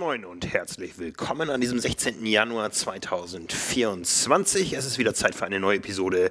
moin 0.00 0.24
und 0.24 0.50
herzlich 0.50 0.98
willkommen 0.98 1.50
an 1.50 1.60
diesem 1.60 1.78
16. 1.78 2.24
Januar 2.24 2.70
2024. 2.70 4.72
Es 4.72 4.86
ist 4.86 4.96
wieder 4.96 5.12
Zeit 5.12 5.34
für 5.34 5.44
eine 5.44 5.60
neue 5.60 5.76
Episode 5.76 6.30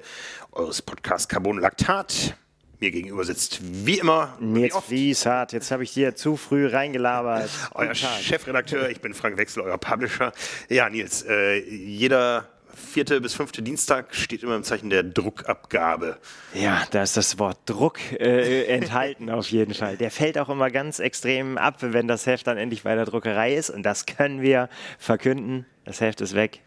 eures 0.50 0.82
Podcasts 0.82 1.28
Carbon 1.28 1.60
Lactat. 1.60 2.34
Mir 2.80 2.90
gegenüber 2.90 3.24
sitzt 3.24 3.60
wie 3.62 4.00
immer 4.00 4.36
Nils 4.40 4.74
Wieshardt. 4.88 5.52
Jetzt 5.52 5.70
habe 5.70 5.84
ich 5.84 5.94
dir 5.94 6.16
zu 6.16 6.36
früh 6.36 6.66
reingelabert. 6.66 7.48
euer 7.74 7.94
Chefredakteur. 7.94 8.90
Ich 8.90 9.00
bin 9.00 9.14
Frank 9.14 9.36
Wechsel, 9.36 9.62
euer 9.62 9.78
Publisher. 9.78 10.32
Ja, 10.68 10.90
Nils, 10.90 11.22
äh, 11.22 11.60
jeder 11.60 12.48
vierte 12.74 13.20
bis 13.20 13.34
fünfte 13.34 13.62
Dienstag 13.62 14.14
steht 14.14 14.42
immer 14.42 14.56
im 14.56 14.64
Zeichen 14.64 14.90
der 14.90 15.02
Druckabgabe. 15.02 16.18
Ja, 16.54 16.82
da 16.90 17.02
ist 17.02 17.16
das 17.16 17.38
Wort 17.38 17.58
Druck 17.66 17.98
äh, 18.12 18.64
enthalten 18.64 19.30
auf 19.30 19.50
jeden 19.50 19.74
Fall. 19.74 19.96
Der 19.96 20.10
fällt 20.10 20.38
auch 20.38 20.48
immer 20.48 20.70
ganz 20.70 20.98
extrem 20.98 21.58
ab, 21.58 21.76
wenn 21.80 22.08
das 22.08 22.26
Heft 22.26 22.46
dann 22.46 22.58
endlich 22.58 22.82
bei 22.82 22.94
der 22.94 23.04
Druckerei 23.04 23.54
ist. 23.54 23.70
Und 23.70 23.82
das 23.84 24.06
können 24.06 24.42
wir 24.42 24.68
verkünden. 24.98 25.66
Das 25.84 26.00
Heft 26.00 26.20
ist 26.20 26.34
weg 26.34 26.60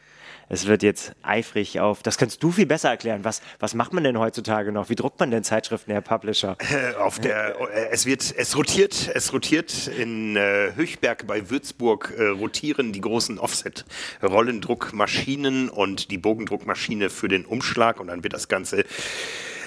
es 0.49 0.67
wird 0.67 0.83
jetzt 0.83 1.13
eifrig 1.21 1.79
auf, 1.79 2.03
das 2.03 2.17
kannst 2.17 2.43
du 2.43 2.51
viel 2.51 2.65
besser 2.65 2.89
erklären. 2.89 3.23
Was, 3.23 3.41
was 3.59 3.73
macht 3.73 3.93
man 3.93 4.03
denn 4.03 4.19
heutzutage 4.19 4.71
noch? 4.71 4.89
Wie 4.89 4.95
druckt 4.95 5.19
man 5.19 5.31
denn 5.31 5.43
Zeitschriften, 5.43 5.91
Herr 5.91 6.01
Publisher? 6.01 6.57
Äh, 6.59 6.93
auf 6.95 7.19
der, 7.19 7.59
äh, 7.59 7.89
es 7.91 8.05
wird, 8.05 8.33
es 8.35 8.57
rotiert, 8.57 9.11
es 9.13 9.33
rotiert 9.33 9.87
in 9.87 10.35
äh, 10.35 10.71
Höchberg 10.75 11.27
bei 11.27 11.49
Würzburg 11.49 12.13
äh, 12.17 12.27
rotieren 12.27 12.93
die 12.93 13.01
großen 13.01 13.39
Offset-Rollendruckmaschinen 13.39 15.69
und 15.69 16.11
die 16.11 16.17
Bogendruckmaschine 16.17 17.09
für 17.09 17.27
den 17.27 17.45
Umschlag 17.45 17.99
und 17.99 18.07
dann 18.07 18.23
wird 18.23 18.33
das 18.33 18.47
Ganze 18.47 18.85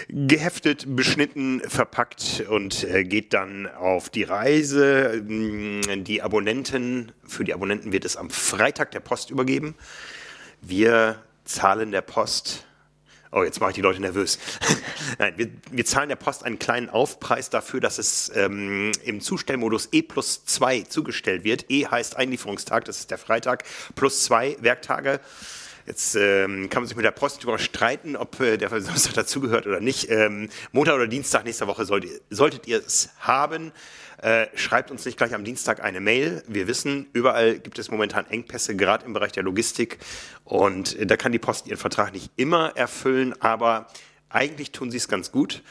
geheftet, 0.08 0.84
beschnitten, 0.95 1.61
verpackt 1.61 2.45
und 2.48 2.84
äh, 2.84 3.05
geht 3.05 3.34
dann 3.34 3.67
auf 3.67 4.08
die 4.08 4.23
Reise. 4.23 5.20
Die 5.23 6.23
Abonnenten, 6.23 7.12
für 7.27 7.45
die 7.45 7.55
Abonnenten 7.55 7.92
wird 7.92 8.05
es 8.05 8.17
am 8.17 8.31
Freitag 8.31 8.92
der 8.92 9.01
Post 9.01 9.31
übergeben. 9.31 9.75
Wir 10.61 11.23
zahlen 11.45 11.93
der 11.93 12.03
Post 12.03 12.67
Oh, 13.33 13.43
jetzt 13.43 13.61
mache 13.61 13.71
ich 13.73 13.75
die 13.75 13.83
Leute 13.83 14.01
nervös. 14.01 14.39
Nein, 15.19 15.35
wir, 15.37 15.51
wir, 15.71 15.85
zahlen 15.85 16.09
der 16.09 16.17
Post 16.17 16.43
einen 16.43 16.59
kleinen 16.59 16.89
Aufpreis 16.89 17.51
dafür, 17.51 17.81
dass 17.81 17.98
es 17.98 18.33
ähm, 18.35 18.93
im 19.05 19.21
Zustellmodus 19.21 19.89
E 19.93 20.01
plus 20.01 20.47
2 20.47 20.83
zugestellt 20.83 21.45
wird. 21.45 21.67
E 21.69 21.87
heißt 21.87 22.17
Einlieferungstag, 22.17 22.87
das 22.87 23.01
ist 23.01 23.11
der 23.11 23.19
Freitag, 23.19 23.65
plus 23.95 24.23
zwei 24.23 24.57
Werktage. 24.61 25.21
Jetzt 25.87 26.17
ähm, 26.17 26.70
kann 26.70 26.83
man 26.83 26.89
sich 26.89 26.97
mit 26.97 27.05
der 27.05 27.11
Post 27.11 27.43
darüber 27.43 27.59
streiten, 27.59 28.17
ob 28.17 28.41
äh, 28.41 28.57
der 28.57 28.70
Samstag 28.81 29.13
dazugehört 29.15 29.67
oder 29.67 29.81
nicht. 29.81 30.11
Ähm, 30.11 30.48
Montag 30.73 30.95
oder 30.95 31.07
Dienstag 31.07 31.45
nächster 31.45 31.67
Woche 31.67 31.85
solltet, 31.85 32.23
solltet 32.31 32.67
ihr 32.67 32.79
es 32.79 33.11
haben. 33.19 33.73
Äh, 34.22 34.47
schreibt 34.55 34.91
uns 34.91 35.05
nicht 35.05 35.19
gleich 35.19 35.34
am 35.34 35.45
Dienstag 35.45 35.83
eine 35.83 36.00
Mail. 36.00 36.42
Wir 36.47 36.67
wissen, 36.67 37.06
überall 37.12 37.59
gibt 37.59 37.78
es 37.78 37.91
momentan 37.91 38.27
Engpässe, 38.27 38.75
gerade 38.77 39.05
im 39.05 39.12
Bereich 39.12 39.33
der 39.33 39.42
Logistik. 39.42 39.98
Und 40.45 40.97
da 41.11 41.17
kann 41.17 41.33
die 41.33 41.39
Post 41.39 41.67
ihren 41.67 41.78
Vertrag 41.78 42.12
nicht 42.12 42.31
immer 42.36 42.73
erfüllen, 42.77 43.34
aber 43.41 43.89
eigentlich 44.28 44.73
tun 44.73 44.91
sie 44.91 44.97
es 44.97 45.08
ganz 45.08 45.33
gut. 45.33 45.62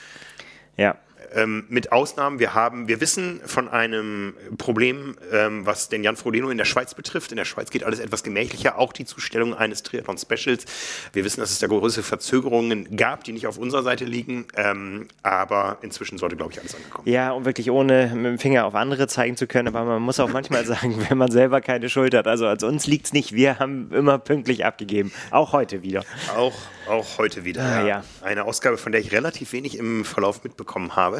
Ja. 0.77 0.97
Ähm, 1.33 1.65
mit 1.69 1.91
Ausnahmen, 1.91 2.39
wir 2.39 2.53
haben, 2.53 2.87
wir 2.87 3.01
wissen 3.01 3.41
von 3.45 3.67
einem 3.67 4.33
Problem, 4.57 5.15
ähm, 5.31 5.65
was 5.65 5.89
den 5.89 6.03
Jan 6.03 6.15
Frodeno 6.15 6.49
in 6.49 6.57
der 6.57 6.65
Schweiz 6.65 6.93
betrifft. 6.93 7.31
In 7.31 7.37
der 7.37 7.45
Schweiz 7.45 7.69
geht 7.69 7.83
alles 7.83 7.99
etwas 7.99 8.23
gemächlicher, 8.23 8.77
auch 8.77 8.93
die 8.93 9.05
Zustellung 9.05 9.53
eines 9.53 9.83
Triathlon 9.83 10.17
Specials. 10.17 10.65
Wir 11.13 11.23
wissen, 11.23 11.39
dass 11.39 11.51
es 11.51 11.59
da 11.59 11.67
größere 11.67 12.03
Verzögerungen 12.03 12.95
gab, 12.95 13.23
die 13.23 13.31
nicht 13.31 13.47
auf 13.47 13.57
unserer 13.57 13.83
Seite 13.83 14.05
liegen, 14.05 14.45
ähm, 14.55 15.07
aber 15.23 15.77
inzwischen 15.81 16.17
sollte, 16.17 16.35
glaube 16.35 16.53
ich, 16.53 16.59
alles 16.59 16.75
angekommen. 16.75 17.07
Ja, 17.07 17.31
und 17.31 17.45
wirklich 17.45 17.71
ohne 17.71 18.11
mit 18.15 18.25
dem 18.25 18.39
Finger 18.39 18.65
auf 18.65 18.75
andere 18.75 19.07
zeigen 19.07 19.37
zu 19.37 19.47
können, 19.47 19.67
aber 19.67 19.83
man 19.83 20.01
muss 20.01 20.19
auch 20.19 20.29
manchmal 20.29 20.65
sagen, 20.65 21.05
wenn 21.09 21.17
man 21.17 21.31
selber 21.31 21.61
keine 21.61 21.89
Schuld 21.89 22.13
hat. 22.13 22.27
Also 22.27 22.47
als 22.47 22.63
uns 22.63 22.87
liegt 22.87 23.07
es 23.07 23.13
nicht, 23.13 23.33
wir 23.33 23.59
haben 23.59 23.91
immer 23.91 24.17
pünktlich 24.17 24.65
abgegeben, 24.65 25.11
auch 25.31 25.53
heute 25.53 25.83
wieder. 25.83 26.03
Auch 26.35 26.53
auch 26.87 27.17
heute 27.17 27.45
wieder. 27.45 27.63
Ah, 27.63 27.85
ja. 27.85 28.03
Eine 28.21 28.45
Ausgabe, 28.45 28.77
von 28.77 28.91
der 28.91 29.01
ich 29.01 29.11
relativ 29.11 29.53
wenig 29.53 29.77
im 29.77 30.05
Verlauf 30.05 30.43
mitbekommen 30.43 30.95
habe. 30.95 31.14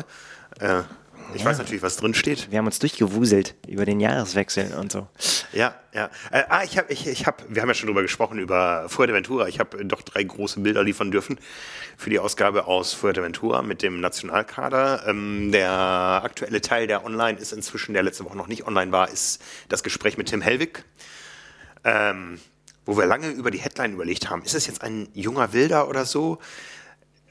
Äh, 0.60 0.82
ich 1.34 1.42
ja. 1.42 1.48
weiß 1.48 1.58
natürlich, 1.58 1.82
was 1.82 1.98
drin 1.98 2.14
steht. 2.14 2.52
Wir 2.52 2.60
haben 2.60 2.66
uns 2.66 2.80
durchgewuselt 2.80 3.56
über 3.68 3.86
den 3.86 4.00
Jahreswechsel 4.00 4.74
und 4.76 4.92
so. 4.92 5.08
Ja, 5.54 5.76
ja. 5.94 6.10
Äh, 6.32 6.44
ah, 6.50 6.64
ich 6.64 6.78
habe, 6.78 6.92
ich, 6.94 7.08
ich 7.08 7.26
hab, 7.26 7.44
wir 7.50 7.62
haben 7.62 7.70
ja 7.70 7.74
schon 7.74 7.88
drüber 7.88 8.04
gesprochen, 8.04 8.38
über 8.38 8.88
Fuerteventura. 8.90 9.48
Ich 9.48 9.60
habe 9.60 9.84
doch 9.86 10.02
drei 10.02 10.24
große 10.24 10.60
Bilder 10.60 10.84
liefern 10.84 11.12
dürfen 11.12 11.40
für 11.98 12.10
die 12.10 12.20
Ausgabe 12.20 12.68
aus 12.68 12.94
Fuerteventura 12.94 13.64
mit 13.64 13.82
dem 13.82 14.00
Nationalkader. 14.02 15.08
Ähm, 15.08 15.52
der 15.52 15.72
aktuelle 16.24 16.62
Teil, 16.62 16.88
der 16.88 17.06
online 17.06 17.40
ist 17.40 17.54
inzwischen, 17.54 17.94
der 17.94 18.04
letzte 18.04 18.24
Woche 18.26 18.38
noch 18.38 18.48
nicht 18.48 18.68
online 18.68 18.92
war, 18.92 19.10
ist 19.10 19.42
das 19.68 19.84
Gespräch 19.84 20.18
mit 20.18 20.28
Tim 20.28 20.42
Hellwig. 20.42 20.84
Ähm, 21.84 22.40
wo 22.86 22.98
wir 22.98 23.06
lange 23.08 23.30
über 23.30 23.50
die 23.50 23.58
Headline 23.58 23.94
überlegt 23.94 24.30
haben, 24.30 24.44
ist 24.44 24.54
es 24.54 24.68
jetzt 24.68 24.84
ein 24.84 25.08
junger 25.14 25.54
Wilder 25.54 25.90
oder 25.90 26.06
so? 26.06 26.40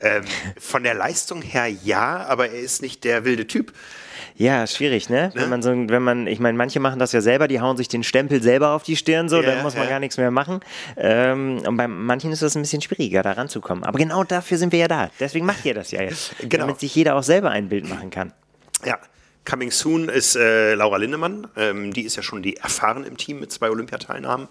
Ähm, 0.00 0.24
von 0.58 0.82
der 0.82 0.94
Leistung 0.94 1.40
her 1.40 1.68
ja, 1.68 2.26
aber 2.26 2.50
er 2.50 2.60
ist 2.60 2.82
nicht 2.82 3.04
der 3.04 3.24
wilde 3.24 3.46
Typ. 3.46 3.72
Ja, 4.36 4.66
schwierig, 4.66 5.08
ne? 5.08 5.30
ne? 5.34 5.42
Wenn 5.42 5.48
man 5.48 5.62
so, 5.62 5.70
wenn 5.70 6.02
man, 6.02 6.26
ich 6.26 6.40
meine, 6.40 6.58
manche 6.58 6.80
machen 6.80 6.98
das 6.98 7.12
ja 7.12 7.20
selber, 7.20 7.46
die 7.46 7.60
hauen 7.60 7.76
sich 7.76 7.86
den 7.86 8.02
Stempel 8.02 8.42
selber 8.42 8.70
auf 8.70 8.82
die 8.82 8.96
Stirn, 8.96 9.28
so, 9.28 9.36
ja, 9.36 9.42
dann 9.42 9.62
muss 9.62 9.74
man 9.74 9.84
ja. 9.84 9.90
gar 9.90 10.00
nichts 10.00 10.16
mehr 10.16 10.32
machen. 10.32 10.60
Ähm, 10.96 11.62
und 11.64 11.76
bei 11.76 11.86
manchen 11.86 12.32
ist 12.32 12.42
das 12.42 12.56
ein 12.56 12.62
bisschen 12.62 12.82
schwieriger, 12.82 13.22
da 13.22 13.32
ranzukommen. 13.32 13.84
Aber 13.84 13.98
genau 13.98 14.24
dafür 14.24 14.58
sind 14.58 14.72
wir 14.72 14.80
ja 14.80 14.88
da. 14.88 15.10
Deswegen 15.20 15.46
macht 15.46 15.64
ihr 15.64 15.74
das 15.74 15.90
ja 15.90 16.02
jetzt. 16.02 16.34
Genau. 16.44 16.66
Damit 16.66 16.80
sich 16.80 16.94
jeder 16.94 17.16
auch 17.16 17.22
selber 17.22 17.50
ein 17.50 17.68
Bild 17.68 17.88
machen 17.88 18.10
kann. 18.10 18.32
Ja, 18.84 18.98
Coming 19.44 19.70
Soon 19.70 20.08
ist 20.08 20.36
äh, 20.36 20.74
Laura 20.74 20.96
Lindemann. 20.96 21.46
Ähm, 21.56 21.92
die 21.92 22.02
ist 22.02 22.16
ja 22.16 22.22
schon 22.22 22.42
die 22.42 22.56
erfahren 22.56 23.04
im 23.04 23.16
Team 23.16 23.40
mit 23.40 23.52
zwei 23.52 23.70
Olympiateilnahmen. 23.70 24.48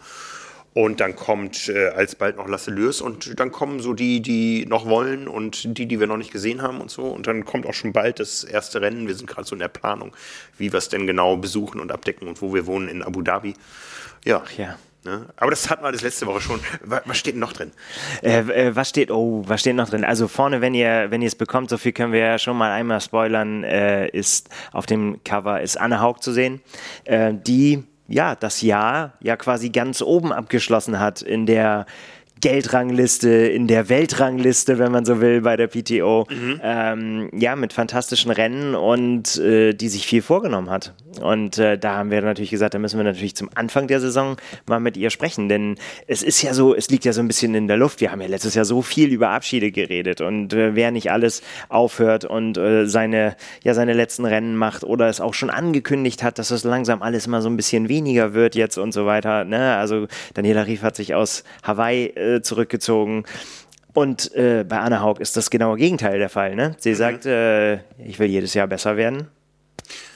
Und 0.74 1.00
dann 1.00 1.16
kommt 1.16 1.70
äh, 1.70 1.90
alsbald 1.90 2.38
noch 2.38 2.48
Lasse 2.48 2.72
Lürs 2.72 3.00
und 3.00 3.40
dann 3.40 3.52
kommen 3.52 3.80
so 3.80 3.94
die, 3.94 4.22
die 4.22 4.66
noch 4.66 4.88
wollen 4.88 5.28
und 5.28 5.78
die, 5.78 5.86
die 5.86 6.00
wir 6.00 6.08
noch 6.08 6.18
nicht 6.18 6.32
gesehen 6.32 6.64
haben 6.64 6.82
und 6.82 6.90
so. 6.90 7.04
Und 7.04 7.28
dann 7.28 7.46
kommt 7.46 7.68
auch 7.68 7.76
schon 7.76 7.94
bald 7.94 8.20
das 8.20 8.44
erste 8.44 8.82
Rennen. 8.82 9.08
Wir 9.08 9.16
sind 9.16 9.28
gerade 9.28 9.48
so 9.48 9.54
in 9.54 9.60
der 9.60 9.68
Planung, 9.68 10.16
wie 10.58 10.72
wir 10.72 10.78
es 10.80 10.90
denn 10.90 11.06
genau 11.06 11.38
besuchen 11.38 11.80
und 11.80 11.92
abdecken 11.92 12.28
und 12.28 12.42
wo 12.42 12.54
wir 12.54 12.66
wohnen 12.66 12.88
in 12.88 13.04
Abu 13.04 13.22
Dhabi. 13.22 13.54
Ja. 14.26 14.42
Ach 14.44 14.52
ja. 14.58 14.78
Ne? 15.06 15.26
Aber 15.36 15.52
das 15.52 15.70
hatten 15.70 15.84
wir 15.84 15.92
das 15.92 16.02
letzte 16.02 16.26
Woche 16.28 16.40
schon. 16.40 16.62
Was 16.84 17.18
steht 17.18 17.34
denn 17.34 17.42
noch 17.42 17.52
drin? 17.52 17.72
Äh, 18.22 18.40
äh, 18.40 18.76
was 18.76 18.90
steht, 18.90 19.12
oh, 19.12 19.44
was 19.46 19.60
steht 19.60 19.76
noch 19.76 19.90
drin? 19.90 20.06
Also 20.06 20.30
vorne, 20.30 20.62
wenn 20.62 20.74
ihr, 20.74 21.12
wenn 21.12 21.22
ihr 21.22 21.28
es 21.28 21.36
bekommt, 21.36 21.70
so 21.70 21.78
viel 21.78 21.92
können 21.92 22.14
wir 22.14 22.20
ja 22.20 22.40
schon 22.40 22.58
mal 22.58 22.72
einmal 22.72 23.02
spoilern, 23.02 23.66
äh, 23.66 24.08
ist 24.08 24.50
auf 24.72 24.86
dem 24.86 25.22
Cover 25.26 25.60
ist 25.60 25.78
Anne 25.78 26.00
Haug 26.00 26.20
zu 26.22 26.32
sehen, 26.32 26.62
äh, 27.04 27.34
die 27.34 27.84
ja, 28.08 28.36
das 28.36 28.62
Jahr 28.62 29.14
ja 29.22 29.36
quasi 29.38 29.70
ganz 29.70 30.02
oben 30.02 30.32
abgeschlossen 30.32 31.00
hat 31.00 31.22
in 31.22 31.46
der 31.46 31.86
Geldrangliste, 32.44 33.30
in 33.30 33.68
der 33.68 33.88
Weltrangliste, 33.88 34.78
wenn 34.78 34.92
man 34.92 35.06
so 35.06 35.22
will, 35.22 35.40
bei 35.40 35.56
der 35.56 35.68
PTO. 35.68 36.28
Mhm. 36.30 36.60
Ähm, 36.62 37.30
ja, 37.34 37.56
mit 37.56 37.72
fantastischen 37.72 38.32
Rennen 38.32 38.76
und 38.76 39.38
äh, 39.38 39.72
die 39.72 39.88
sich 39.88 40.06
viel 40.06 40.22
vorgenommen 40.22 40.70
hat. 40.70 40.94
Und 41.22 41.58
äh, 41.58 41.78
da 41.78 41.96
haben 41.96 42.12
wir 42.12 42.22
natürlich 42.22 42.50
gesagt, 42.50 42.74
da 42.74 42.80
müssen 42.80 42.98
wir 42.98 43.06
natürlich 43.06 43.36
zum 43.36 43.50
Anfang 43.56 43.88
der 43.88 44.02
Saison 44.02 44.36
mal 44.68 44.82
mit 44.82 44.98
ihr 44.98 45.10
sprechen, 45.10 45.48
denn 45.48 45.76
es 46.08 46.22
ist 46.22 46.42
ja 46.42 46.54
so, 46.54 46.76
es 46.76 46.90
liegt 46.90 47.06
ja 47.06 47.14
so 47.14 47.22
ein 47.22 47.28
bisschen 47.28 47.56
in 47.56 47.70
der 47.70 47.78
Luft. 47.78 48.02
Wir 48.02 48.12
haben 48.12 48.20
ja 48.20 48.28
letztes 48.28 48.56
Jahr 48.56 48.66
so 48.66 48.82
viel 48.82 49.14
über 49.14 49.30
Abschiede 49.30 49.72
geredet 49.72 50.20
und 50.20 50.52
äh, 50.52 50.76
wer 50.76 50.92
nicht 50.92 51.12
alles 51.12 51.44
aufhört 51.70 52.26
und 52.26 52.58
äh, 52.58 52.88
seine, 52.88 53.38
ja, 53.64 53.74
seine 53.74 53.94
letzten 53.94 54.26
Rennen 54.26 54.58
macht 54.58 54.84
oder 54.84 55.08
es 55.08 55.22
auch 55.22 55.34
schon 55.34 55.50
angekündigt 55.50 56.24
hat, 56.24 56.40
dass 56.40 56.52
es 56.52 56.66
langsam 56.66 57.02
alles 57.02 57.28
mal 57.28 57.42
so 57.42 57.50
ein 57.50 57.56
bisschen 57.56 57.88
weniger 57.88 58.34
wird 58.34 58.56
jetzt 58.56 58.78
und 58.78 58.92
so 58.92 59.06
weiter. 59.06 59.46
Ne? 59.46 59.76
Also 59.78 60.08
Daniela 60.34 60.66
Rief 60.66 60.82
hat 60.82 60.98
sich 60.98 61.16
aus 61.16 61.46
Hawaii 61.64 62.12
äh, 62.36 62.42
zurückgezogen. 62.42 63.26
Und 63.94 64.34
äh, 64.34 64.66
bei 64.68 64.80
Anna 64.80 65.02
Haug 65.02 65.20
ist 65.20 65.38
das 65.38 65.50
genaue 65.50 65.78
Gegenteil 65.78 66.18
der 66.18 66.30
Fall. 66.30 66.56
Ne? 66.56 66.76
Sie 66.80 66.92
mhm. 66.92 66.96
sagt, 66.96 67.26
äh, 67.26 67.76
ich 68.00 68.18
will 68.20 68.28
jedes 68.28 68.54
Jahr 68.54 68.68
besser 68.68 68.98
werden. 68.98 69.28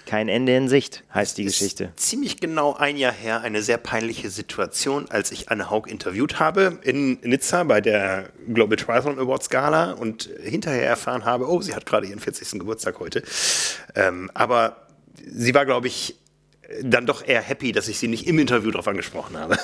Kein 0.08 0.30
Ende 0.30 0.56
in 0.56 0.70
Sicht, 0.70 1.04
heißt 1.14 1.38
die 1.38 1.44
ist 1.44 1.60
Geschichte. 1.60 1.92
Ziemlich 1.98 2.40
genau 2.40 2.74
ein 2.74 2.96
Jahr 2.96 3.12
her 3.12 3.42
eine 3.42 3.62
sehr 3.62 3.78
peinliche 3.78 4.30
Situation, 4.30 5.06
als 5.10 5.34
ich 5.34 5.50
Anne 5.50 5.70
Haug 5.70 5.86
interviewt 5.86 6.40
habe 6.40 6.80
in 6.82 7.20
Nizza 7.24 7.66
bei 7.66 7.82
der 7.82 8.30
Global 8.48 8.78
Triathlon 8.78 9.20
Awards 9.20 9.50
Gala 9.50 9.92
und 9.92 10.30
hinterher 10.42 10.88
erfahren 10.88 11.26
habe, 11.26 11.50
oh, 11.50 11.62
sie 11.62 11.76
hat 11.76 11.86
gerade 11.86 12.08
ihren 12.08 12.20
40. 12.22 12.58
Geburtstag 12.58 13.00
heute. 13.02 13.22
Ähm, 13.96 14.32
aber 14.34 14.88
sie 15.26 15.54
war, 15.54 15.66
glaube 15.66 15.88
ich, 15.88 16.18
dann 16.84 17.06
doch 17.06 17.26
eher 17.26 17.42
happy, 17.42 17.72
dass 17.72 17.88
ich 17.88 17.98
sie 17.98 18.08
nicht 18.08 18.28
im 18.28 18.40
Interview 18.40 18.72
darauf 18.72 18.88
angesprochen 18.88 19.38
habe. 19.38 19.58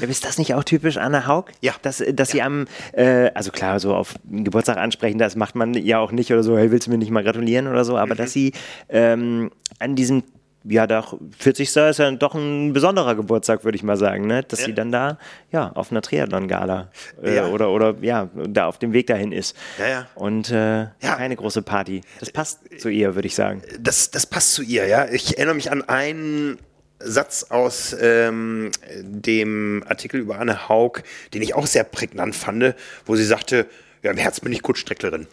Ja, 0.00 0.06
ist 0.06 0.24
das 0.24 0.38
nicht 0.38 0.54
auch 0.54 0.64
typisch 0.64 0.96
Anna 0.96 1.26
Haug? 1.26 1.46
Ja. 1.60 1.74
Dass, 1.82 1.98
dass 2.12 2.32
ja. 2.32 2.32
sie 2.32 2.42
am, 2.42 2.66
äh, 2.92 3.30
also 3.34 3.50
klar, 3.50 3.80
so 3.80 3.94
auf 3.94 4.14
Geburtstag 4.30 4.76
ansprechen, 4.76 5.18
das 5.18 5.36
macht 5.36 5.54
man 5.54 5.74
ja 5.74 5.98
auch 5.98 6.12
nicht 6.12 6.32
oder 6.32 6.42
so, 6.42 6.56
hey, 6.56 6.70
willst 6.70 6.86
du 6.86 6.90
mir 6.90 6.98
nicht 6.98 7.10
mal 7.10 7.24
gratulieren 7.24 7.66
oder 7.66 7.84
so, 7.84 7.96
aber 7.96 8.14
mhm. 8.14 8.18
dass 8.18 8.32
sie 8.32 8.52
ähm, 8.88 9.50
an 9.78 9.96
diesem 9.96 10.24
ja, 10.64 10.86
doch, 10.86 11.18
40. 11.38 11.76
ist 11.76 11.98
ja 11.98 12.10
doch 12.12 12.34
ein 12.34 12.72
besonderer 12.72 13.14
Geburtstag, 13.14 13.64
würde 13.64 13.76
ich 13.76 13.82
mal 13.82 13.96
sagen, 13.96 14.26
ne? 14.26 14.42
dass 14.42 14.60
ja. 14.60 14.66
sie 14.66 14.74
dann 14.74 14.92
da 14.92 15.18
ja, 15.50 15.72
auf 15.72 15.90
einer 15.90 16.02
Triathlon-Gala 16.02 16.90
äh, 17.22 17.36
ja. 17.36 17.46
oder, 17.48 17.70
oder 17.70 17.94
ja, 18.00 18.28
da 18.34 18.66
auf 18.66 18.78
dem 18.78 18.92
Weg 18.92 19.06
dahin 19.06 19.32
ist. 19.32 19.56
Ja, 19.78 19.88
ja. 19.88 20.06
Und 20.14 20.50
äh, 20.50 20.82
ja. 20.82 21.16
keine 21.16 21.36
große 21.36 21.62
Party. 21.62 22.02
Das 22.20 22.30
passt 22.30 22.60
zu 22.78 22.88
ihr, 22.88 23.14
würde 23.14 23.26
ich 23.26 23.34
sagen. 23.34 23.62
Das, 23.80 24.10
das 24.10 24.26
passt 24.26 24.54
zu 24.54 24.62
ihr, 24.62 24.86
ja. 24.86 25.08
Ich 25.08 25.36
erinnere 25.36 25.54
mich 25.54 25.70
an 25.70 25.82
einen 25.88 26.58
Satz 27.04 27.46
aus 27.50 27.96
ähm, 28.00 28.70
dem 29.00 29.84
Artikel 29.88 30.20
über 30.20 30.38
Anne 30.38 30.68
Haug, 30.68 31.02
den 31.34 31.42
ich 31.42 31.54
auch 31.54 31.66
sehr 31.66 31.84
prägnant 31.84 32.36
fand, 32.36 32.74
wo 33.06 33.16
sie 33.16 33.24
sagte, 33.24 33.66
ja, 34.02 34.10
im 34.10 34.16
Herz 34.16 34.40
bin 34.40 34.52
ich 34.52 34.62
Kurzstrecklerin. 34.62 35.26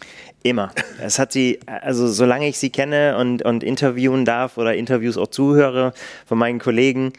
Immer. 0.44 0.72
Es 1.02 1.20
hat 1.20 1.32
sie, 1.32 1.60
also 1.66 2.08
solange 2.08 2.48
ich 2.48 2.60
sie 2.60 2.70
kenne 2.70 3.18
und, 3.18 3.42
und 3.44 3.64
interviewen 3.64 4.26
darf 4.26 4.58
oder 4.58 4.76
Interviews 4.76 5.18
auch 5.18 5.28
zuhöre 5.28 5.94
von 6.26 6.38
meinen 6.38 6.60
Kollegen, 6.60 7.14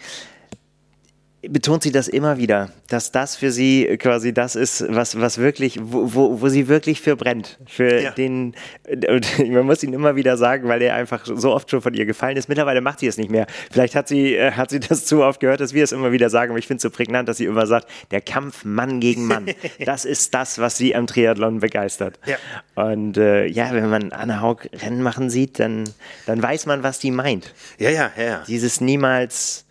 betont 1.49 1.83
sie 1.83 1.93
das 1.93 2.09
immer 2.09 2.37
wieder, 2.37 2.71
dass 2.89 3.13
das 3.13 3.37
für 3.37 3.51
sie 3.51 3.97
quasi 3.99 4.35
das 4.35 4.57
ist, 4.57 4.85
was, 4.89 5.19
was 5.19 5.39
wirklich, 5.39 5.79
wo, 5.83 6.15
wo, 6.15 6.41
wo 6.41 6.49
sie 6.49 6.69
wirklich 6.69 7.01
für 7.01 7.17
brennt. 7.17 7.59
Für 7.67 8.01
ja. 8.01 8.11
den, 8.11 8.55
man 9.49 9.65
muss 9.65 9.83
ihn 9.83 9.95
immer 9.95 10.17
wieder 10.17 10.37
sagen, 10.37 10.69
weil 10.69 10.83
er 10.83 10.95
einfach 10.95 11.25
so 11.25 11.53
oft 11.55 11.71
schon 11.71 11.81
von 11.81 11.95
ihr 11.95 12.05
gefallen 12.05 12.37
ist. 12.37 12.49
Mittlerweile 12.49 12.83
macht 12.83 13.01
sie 13.01 13.07
es 13.07 13.17
nicht 13.17 13.31
mehr. 13.31 13.47
Vielleicht 13.71 13.95
hat 13.95 14.07
sie, 14.07 14.35
äh, 14.35 14.53
hat 14.53 14.71
sie 14.71 14.81
das 14.81 15.07
zu 15.07 15.23
oft 15.23 15.41
gehört, 15.41 15.61
dass 15.61 15.73
wir 15.73 15.83
es 15.83 15.93
immer 15.93 16.13
wieder 16.13 16.29
sagen, 16.29 16.51
aber 16.51 16.59
ich 16.59 16.67
finde 16.67 16.77
es 16.79 16.83
so 16.83 16.91
prägnant, 16.91 17.29
dass 17.29 17.39
sie 17.39 17.47
immer 17.47 17.67
sagt, 17.67 17.89
der 18.11 18.21
Kampf 18.21 18.65
Mann 18.65 19.01
gegen 19.01 19.27
Mann. 19.27 19.47
das 19.85 20.05
ist 20.05 20.35
das, 20.35 20.59
was 20.59 20.77
sie 20.77 20.95
am 20.95 21.07
Triathlon 21.07 21.61
begeistert. 21.61 22.19
Ja. 22.27 22.37
Und 22.75 23.17
äh, 23.17 23.47
ja, 23.47 23.73
wenn 23.73 23.89
man 23.89 24.13
Anne 24.13 24.43
Haug 24.43 24.69
Rennen 24.83 25.03
machen 25.03 25.31
sieht, 25.31 25.59
dann, 25.59 25.85
dann 26.27 26.43
weiß 26.43 26.67
man, 26.67 26.83
was 26.83 26.99
die 26.99 27.11
meint. 27.11 27.55
Ja, 27.79 27.89
ja, 27.89 28.11
ja. 28.19 28.43
Dieses 28.47 28.81
niemals 28.83 29.65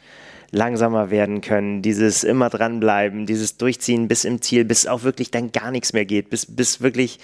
langsamer 0.51 1.11
werden 1.11 1.41
können, 1.41 1.81
dieses 1.81 2.23
immer 2.23 2.49
dranbleiben, 2.49 3.25
dieses 3.25 3.57
Durchziehen 3.57 4.07
bis 4.07 4.25
im 4.25 4.41
Ziel, 4.41 4.65
bis 4.65 4.87
auch 4.87 5.03
wirklich 5.03 5.31
dann 5.31 5.51
gar 5.51 5.71
nichts 5.71 5.93
mehr 5.93 6.05
geht, 6.05 6.29
bis, 6.29 6.45
bis 6.45 6.81
wirklich, 6.81 7.19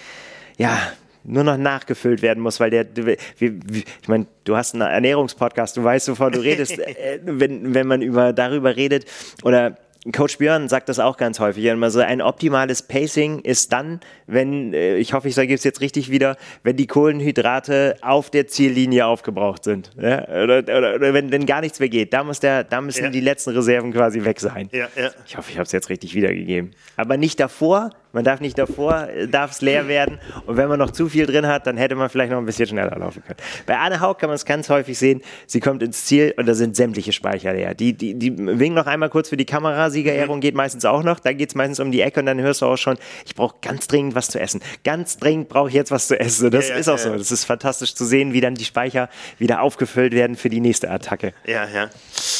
ja, 0.58 0.78
nur 1.24 1.42
noch 1.42 1.56
nachgefüllt 1.56 2.22
werden 2.22 2.40
muss, 2.40 2.60
weil 2.60 2.70
der, 2.70 2.86
wie, 2.96 3.18
wie, 3.38 3.84
ich 4.00 4.08
meine, 4.08 4.26
du 4.44 4.56
hast 4.56 4.74
einen 4.74 4.82
Ernährungspodcast, 4.82 5.76
du 5.76 5.82
weißt, 5.82 6.08
wovon 6.08 6.32
du 6.32 6.40
redest, 6.40 6.78
äh, 6.78 7.18
wenn, 7.24 7.74
wenn 7.74 7.86
man 7.86 8.00
über, 8.00 8.32
darüber 8.32 8.76
redet 8.76 9.06
oder 9.42 9.76
Coach 10.12 10.38
Björn 10.38 10.68
sagt 10.68 10.88
das 10.88 10.98
auch 10.98 11.16
ganz 11.16 11.40
häufig. 11.40 11.64
Immer 11.64 11.90
so 11.90 12.00
ein 12.00 12.22
optimales 12.22 12.82
Pacing 12.82 13.40
ist 13.40 13.72
dann, 13.72 14.00
wenn, 14.26 14.72
äh, 14.72 14.96
ich 14.96 15.12
hoffe, 15.12 15.28
ich 15.28 15.34
sage 15.34 15.52
es 15.52 15.64
jetzt 15.64 15.80
richtig 15.80 16.10
wieder, 16.10 16.36
wenn 16.62 16.76
die 16.76 16.86
Kohlenhydrate 16.86 17.96
auf 18.02 18.30
der 18.30 18.46
Ziellinie 18.46 19.06
aufgebraucht 19.06 19.64
sind. 19.64 19.90
Ja? 20.00 20.22
Oder, 20.28 20.58
oder, 20.58 20.94
oder, 20.96 21.14
wenn, 21.14 21.32
wenn 21.32 21.46
gar 21.46 21.60
nichts 21.60 21.80
mehr 21.80 21.88
geht. 21.88 22.12
Da, 22.12 22.24
muss 22.24 22.40
der, 22.40 22.64
da 22.64 22.80
müssen 22.80 23.04
ja. 23.04 23.10
die 23.10 23.20
letzten 23.20 23.50
Reserven 23.50 23.92
quasi 23.92 24.24
weg 24.24 24.40
sein. 24.40 24.68
Ja, 24.72 24.88
ich 25.26 25.36
hoffe, 25.36 25.50
ich 25.50 25.56
habe 25.56 25.66
es 25.66 25.72
jetzt 25.72 25.88
richtig 25.88 26.14
wiedergegeben. 26.14 26.72
Aber 26.96 27.16
nicht 27.16 27.40
davor, 27.40 27.90
man 28.16 28.24
darf 28.24 28.40
nicht 28.40 28.56
davor, 28.56 29.08
äh, 29.08 29.28
darf 29.28 29.50
es 29.50 29.60
leer 29.60 29.88
werden. 29.88 30.18
Und 30.46 30.56
wenn 30.56 30.68
man 30.68 30.78
noch 30.78 30.90
zu 30.90 31.08
viel 31.10 31.26
drin 31.26 31.46
hat, 31.46 31.66
dann 31.66 31.76
hätte 31.76 31.94
man 31.94 32.08
vielleicht 32.08 32.32
noch 32.32 32.38
ein 32.38 32.46
bisschen 32.46 32.66
schneller 32.66 32.98
laufen 32.98 33.22
können. 33.22 33.38
Bei 33.66 33.76
Anne 33.76 34.00
Haug 34.00 34.14
kann 34.18 34.30
man 34.30 34.36
es 34.36 34.46
ganz 34.46 34.70
häufig 34.70 34.98
sehen. 34.98 35.20
Sie 35.46 35.60
kommt 35.60 35.82
ins 35.82 36.06
Ziel 36.06 36.32
und 36.38 36.46
da 36.46 36.54
sind 36.54 36.76
sämtliche 36.76 37.12
Speicher 37.12 37.52
leer. 37.52 37.74
Die, 37.74 37.92
die, 37.92 38.14
die 38.14 38.34
winken 38.38 38.74
noch 38.74 38.86
einmal 38.86 39.10
kurz 39.10 39.28
für 39.28 39.36
die 39.36 39.44
Kamera. 39.44 39.90
Siegerehrung 39.90 40.40
geht 40.40 40.54
meistens 40.54 40.86
auch 40.86 41.02
noch. 41.02 41.20
Da 41.20 41.34
geht 41.34 41.50
es 41.50 41.54
meistens 41.54 41.78
um 41.78 41.92
die 41.92 42.00
Ecke 42.00 42.20
und 42.20 42.26
dann 42.26 42.40
hörst 42.40 42.62
du 42.62 42.66
auch 42.66 42.78
schon, 42.78 42.96
ich 43.26 43.34
brauche 43.34 43.56
ganz 43.60 43.86
dringend 43.86 44.14
was 44.14 44.28
zu 44.28 44.40
essen. 44.40 44.62
Ganz 44.82 45.18
dringend 45.18 45.50
brauche 45.50 45.68
ich 45.68 45.74
jetzt 45.74 45.90
was 45.90 46.08
zu 46.08 46.18
essen. 46.18 46.50
Das 46.50 46.70
ja, 46.70 46.76
ist 46.76 46.88
auch 46.88 46.96
ja. 46.96 47.04
so. 47.04 47.16
Das 47.18 47.30
ist 47.30 47.44
fantastisch 47.44 47.94
zu 47.94 48.06
sehen, 48.06 48.32
wie 48.32 48.40
dann 48.40 48.54
die 48.54 48.64
Speicher 48.64 49.10
wieder 49.38 49.60
aufgefüllt 49.60 50.14
werden 50.14 50.36
für 50.36 50.48
die 50.48 50.60
nächste 50.60 50.90
Attacke. 50.90 51.34
Ja, 51.44 51.68
ja. 51.68 51.90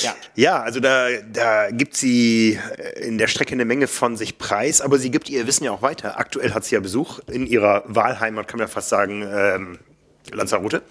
Ja, 0.00 0.14
ja 0.34 0.62
also 0.62 0.80
da, 0.80 1.08
da 1.30 1.70
gibt 1.70 1.96
sie 1.96 2.58
in 2.96 3.18
der 3.18 3.26
Strecke 3.26 3.52
eine 3.52 3.66
Menge 3.66 3.86
von 3.86 4.16
sich 4.16 4.38
preis, 4.38 4.80
aber 4.80 4.98
sie 4.98 5.10
gibt 5.10 5.28
ihr 5.28 5.46
Wissen 5.46 5.65
ja 5.66 5.72
auch 5.72 5.82
weiter. 5.82 6.18
Aktuell 6.18 6.52
hat 6.54 6.64
sie 6.64 6.74
ja 6.74 6.80
Besuch 6.80 7.20
in 7.28 7.46
ihrer 7.46 7.84
Wahlheimat, 7.86 8.48
kann 8.48 8.58
man 8.58 8.68
ja 8.68 8.72
fast 8.72 8.88
sagen, 8.88 9.22
ähm, 9.28 9.78
Lanzarote. 10.32 10.82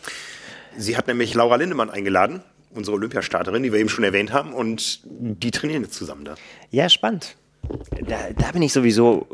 Sie 0.77 0.97
hat 0.97 1.07
nämlich 1.07 1.33
Laura 1.33 1.55
Lindemann 1.55 1.89
eingeladen, 1.89 2.43
unsere 2.71 2.95
Olympiastarterin, 2.95 3.63
die 3.63 3.71
wir 3.71 3.79
eben 3.79 3.89
schon 3.89 4.03
erwähnt 4.03 4.33
haben, 4.33 4.53
und 4.53 5.01
die 5.05 5.51
trainieren 5.51 5.83
jetzt 5.83 5.95
zusammen 5.95 6.25
da. 6.25 6.35
Ja, 6.69 6.89
spannend. 6.89 7.35
Da, 8.07 8.29
da 8.37 8.51
bin 8.51 8.61
ich 8.61 8.73
sowieso 8.73 9.27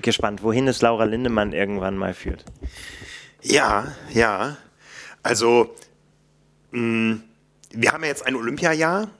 gespannt, 0.00 0.42
wohin 0.42 0.66
es 0.68 0.80
Laura 0.80 1.04
Lindemann 1.04 1.52
irgendwann 1.52 1.96
mal 1.96 2.14
führt. 2.14 2.44
Ja, 3.42 3.94
ja. 4.12 4.56
Also, 5.22 5.74
mh, 6.70 6.80
mm, 6.80 7.22
wir 7.72 7.92
haben 7.92 8.02
ja 8.02 8.08
jetzt 8.08 8.26
ein 8.26 8.36
Olympiajahr 8.36 9.10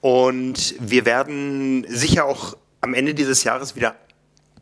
und 0.00 0.74
wir 0.78 1.06
werden 1.06 1.86
sicher 1.88 2.26
auch 2.26 2.56
am 2.82 2.92
Ende 2.92 3.14
dieses 3.14 3.44
Jahres 3.44 3.74
wieder 3.76 3.96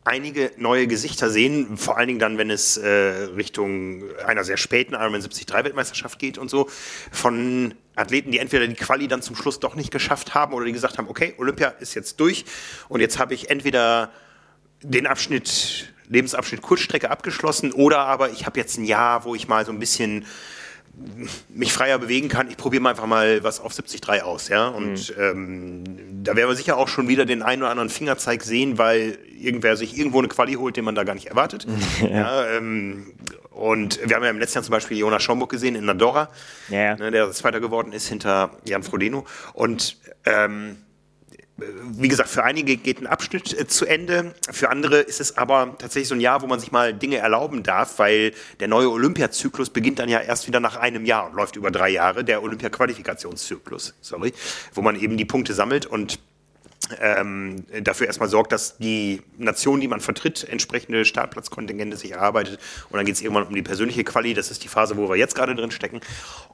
einige 0.05 0.51
neue 0.57 0.87
Gesichter 0.87 1.29
sehen, 1.29 1.77
vor 1.77 1.97
allen 1.97 2.07
Dingen 2.07 2.19
dann, 2.19 2.37
wenn 2.37 2.49
es 2.49 2.77
äh, 2.77 2.89
Richtung 3.35 4.03
einer 4.25 4.43
sehr 4.43 4.57
späten 4.57 4.93
Ironman 4.93 5.21
73 5.21 5.51
Weltmeisterschaft 5.53 6.19
geht 6.19 6.37
und 6.37 6.49
so, 6.49 6.69
von 7.11 7.73
Athleten, 7.95 8.31
die 8.31 8.39
entweder 8.39 8.67
die 8.67 8.75
Quali 8.75 9.07
dann 9.07 9.21
zum 9.21 9.35
Schluss 9.35 9.59
doch 9.59 9.75
nicht 9.75 9.91
geschafft 9.91 10.33
haben 10.33 10.53
oder 10.53 10.65
die 10.65 10.73
gesagt 10.73 10.97
haben, 10.97 11.07
okay, 11.07 11.35
Olympia 11.37 11.69
ist 11.69 11.93
jetzt 11.93 12.19
durch 12.19 12.45
und 12.89 12.99
jetzt 12.99 13.19
habe 13.19 13.33
ich 13.33 13.49
entweder 13.49 14.11
den 14.81 15.07
Abschnitt, 15.07 15.93
Lebensabschnitt 16.09 16.61
Kurzstrecke 16.61 17.09
abgeschlossen 17.09 17.71
oder 17.71 17.99
aber 17.99 18.31
ich 18.31 18.45
habe 18.45 18.59
jetzt 18.59 18.77
ein 18.77 18.85
Jahr, 18.85 19.23
wo 19.23 19.35
ich 19.35 19.47
mal 19.47 19.65
so 19.65 19.71
ein 19.71 19.79
bisschen 19.79 20.25
mich 21.49 21.73
freier 21.73 21.97
bewegen 21.97 22.29
kann, 22.29 22.49
ich 22.49 22.57
probiere 22.57 22.83
mal 22.83 22.91
einfach 22.91 23.07
mal 23.07 23.43
was 23.43 23.59
auf 23.59 23.73
73 23.73 24.23
aus, 24.23 24.47
ja. 24.49 24.67
Und 24.67 25.15
mhm. 25.17 25.23
ähm, 25.23 25.83
da 26.23 26.35
werden 26.35 26.49
wir 26.49 26.55
sicher 26.55 26.77
auch 26.77 26.87
schon 26.87 27.07
wieder 27.07 27.25
den 27.25 27.41
einen 27.41 27.63
oder 27.63 27.71
anderen 27.71 27.89
Fingerzeig 27.89 28.43
sehen, 28.43 28.77
weil 28.77 29.17
irgendwer 29.39 29.75
sich 29.75 29.97
irgendwo 29.97 30.19
eine 30.19 30.27
Quali 30.27 30.53
holt, 30.53 30.77
den 30.77 30.85
man 30.85 30.95
da 30.95 31.03
gar 31.03 31.15
nicht 31.15 31.27
erwartet. 31.27 31.65
ja. 32.01 32.07
ja 32.09 32.47
ähm, 32.47 33.13
und 33.49 33.99
wir 34.07 34.15
haben 34.15 34.23
ja 34.23 34.29
im 34.29 34.39
letzten 34.39 34.57
Jahr 34.57 34.63
zum 34.63 34.71
Beispiel 34.71 34.97
Jonas 34.97 35.23
Schomburg 35.23 35.51
gesehen 35.51 35.75
in 35.75 35.87
Andorra, 35.89 36.29
ja. 36.69 36.95
ne, 36.95 37.11
der 37.11 37.31
Zweiter 37.31 37.59
geworden 37.59 37.91
ist 37.91 38.07
hinter 38.07 38.51
Jan 38.65 38.83
Frodeno. 38.83 39.25
Und 39.53 39.97
ähm, 40.25 40.77
wie 41.57 42.07
gesagt, 42.07 42.29
für 42.29 42.43
einige 42.43 42.77
geht 42.77 42.99
ein 42.99 43.07
Abschnitt 43.07 43.57
äh, 43.57 43.67
zu 43.67 43.85
Ende, 43.85 44.33
für 44.51 44.69
andere 44.69 44.97
ist 44.97 45.21
es 45.21 45.37
aber 45.37 45.75
tatsächlich 45.77 46.07
so 46.07 46.15
ein 46.15 46.21
Jahr, 46.21 46.41
wo 46.41 46.47
man 46.47 46.59
sich 46.59 46.71
mal 46.71 46.93
Dinge 46.93 47.17
erlauben 47.17 47.61
darf, 47.61 47.99
weil 47.99 48.33
der 48.59 48.67
neue 48.67 48.89
Olympiazyklus 48.89 49.69
beginnt 49.69 49.99
dann 49.99 50.09
ja 50.09 50.19
erst 50.19 50.47
wieder 50.47 50.59
nach 50.59 50.77
einem 50.77 51.05
Jahr 51.05 51.27
und 51.27 51.35
läuft 51.35 51.55
über 51.55 51.69
drei 51.69 51.89
Jahre, 51.89 52.23
der 52.23 52.41
Olympia-Qualifikationszyklus, 52.41 53.93
sorry, 54.01 54.33
wo 54.73 54.81
man 54.81 54.99
eben 54.99 55.15
die 55.15 55.25
Punkte 55.25 55.53
sammelt 55.53 55.85
und 55.85 56.19
ähm, 56.99 57.65
dafür 57.83 58.07
erstmal 58.07 58.29
sorgt, 58.29 58.51
dass 58.51 58.77
die 58.77 59.21
Nation, 59.37 59.79
die 59.79 59.87
man 59.87 60.01
vertritt, 60.01 60.43
entsprechende 60.49 61.05
Startplatzkontingente 61.05 61.95
sich 61.95 62.11
erarbeitet. 62.11 62.59
Und 62.89 62.97
dann 62.97 63.05
geht 63.05 63.15
es 63.15 63.21
irgendwann 63.21 63.47
um 63.47 63.55
die 63.55 63.61
persönliche 63.61 64.03
Quali. 64.03 64.33
Das 64.33 64.51
ist 64.51 64.63
die 64.63 64.67
Phase, 64.67 64.97
wo 64.97 65.07
wir 65.09 65.15
jetzt 65.15 65.33
gerade 65.33 65.55
drin 65.55 65.71
stecken. 65.71 66.01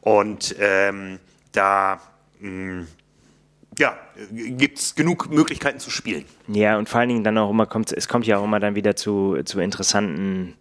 Und 0.01 0.55
ähm, 0.59 1.19
da 1.51 1.99
mh, 2.39 2.49
mm, 2.49 2.87
ja, 3.79 3.97
gibt 4.31 4.77
es 4.77 4.95
genug 4.95 5.29
Möglichkeiten 5.31 5.79
zu 5.79 5.89
spielen. 5.89 6.25
Ja, 6.47 6.77
und 6.77 6.89
vor 6.89 6.99
allen 6.99 7.09
Dingen 7.09 7.23
dann 7.23 7.37
auch 7.37 7.49
immer 7.49 7.65
kommt, 7.65 7.91
es 7.91 8.07
kommt 8.07 8.27
ja 8.27 8.37
auch 8.37 8.43
immer 8.43 8.59
dann 8.59 8.75
wieder 8.75 8.95
zu, 8.95 9.37
zu 9.43 9.59
interessanten 9.59 10.55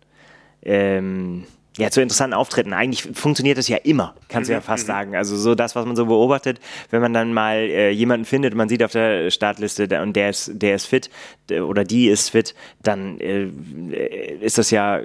ähm, 0.62 1.44
ja, 1.78 1.90
zu 1.90 2.02
interessanten 2.02 2.34
Auftritten. 2.34 2.72
Eigentlich 2.72 3.02
funktioniert 3.02 3.56
das 3.56 3.68
ja 3.68 3.76
immer, 3.76 4.14
kannst 4.28 4.48
du 4.48 4.52
ja 4.52 4.58
mhm, 4.58 4.64
fast 4.64 4.84
mhm. 4.84 4.92
sagen. 4.92 5.16
Also 5.16 5.36
so 5.36 5.54
das, 5.54 5.76
was 5.76 5.86
man 5.86 5.94
so 5.94 6.06
beobachtet, 6.06 6.60
wenn 6.90 7.00
man 7.00 7.12
dann 7.12 7.32
mal 7.32 7.56
äh, 7.56 7.90
jemanden 7.90 8.24
findet, 8.26 8.54
man 8.54 8.68
sieht 8.68 8.82
auf 8.82 8.92
der 8.92 9.30
Startliste 9.30 10.02
und 10.02 10.16
der 10.16 10.30
ist, 10.30 10.50
der 10.54 10.74
ist 10.74 10.86
fit 10.86 11.08
oder 11.50 11.84
die 11.84 12.08
ist 12.08 12.30
fit, 12.30 12.56
dann 12.82 13.20
äh, 13.20 13.46
ist 14.40 14.58
das 14.58 14.72
ja 14.72 15.00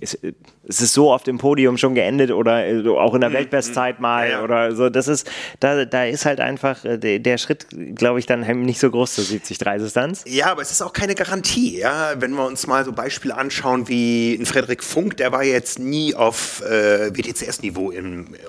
ist, 0.00 0.18
es 0.66 0.80
ist 0.80 0.94
so 0.94 1.10
oft 1.10 1.28
im 1.28 1.38
Podium 1.38 1.76
schon 1.76 1.94
geendet 1.94 2.30
oder 2.30 2.66
äh, 2.66 2.88
auch 2.88 3.14
in 3.14 3.20
der 3.20 3.30
mhm. 3.30 3.34
Weltbestzeit 3.34 4.00
mal 4.00 4.28
ja, 4.28 4.38
ja. 4.38 4.44
oder 4.44 4.74
so. 4.74 4.88
Das 4.88 5.08
ist, 5.08 5.30
da, 5.60 5.84
da 5.84 6.04
ist 6.04 6.24
halt 6.24 6.40
einfach 6.40 6.84
äh, 6.84 6.98
der, 6.98 7.18
der 7.18 7.38
Schritt, 7.38 7.66
glaube 7.94 8.18
ich, 8.18 8.26
dann 8.26 8.40
nicht 8.62 8.80
so 8.80 8.90
groß 8.90 9.14
zur 9.14 9.24
70-3-Distanz. 9.24 10.24
Ja, 10.26 10.50
aber 10.52 10.62
es 10.62 10.70
ist 10.70 10.82
auch 10.82 10.92
keine 10.92 11.14
Garantie. 11.14 11.78
Ja? 11.78 12.14
Wenn 12.16 12.32
wir 12.32 12.46
uns 12.46 12.66
mal 12.66 12.84
so 12.84 12.92
Beispiele 12.92 13.36
anschauen 13.36 13.88
wie 13.88 14.34
ein 14.34 14.46
Frederik 14.46 14.82
Funk, 14.82 15.16
der 15.18 15.32
war 15.32 15.44
jetzt 15.44 15.78
nie 15.78 16.14
auf 16.14 16.62
äh, 16.62 17.10
WTCS-Niveau 17.10 17.92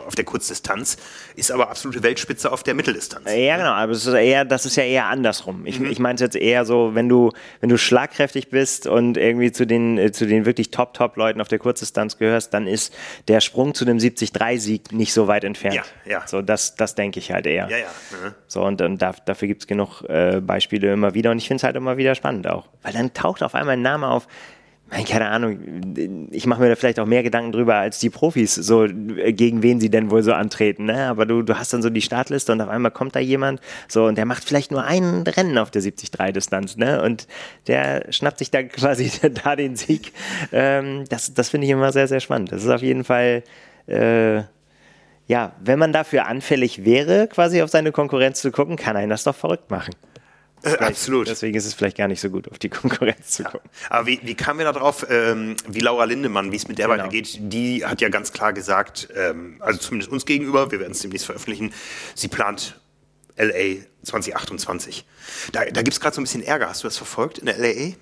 auf 0.07 0.15
der 0.15 0.25
Kurzdistanz, 0.25 0.98
ist 1.36 1.51
aber 1.51 1.69
absolute 1.69 2.03
Weltspitze 2.03 2.51
auf 2.51 2.63
der 2.63 2.75
Mitteldistanz. 2.75 3.25
Ja, 3.25 3.57
genau, 3.57 3.72
aber 3.72 3.91
es 3.91 4.05
ist 4.05 4.13
eher, 4.13 4.45
das 4.45 4.65
ist 4.65 4.77
ja 4.77 4.84
eher 4.84 5.05
andersrum. 5.07 5.65
Ich, 5.65 5.79
mhm. 5.79 5.88
ich 5.88 6.00
meine 6.00 6.15
es 6.15 6.22
jetzt 6.22 6.36
eher 6.36 6.65
so, 6.65 6.91
wenn 6.93 7.10
du, 7.10 7.31
wenn 7.60 7.69
du 7.69 7.77
schlagkräftig 7.77 8.50
bist 8.50 8.88
und 8.88 9.17
irgendwie 9.17 9.51
zu 9.51 9.67
den, 9.67 9.98
äh, 9.98 10.12
zu 10.12 10.25
den 10.25 10.45
wirklich 10.45 10.72
Top-Top-Leuten 10.72 11.41
auf 11.41 11.48
der 11.48 11.60
Kurzdistanz 11.60 12.04
Distanz 12.05 12.17
gehörst, 12.17 12.53
dann 12.53 12.67
ist 12.67 12.93
der 13.27 13.41
Sprung 13.41 13.74
zu 13.74 13.85
dem 13.85 13.97
70-3-Sieg 13.97 14.91
nicht 14.91 15.13
so 15.13 15.27
weit 15.27 15.43
entfernt. 15.43 15.75
Ja, 16.05 16.12
ja. 16.12 16.27
So, 16.27 16.41
das, 16.41 16.75
das 16.75 16.95
denke 16.95 17.19
ich 17.19 17.31
halt 17.31 17.45
eher. 17.45 17.69
Ja, 17.69 17.77
ja. 17.77 17.88
Mhm. 18.12 18.33
So, 18.47 18.63
und, 18.63 18.81
und 18.81 19.01
da, 19.01 19.13
dafür 19.25 19.47
gibt 19.47 19.63
es 19.63 19.67
genug 19.67 20.03
äh, 20.03 20.41
Beispiele 20.41 20.93
immer 20.93 21.13
wieder 21.13 21.31
und 21.31 21.38
ich 21.38 21.47
finde 21.47 21.57
es 21.57 21.63
halt 21.63 21.75
immer 21.75 21.97
wieder 21.97 22.15
spannend 22.15 22.47
auch. 22.47 22.67
Weil 22.81 22.93
dann 22.93 23.13
taucht 23.13 23.43
auf 23.43 23.55
einmal 23.55 23.74
ein 23.74 23.81
Name 23.81 24.07
auf, 24.07 24.27
keine 25.03 25.27
Ahnung, 25.27 26.29
ich 26.31 26.45
mache 26.45 26.61
mir 26.61 26.69
da 26.69 26.75
vielleicht 26.75 26.99
auch 26.99 27.05
mehr 27.05 27.23
Gedanken 27.23 27.51
drüber 27.51 27.75
als 27.75 27.99
die 27.99 28.09
Profis, 28.09 28.55
so 28.55 28.85
gegen 28.87 29.61
wen 29.61 29.79
sie 29.79 29.89
denn 29.89 30.09
wohl 30.11 30.23
so 30.23 30.33
antreten. 30.33 30.85
Ne? 30.85 31.07
Aber 31.07 31.25
du, 31.25 31.41
du 31.41 31.57
hast 31.57 31.73
dann 31.73 31.81
so 31.81 31.89
die 31.89 32.01
Startliste 32.01 32.51
und 32.51 32.61
auf 32.61 32.69
einmal 32.69 32.91
kommt 32.91 33.15
da 33.15 33.19
jemand 33.19 33.59
so 33.87 34.05
und 34.05 34.17
der 34.17 34.25
macht 34.25 34.43
vielleicht 34.43 34.71
nur 34.71 34.83
ein 34.83 35.23
Rennen 35.23 35.57
auf 35.57 35.71
der 35.71 35.81
73-Distanz 35.81 36.77
ne? 36.77 37.01
und 37.01 37.27
der 37.67 38.11
schnappt 38.11 38.39
sich 38.39 38.51
dann 38.51 38.69
quasi 38.69 39.11
da 39.43 39.55
den 39.55 39.75
Sieg. 39.75 40.13
Ähm, 40.51 41.05
das 41.09 41.33
das 41.33 41.49
finde 41.49 41.65
ich 41.65 41.71
immer 41.71 41.91
sehr, 41.91 42.07
sehr 42.07 42.19
spannend. 42.19 42.51
Das 42.51 42.63
ist 42.63 42.69
auf 42.69 42.81
jeden 42.81 43.03
Fall 43.03 43.43
äh, 43.87 44.43
ja, 45.27 45.53
wenn 45.59 45.79
man 45.79 45.91
dafür 45.91 46.27
anfällig 46.27 46.85
wäre, 46.85 47.27
quasi 47.27 47.61
auf 47.61 47.69
seine 47.69 47.91
Konkurrenz 47.91 48.41
zu 48.41 48.51
gucken, 48.51 48.75
kann 48.75 48.95
einen 48.95 49.09
das 49.09 49.23
doch 49.23 49.35
verrückt 49.35 49.71
machen. 49.71 49.93
Äh, 50.63 50.77
absolut. 50.77 51.27
Deswegen 51.27 51.55
ist 51.55 51.65
es 51.65 51.74
vielleicht 51.74 51.97
gar 51.97 52.07
nicht 52.07 52.21
so 52.21 52.29
gut, 52.29 52.50
auf 52.51 52.57
die 52.59 52.69
Konkurrenz 52.69 53.31
zu 53.31 53.43
gucken. 53.43 53.69
Ja. 53.83 53.91
Aber 53.91 54.07
wie, 54.07 54.19
wie 54.24 54.35
kamen 54.35 54.59
wir 54.59 54.65
da 54.65 54.74
drauf, 54.74 55.05
ähm, 55.09 55.55
wie 55.67 55.79
Laura 55.79 56.05
Lindemann, 56.05 56.51
wie 56.51 56.55
es 56.55 56.67
mit 56.67 56.79
der 56.79 56.88
genau. 56.88 57.00
weitergeht? 57.00 57.38
Die 57.39 57.85
hat 57.85 58.01
ja 58.01 58.09
ganz 58.09 58.33
klar 58.33 58.53
gesagt, 58.53 59.09
ähm, 59.15 59.57
also 59.59 59.79
zumindest 59.79 60.12
uns 60.12 60.25
gegenüber, 60.25 60.71
wir 60.71 60.79
werden 60.79 60.91
es 60.91 61.00
demnächst 61.00 61.25
veröffentlichen, 61.25 61.71
sie 62.15 62.27
plant 62.27 62.79
LA 63.38 63.81
2028. 64.03 65.05
Da, 65.51 65.65
da 65.65 65.81
gibt 65.81 65.93
es 65.93 66.00
gerade 66.00 66.15
so 66.15 66.21
ein 66.21 66.24
bisschen 66.24 66.43
Ärger. 66.43 66.69
Hast 66.69 66.83
du 66.83 66.88
das 66.88 66.97
verfolgt 66.97 67.38
in 67.38 67.45
der 67.45 67.57
LA? 67.57 67.93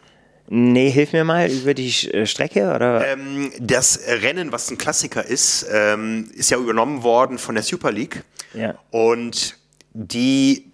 Nee, 0.50 0.90
hilf 0.90 1.14
mir 1.14 1.24
mal 1.24 1.50
über 1.50 1.74
die 1.74 1.90
äh, 2.12 2.26
Strecke 2.26 2.74
oder? 2.74 3.08
Ähm, 3.08 3.52
das 3.60 4.00
Rennen, 4.08 4.52
was 4.52 4.70
ein 4.70 4.78
Klassiker 4.78 5.26
ist, 5.26 5.66
ähm, 5.72 6.30
ist 6.36 6.52
ja 6.52 6.58
übernommen 6.58 7.04
worden 7.04 7.38
von 7.38 7.56
der 7.56 7.64
Super 7.64 7.92
League. 7.92 8.24
Ja. 8.54 8.76
Und 8.92 9.58
die 9.94 10.73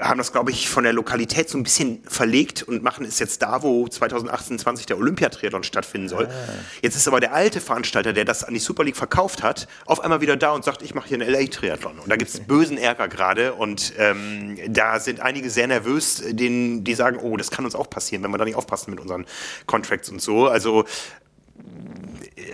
haben 0.00 0.18
das, 0.18 0.32
glaube 0.32 0.50
ich, 0.50 0.68
von 0.68 0.84
der 0.84 0.92
Lokalität 0.92 1.48
so 1.48 1.58
ein 1.58 1.62
bisschen 1.62 2.02
verlegt 2.06 2.62
und 2.62 2.82
machen 2.82 3.04
es 3.04 3.18
jetzt 3.18 3.42
da, 3.42 3.62
wo 3.62 3.86
2028 3.86 4.86
der 4.86 4.98
Olympiatriathlon 4.98 5.62
stattfinden 5.62 6.08
soll. 6.08 6.26
Ah. 6.26 6.52
Jetzt 6.82 6.96
ist 6.96 7.06
aber 7.06 7.20
der 7.20 7.34
alte 7.34 7.60
Veranstalter, 7.60 8.12
der 8.12 8.24
das 8.24 8.44
an 8.44 8.54
die 8.54 8.60
Super 8.60 8.84
League 8.84 8.96
verkauft 8.96 9.42
hat, 9.42 9.68
auf 9.86 10.00
einmal 10.00 10.20
wieder 10.20 10.36
da 10.36 10.52
und 10.52 10.64
sagt, 10.64 10.82
ich 10.82 10.94
mache 10.94 11.08
hier 11.08 11.20
einen 11.20 11.30
LA-Triathlon. 11.30 11.98
Und 11.98 12.10
da 12.10 12.16
gibt 12.16 12.30
es 12.30 12.40
bösen 12.46 12.78
Ärger 12.78 13.08
gerade 13.08 13.54
und 13.54 13.92
ähm, 13.98 14.58
da 14.68 15.00
sind 15.00 15.20
einige 15.20 15.50
sehr 15.50 15.66
nervös, 15.66 16.22
denen, 16.30 16.84
die 16.84 16.94
sagen, 16.94 17.18
oh, 17.20 17.36
das 17.36 17.50
kann 17.50 17.64
uns 17.64 17.74
auch 17.74 17.90
passieren, 17.90 18.22
wenn 18.22 18.30
wir 18.30 18.38
da 18.38 18.44
nicht 18.44 18.56
aufpassen 18.56 18.90
mit 18.90 19.00
unseren 19.00 19.26
Contracts 19.66 20.08
und 20.08 20.22
so. 20.22 20.48
Also 20.48 20.84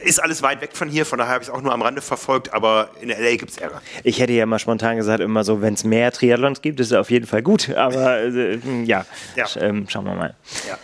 ist 0.06 0.22
alles 0.22 0.42
weit 0.42 0.60
weg 0.60 0.70
von 0.72 0.88
hier, 0.88 1.04
von 1.04 1.18
daher 1.18 1.34
habe 1.34 1.42
ich 1.42 1.48
es 1.48 1.54
auch 1.54 1.62
nur 1.62 1.72
am 1.72 1.82
Rande 1.82 2.00
verfolgt, 2.00 2.54
aber 2.54 2.90
in 3.00 3.08
LA 3.08 3.36
gibt 3.36 3.50
es 3.50 3.58
Ärger. 3.58 3.82
Ich 4.04 4.20
hätte 4.20 4.32
ja 4.32 4.46
mal 4.46 4.58
spontan 4.58 4.96
gesagt, 4.96 5.20
immer 5.20 5.44
so, 5.44 5.60
wenn 5.60 5.74
es 5.74 5.84
mehr 5.84 6.12
Triathlons 6.12 6.62
gibt, 6.62 6.80
ist 6.80 6.88
es 6.88 6.92
auf 6.92 7.10
jeden 7.10 7.26
Fall 7.26 7.42
gut, 7.42 7.70
aber 7.74 8.20
äh, 8.20 8.58
ja, 8.84 9.04
ja. 9.34 9.46
Sch 9.46 9.56
ähm, 9.60 9.86
schauen 9.88 10.04
wir 10.04 10.14
mal. 10.14 10.34
Ja. 10.68 10.78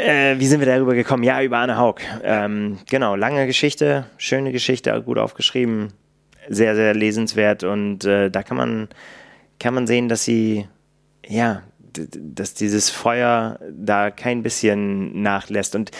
Äh, 0.00 0.38
wie 0.38 0.46
sind 0.46 0.60
wir 0.60 0.66
darüber 0.66 0.94
gekommen? 0.94 1.22
Ja, 1.22 1.40
über 1.40 1.58
Anne 1.58 1.78
Haug. 1.78 2.00
Ähm, 2.22 2.78
genau, 2.90 3.14
lange 3.14 3.46
Geschichte, 3.46 4.06
schöne 4.18 4.52
Geschichte, 4.52 5.00
gut 5.02 5.18
aufgeschrieben, 5.18 5.92
sehr, 6.48 6.74
sehr 6.74 6.94
lesenswert 6.94 7.64
und 7.64 8.04
äh, 8.04 8.30
da 8.30 8.42
kann 8.42 8.56
man, 8.56 8.88
kann 9.60 9.72
man 9.72 9.86
sehen, 9.86 10.08
dass 10.08 10.24
sie 10.24 10.68
ja, 11.26 11.62
dass 11.98 12.54
dieses 12.54 12.90
Feuer 12.90 13.58
da 13.70 14.10
kein 14.10 14.42
bisschen 14.42 15.22
nachlässt. 15.22 15.74
Und 15.74 15.90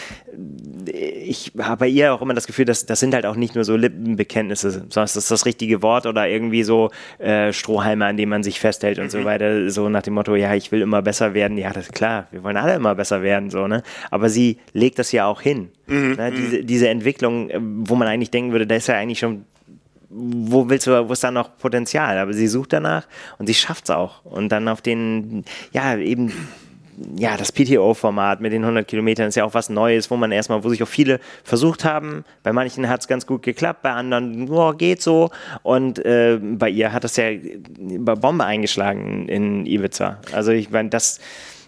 ich 0.85 1.51
habe 1.59 1.81
bei 1.81 1.87
ihr 1.87 2.13
auch 2.13 2.21
immer 2.21 2.33
das 2.33 2.47
Gefühl, 2.47 2.65
dass 2.65 2.85
das 2.85 2.99
sind 2.99 3.13
halt 3.13 3.25
auch 3.25 3.35
nicht 3.35 3.55
nur 3.55 3.63
so 3.63 3.75
Lippenbekenntnisse, 3.75 4.71
sondern 4.71 4.89
das 4.93 5.15
ist 5.15 5.31
das 5.31 5.45
richtige 5.45 5.81
Wort 5.81 6.05
oder 6.05 6.27
irgendwie 6.27 6.63
so 6.63 6.91
äh, 7.19 7.53
Strohhalme, 7.53 8.05
an 8.05 8.17
denen 8.17 8.29
man 8.29 8.43
sich 8.43 8.59
festhält 8.59 8.99
und 8.99 9.05
mhm. 9.05 9.09
so 9.09 9.25
weiter. 9.25 9.69
So 9.69 9.89
nach 9.89 10.03
dem 10.03 10.13
Motto, 10.13 10.35
ja, 10.35 10.53
ich 10.53 10.71
will 10.71 10.81
immer 10.81 11.01
besser 11.01 11.33
werden. 11.33 11.57
Ja, 11.57 11.71
das 11.71 11.85
ist 11.85 11.93
klar, 11.93 12.27
wir 12.31 12.43
wollen 12.43 12.57
alle 12.57 12.75
immer 12.75 12.95
besser 12.95 13.21
werden, 13.21 13.49
so, 13.49 13.67
ne? 13.67 13.83
Aber 14.11 14.29
sie 14.29 14.57
legt 14.73 14.99
das 14.99 15.11
ja 15.11 15.25
auch 15.25 15.41
hin. 15.41 15.69
Mhm. 15.87 16.15
Ne? 16.17 16.31
Diese, 16.31 16.57
mhm. 16.57 16.67
diese 16.67 16.89
Entwicklung, 16.89 17.49
äh, 17.49 17.59
wo 17.59 17.95
man 17.95 18.07
eigentlich 18.07 18.31
denken 18.31 18.51
würde, 18.51 18.67
da 18.67 18.75
ist 18.75 18.87
ja 18.87 18.95
eigentlich 18.95 19.19
schon 19.19 19.45
wo 20.15 20.69
willst 20.69 20.87
du, 20.87 21.09
wo 21.09 21.13
ist 21.13 21.23
da 21.23 21.31
noch 21.31 21.57
Potenzial? 21.57 22.17
Aber 22.17 22.33
sie 22.33 22.47
sucht 22.47 22.73
danach 22.73 23.07
und 23.37 23.47
sie 23.47 23.53
schafft 23.53 23.85
es 23.85 23.89
auch. 23.89 24.23
Und 24.23 24.49
dann 24.49 24.67
auf 24.67 24.81
den, 24.81 25.43
ja, 25.73 25.97
eben, 25.97 26.31
ja, 27.17 27.35
das 27.35 27.51
PTO-Format 27.51 28.39
mit 28.39 28.53
den 28.53 28.63
100 28.63 28.87
Kilometern 28.87 29.27
ist 29.27 29.35
ja 29.35 29.43
auch 29.43 29.53
was 29.53 29.69
Neues, 29.69 30.09
wo 30.09 30.15
man 30.15 30.31
erstmal, 30.31 30.63
wo 30.63 30.69
sich 30.69 30.81
auch 30.81 30.87
viele 30.87 31.19
versucht 31.43 31.83
haben. 31.83 32.23
Bei 32.43 32.53
manchen 32.53 32.87
hat 32.87 33.01
es 33.01 33.07
ganz 33.07 33.27
gut 33.27 33.43
geklappt, 33.43 33.81
bei 33.81 33.91
anderen, 33.91 34.49
oh, 34.49 34.71
geht 34.71 35.01
so. 35.01 35.29
Und 35.63 36.03
äh, 36.05 36.39
bei 36.41 36.69
ihr 36.69 36.93
hat 36.93 37.03
das 37.03 37.17
ja 37.17 37.31
bei 37.99 38.15
Bombe 38.15 38.45
eingeschlagen 38.45 39.27
in 39.27 39.65
Ibiza. 39.65 40.19
Also 40.31 40.51
ich 40.51 40.69
meine, 40.69 40.89
das, 40.89 41.19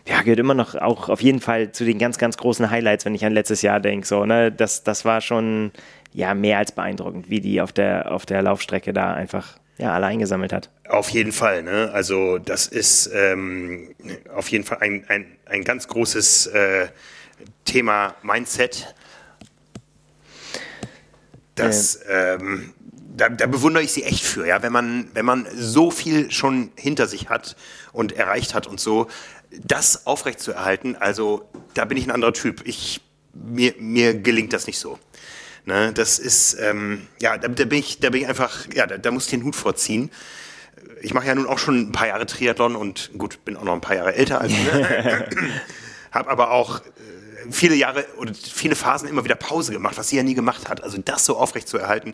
ja, 0.08 0.22
gehört 0.22 0.40
immer 0.40 0.54
noch 0.54 0.76
auch 0.76 1.10
auf 1.10 1.22
jeden 1.22 1.42
Fall 1.42 1.72
zu 1.72 1.84
den 1.84 1.98
ganz, 1.98 2.18
ganz 2.18 2.38
großen 2.38 2.70
Highlights, 2.70 3.04
wenn 3.06 3.14
ich 3.14 3.26
an 3.26 3.34
letztes 3.34 3.62
Jahr 3.62 3.80
denke. 3.80 4.08
So, 4.08 4.26
ne? 4.26 4.52
das, 4.52 4.84
das 4.84 5.04
war 5.04 5.20
schon 5.20 5.72
ja 6.18 6.34
mehr 6.34 6.58
als 6.58 6.72
beeindruckend, 6.72 7.30
wie 7.30 7.42
die 7.42 7.62
auf 7.62 7.72
der, 7.72 8.12
auf 8.12 8.26
der 8.26 8.42
Laufstrecke 8.42 8.92
da 8.92 9.14
einfach 9.14 9.60
ja, 9.78 9.94
alle 9.94 10.08
eingesammelt 10.08 10.52
hat. 10.52 10.72
Auf 10.90 11.10
jeden 11.10 11.32
Fall, 11.32 11.62
ne? 11.62 11.92
Also 11.94 12.40
das 12.40 12.66
ist 12.66 13.12
ähm, 13.14 13.94
auf 14.34 14.50
jeden 14.50 14.64
Fall 14.64 14.80
ein, 14.80 15.06
ein, 15.10 15.28
ein 15.46 15.64
ganz 15.64 15.88
großes 15.88 16.48
äh, 16.48 16.88
Thema 17.66 18.16
Mindset. 18.24 18.96
Das, 21.54 21.98
äh. 21.98 22.34
ähm, 22.34 22.74
da, 23.16 23.30
da, 23.30 23.46
bewundere 23.46 23.84
ich 23.84 23.92
sie 23.92 24.02
echt 24.02 24.24
für, 24.24 24.48
ja, 24.48 24.64
wenn 24.64 24.74
man, 24.74 25.10
wenn 25.14 25.26
man 25.26 25.48
so 25.56 25.92
viel 25.92 26.32
schon 26.32 26.72
hinter 26.76 27.06
sich 27.06 27.30
hat 27.30 27.56
und 27.92 28.14
erreicht 28.14 28.56
hat 28.56 28.66
und 28.66 28.80
so, 28.80 29.06
das 29.64 30.08
aufrechtzuerhalten, 30.08 30.96
also 30.96 31.48
da 31.76 31.86
bin 31.86 31.96
ich 31.96 32.06
ein 32.06 32.12
anderer 32.12 32.34
Typ. 32.34 32.64
Ich, 32.66 33.02
mir, 33.34 33.76
mir 33.78 34.16
gelingt 34.16 34.54
das 34.54 34.66
nicht 34.66 34.80
so. 34.80 34.98
Ne, 35.68 35.92
das 35.92 36.18
ist, 36.18 36.58
ähm, 36.62 37.08
ja, 37.22 37.38
da, 37.38 37.50
da, 37.50 37.66
bin 37.66 37.80
ich, 37.80 38.00
da 38.00 38.10
bin 38.10 38.22
ich 38.22 38.28
einfach, 38.30 38.68
ja, 38.74 38.88
da, 38.88 38.98
da 38.98 39.12
muss 39.12 39.26
ich 39.26 39.32
den 39.32 39.44
Hut 39.44 39.54
vorziehen. 39.54 40.10
Ich 41.02 41.14
mache 41.14 41.28
ja 41.28 41.36
nun 41.36 41.46
auch 41.46 41.60
schon 41.60 41.90
ein 41.90 41.92
paar 41.92 42.08
Jahre 42.08 42.26
Triathlon 42.26 42.78
und 42.78 43.12
gut, 43.18 43.44
bin 43.44 43.58
auch 43.58 43.66
noch 43.66 43.74
ein 43.74 43.82
paar 43.82 43.98
Jahre 43.98 44.16
älter 44.16 44.40
als 44.40 44.54
ne? 44.54 45.28
habe 46.12 46.30
aber 46.30 46.52
auch 46.52 46.80
äh, 46.80 47.52
viele 47.52 47.76
Jahre 47.76 48.06
oder 48.18 48.34
viele 48.34 48.76
Phasen 48.76 49.10
immer 49.10 49.26
wieder 49.26 49.36
Pause 49.36 49.74
gemacht, 49.74 49.98
was 49.98 50.08
sie 50.08 50.16
ja 50.16 50.24
nie 50.24 50.36
gemacht 50.36 50.70
hat. 50.70 50.82
Also 50.84 51.00
das 51.00 51.26
so 51.26 51.36
aufrecht 51.36 51.68
zu 51.68 51.78
erhalten, 51.78 52.14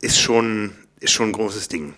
ist 0.00 0.20
schon, 0.20 0.70
ist 1.00 1.10
schon 1.10 1.30
ein 1.30 1.32
großes 1.32 1.66
Ding. 1.66 1.94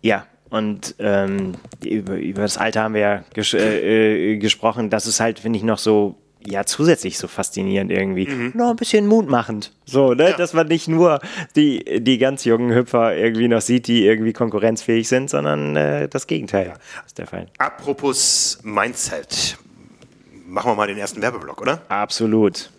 Ja, 0.00 0.28
und 0.48 0.94
ähm, 1.00 1.56
über, 1.84 2.14
über 2.14 2.42
das 2.42 2.56
Alter 2.56 2.84
haben 2.84 2.94
wir 2.94 3.00
ja 3.00 3.24
ges 3.34 3.52
äh, 3.54 4.34
äh, 4.34 4.36
gesprochen. 4.36 4.90
Das 4.90 5.08
ist 5.08 5.18
halt, 5.18 5.40
finde 5.40 5.58
ich, 5.58 5.64
noch 5.64 5.78
so 5.78 6.19
ja 6.46 6.64
zusätzlich 6.64 7.18
so 7.18 7.28
faszinierend 7.28 7.90
irgendwie. 7.90 8.26
Mhm. 8.26 8.52
Noch 8.54 8.70
ein 8.70 8.76
bisschen 8.76 9.06
mutmachend. 9.06 9.72
So, 9.84 10.14
ne? 10.14 10.30
Ja. 10.30 10.36
Dass 10.36 10.52
man 10.52 10.68
nicht 10.68 10.88
nur 10.88 11.20
die, 11.56 12.00
die 12.02 12.18
ganz 12.18 12.44
jungen 12.44 12.74
Hüpfer 12.74 13.14
irgendwie 13.16 13.48
noch 13.48 13.60
sieht, 13.60 13.86
die 13.86 14.06
irgendwie 14.06 14.32
konkurrenzfähig 14.32 15.08
sind, 15.08 15.30
sondern 15.30 15.76
äh, 15.76 16.08
das 16.08 16.26
Gegenteil 16.26 16.68
ja. 16.68 16.74
ist 17.06 17.18
der 17.18 17.26
Fall. 17.26 17.46
Apropos 17.58 18.58
Mindset. 18.62 19.58
Machen 20.46 20.72
wir 20.72 20.74
mal 20.74 20.88
den 20.88 20.98
ersten 20.98 21.22
Werbeblock, 21.22 21.60
oder? 21.60 21.82
Absolut. 21.88 22.70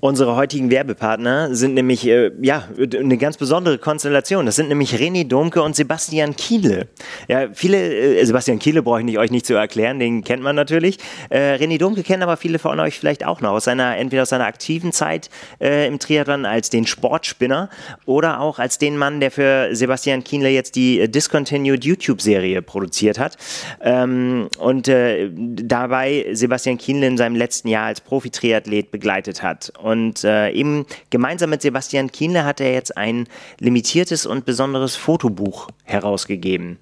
Unsere 0.00 0.36
heutigen 0.36 0.70
Werbepartner 0.70 1.54
sind 1.54 1.72
nämlich 1.72 2.06
äh, 2.06 2.30
ja, 2.42 2.64
eine 2.78 3.16
ganz 3.16 3.38
besondere 3.38 3.78
Konstellation. 3.78 4.44
Das 4.44 4.56
sind 4.56 4.68
nämlich 4.68 4.94
René 4.94 5.26
Domke 5.26 5.62
und 5.62 5.74
Sebastian 5.74 6.36
Kiele. 6.36 6.88
Ja, 7.28 7.48
viele, 7.54 7.78
äh, 7.78 8.24
Sebastian 8.24 8.58
Kiele 8.58 8.82
brauche 8.82 9.00
ich 9.00 9.18
euch 9.18 9.30
nicht 9.30 9.46
zu 9.46 9.54
erklären, 9.54 9.98
den 9.98 10.22
kennt 10.22 10.42
man 10.42 10.54
natürlich. 10.54 10.98
Äh, 11.30 11.54
René 11.54 11.78
Domke 11.78 12.02
kennen 12.02 12.22
aber 12.22 12.36
viele 12.36 12.58
von 12.58 12.78
euch 12.78 12.98
vielleicht 12.98 13.24
auch 13.24 13.40
noch 13.40 13.52
aus 13.52 13.64
seiner, 13.64 13.96
entweder 13.96 14.22
aus 14.22 14.28
seiner 14.28 14.44
aktiven 14.44 14.92
Zeit 14.92 15.30
äh, 15.60 15.86
im 15.86 15.98
Triathlon 15.98 16.44
als 16.44 16.68
den 16.68 16.86
Sportspinner 16.86 17.70
oder 18.04 18.40
auch 18.40 18.58
als 18.58 18.76
den 18.76 18.98
Mann, 18.98 19.20
der 19.20 19.30
für 19.30 19.74
Sebastian 19.74 20.22
Kienle 20.24 20.50
jetzt 20.50 20.76
die 20.76 21.10
Discontinued 21.10 21.84
YouTube-Serie 21.86 22.60
produziert 22.60 23.18
hat. 23.18 23.38
Ähm, 23.80 24.48
und 24.58 24.88
äh, 24.88 25.30
dabei 25.32 26.26
Sebastian 26.32 26.76
Kienle 26.76 27.06
in 27.06 27.16
seinem 27.16 27.34
letzten 27.34 27.68
Jahr 27.68 27.86
als 27.86 28.02
Profi-Triathlet 28.02 28.90
begleitet 28.90 29.42
hat. 29.42 29.72
Und 29.86 29.95
äh, 30.24 30.50
eben 30.50 30.86
gemeinsam 31.10 31.50
mit 31.50 31.62
Sebastian 31.62 32.10
Kienle 32.10 32.44
hat 32.44 32.60
er 32.60 32.72
jetzt 32.72 32.96
ein 32.96 33.28
limitiertes 33.58 34.26
und 34.26 34.44
besonderes 34.44 34.96
Fotobuch 34.96 35.68
herausgegeben. 35.84 36.78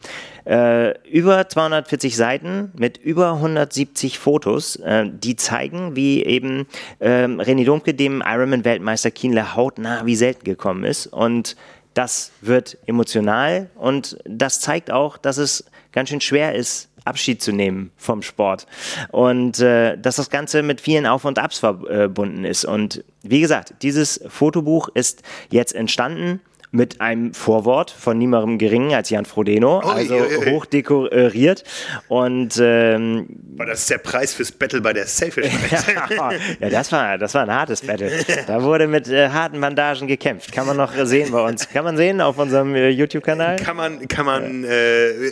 Äh, 0.47 0.99
über 1.09 1.49
240 1.49 2.17
Seiten 2.17 2.73
mit 2.77 2.99
über 2.99 3.35
170 3.35 4.19
Fotos, 4.19 4.77
äh, 4.77 5.07
die 5.11 5.37
zeigen, 5.37 5.97
wie 5.97 6.25
eben 6.25 6.67
äh, 6.99 7.25
René 7.25 7.65
Domke 7.65 7.95
dem 7.95 8.23
Ironman-Weltmeister 8.25 9.11
Kienle 9.11 9.57
hautnah 9.57 10.05
wie 10.05 10.17
selten 10.17 10.45
gekommen 10.45 10.85
ist. 10.85 11.07
Und 11.07 11.57
das 11.95 12.33
wird 12.41 12.77
emotional 12.87 13.71
und 13.77 14.19
das 14.25 14.61
zeigt 14.61 14.91
auch, 14.91 15.17
dass 15.17 15.39
es 15.39 15.65
ganz 15.93 16.09
schön 16.09 16.21
schwer 16.21 16.55
ist, 16.55 16.89
Abschied 17.05 17.43
zu 17.43 17.53
nehmen 17.53 17.91
vom 17.97 18.23
Sport. 18.23 18.67
Und 19.11 19.61
äh, 19.61 19.97
dass 19.99 20.17
das 20.17 20.31
Ganze 20.31 20.63
mit 20.63 20.81
vielen 20.81 21.07
Auf- 21.07 21.25
und 21.25 21.39
Abs 21.39 21.59
verbunden 21.59 22.45
ist. 22.45 22.65
Und 22.65 23.05
wie 23.23 23.41
gesagt, 23.41 23.75
dieses 23.83 24.21
Fotobuch 24.29 24.89
ist 24.95 25.23
jetzt 25.51 25.75
entstanden 25.75 26.41
mit 26.75 27.01
einem 27.01 27.33
Vorwort 27.35 27.93
von 27.93 28.19
niemandem 28.19 28.59
geringen 28.59 28.95
als 28.95 29.09
Jan 29.09 29.25
Frodeno, 29.25 29.79
Ui, 29.79 29.91
also 29.91 30.17
ui, 30.17 30.39
ui. 30.39 30.51
hoch 30.51 30.67
dekoriert. 30.67 31.63
Und 32.09 32.61
ähm, 32.61 33.29
das 33.57 33.87
der 33.87 33.99
Preis 33.99 34.35
fürs 34.35 34.51
Battle 34.51 34.81
bei 34.81 34.93
der 34.93 35.07
Selfish? 35.07 35.47
ja, 36.61 36.71
das 36.71 36.91
war, 36.91 37.17
das 37.17 37.33
war 37.35 37.43
ein 37.43 37.55
hartes 37.55 37.81
Battle. 37.81 38.11
Da 38.49 38.63
wurde 38.63 38.89
mit 38.89 39.09
äh, 39.09 39.29
harten 39.29 39.61
Bandagen 39.61 40.09
gekämpft. 40.09 40.51
Kann 40.51 40.67
man 40.67 40.77
noch 40.77 40.93
sehen 41.05 41.31
bei 41.31 41.47
uns. 41.47 41.69
Kann 41.69 41.85
man 41.85 41.97
sehen 41.97 42.21
auf 42.21 42.39
unserem 42.39 42.75
äh, 42.75 42.89
YouTube-Kanal. 42.89 43.57
kann 43.57 43.77
man, 43.77 44.09
kann 44.09 44.27
man 44.27 44.65
äh, 44.65 44.69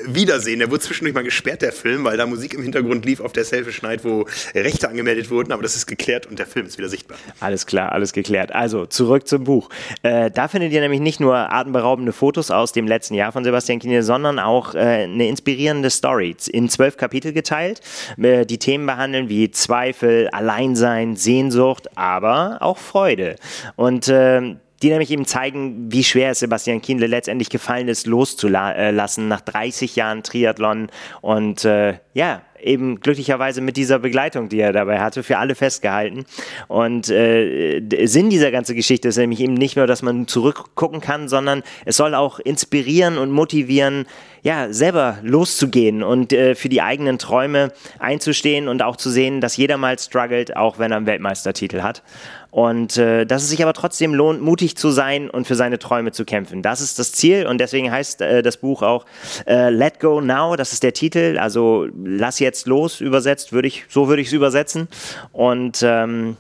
wiedersehen. 0.07 0.61
Der 0.61 0.71
wurde 0.71 0.81
zwischendurch 0.81 1.15
mal 1.15 1.25
gesperrt, 1.25 1.63
der 1.63 1.73
Film, 1.73 2.05
weil 2.05 2.17
da 2.17 2.27
Musik 2.27 2.55
im 2.55 2.63
Hintergrund 2.63 3.05
lief 3.05 3.21
auf 3.21 3.33
der 3.33 3.45
Selfish 3.45 3.83
Night, 3.83 4.05
wo 4.05 4.27
Rechte 4.55 4.89
angemeldet 4.89 5.29
wurden, 5.29 5.51
aber 5.51 5.63
das 5.63 5.75
ist 5.75 5.87
geklärt 5.87 6.27
und 6.27 6.39
der 6.39 6.47
Film 6.47 6.67
ist 6.67 6.79
wieder 6.79 6.89
sichtbar. 6.89 7.19
Alles 7.41 7.67
klar, 7.67 7.91
alles 7.91 8.13
geklärt. 8.13 8.55
Also 8.55 8.87
zurück 8.87 9.27
zum 9.27 9.43
Buch. 9.43 9.71
Äh, 10.05 10.31
da 10.31 10.47
findet 10.47 10.73
ihr 10.73 10.81
nämlich 10.81 11.01
nicht 11.01 11.19
nur 11.19 11.32
atemberaubende 11.35 12.13
Fotos 12.13 12.51
aus 12.51 12.73
dem 12.73 12.87
letzten 12.87 13.15
Jahr 13.15 13.33
von 13.33 13.45
Sebastian 13.45 13.79
Kienle, 13.79 14.03
sondern 14.03 14.39
auch 14.39 14.75
äh, 14.75 15.05
eine 15.05 15.29
inspirierende 15.29 15.91
Story. 15.91 16.37
In 16.51 16.69
zwölf 16.69 16.97
Kapitel 16.97 17.33
geteilt, 17.33 17.81
äh, 18.19 18.47
die 18.47 18.59
Themen 18.59 18.87
behandeln 18.87 19.29
wie 19.29 19.51
Zweifel, 19.51 20.29
Alleinsein, 20.31 21.17
Sehnsucht, 21.17 21.97
aber 21.97 22.59
auch 22.61 22.79
Freude. 22.79 23.37
Und 23.77 24.09
ähm, 24.09 24.61
die 24.83 24.91
nämlich 24.91 25.11
eben 25.11 25.27
zeigen, 25.27 25.93
wie 25.93 26.05
schwer 26.05 26.33
es 26.33 26.41
Sebastian 26.41 26.83
Kienle 26.83 27.07
letztendlich 27.07 27.51
gefallen 27.51 27.89
ist, 27.89 28.07
loszulassen 28.07 29.29
nach 29.29 29.41
30 29.41 29.97
Jahren 29.97 30.23
Triathlon 30.23 30.89
und 31.21 31.65
äh, 31.65 31.95
ja, 32.15 32.43
eben 32.63 33.01
glücklicherweise 33.01 33.61
mit 33.61 33.77
dieser 33.77 33.99
Begleitung, 33.99 34.49
die 34.49 34.61
er 34.61 34.73
dabei 34.73 35.01
hatte, 35.01 35.23
für 35.23 35.39
alle 35.39 35.55
festgehalten. 35.55 36.25
Und 36.69 37.09
äh, 37.11 37.81
Sinn 38.05 38.31
dieser 38.31 38.51
ganzen 38.51 38.77
Geschichte 38.77 39.09
ist 39.09 39.17
nämlich 39.17 39.41
eben 39.41 39.55
nicht 39.55 39.77
nur, 39.77 39.87
dass 39.87 40.03
man 40.03 40.27
zurückgucken 40.29 41.01
kann, 41.01 41.29
sondern 41.29 41.63
es 41.85 41.97
soll 41.97 42.15
auch 42.15 42.39
inspirieren 42.39 43.19
und 43.19 43.31
motivieren, 43.31 44.07
ja, 44.43 44.73
selber 44.73 45.19
loszugehen 45.23 46.03
und 46.03 46.33
äh, 46.33 46.55
für 46.55 46.69
die 46.69 46.83
eigenen 46.83 47.19
Träume 47.19 47.73
einzustehen 47.99 48.69
und 48.69 48.83
auch 48.83 48.97
zu 48.97 49.11
sehen, 49.11 49.41
dass 49.41 49.57
jeder 49.57 49.77
mal 49.77 49.99
struggelt, 49.99 50.57
auch 50.57 50.79
wenn 50.79 50.91
er 50.91 50.97
einen 50.97 51.07
Weltmeistertitel 51.07 51.83
hat. 51.83 52.03
Und 52.53 52.99
äh, 52.99 53.25
dass 53.25 53.43
es 53.43 53.49
sich 53.49 53.63
aber 53.63 53.73
trotzdem 53.73 54.13
lohnt, 54.15 54.43
mutig 54.43 54.77
zu 54.77 54.91
sein 54.91 55.31
und 55.31 55.47
für 55.47 55.55
seine 55.55 55.79
Träume 55.79 56.13
zu 56.13 56.27
kämpfen. 56.27 56.61
Das 56.61 56.83
ist 56.83 56.99
das 56.99 57.13
Ziel 57.13 57.47
und 57.47 57.57
deswegen 57.57 57.91
heißt 57.91 58.21
äh, 58.21 58.43
das 58.43 58.59
Buch 58.59 58.83
auch 58.83 59.07
äh, 59.47 59.71
Let 59.71 60.01
Go 60.01 60.21
Now, 60.21 60.55
das 60.55 60.75
ist 60.75 60.83
der 60.83 60.93
Titel, 60.93 61.39
also 61.41 61.89
lass 62.05 62.41
jetzt 62.41 62.67
los, 62.67 63.01
übersetzt, 63.01 63.55
würde 63.55 63.69
ich, 63.69 63.87
so 63.89 64.07
würde 64.07 64.21
ich 64.21 64.29
es 64.29 64.35
übersetzen. 64.35 64.89
Und 65.33 65.81
ähm, 65.83 66.37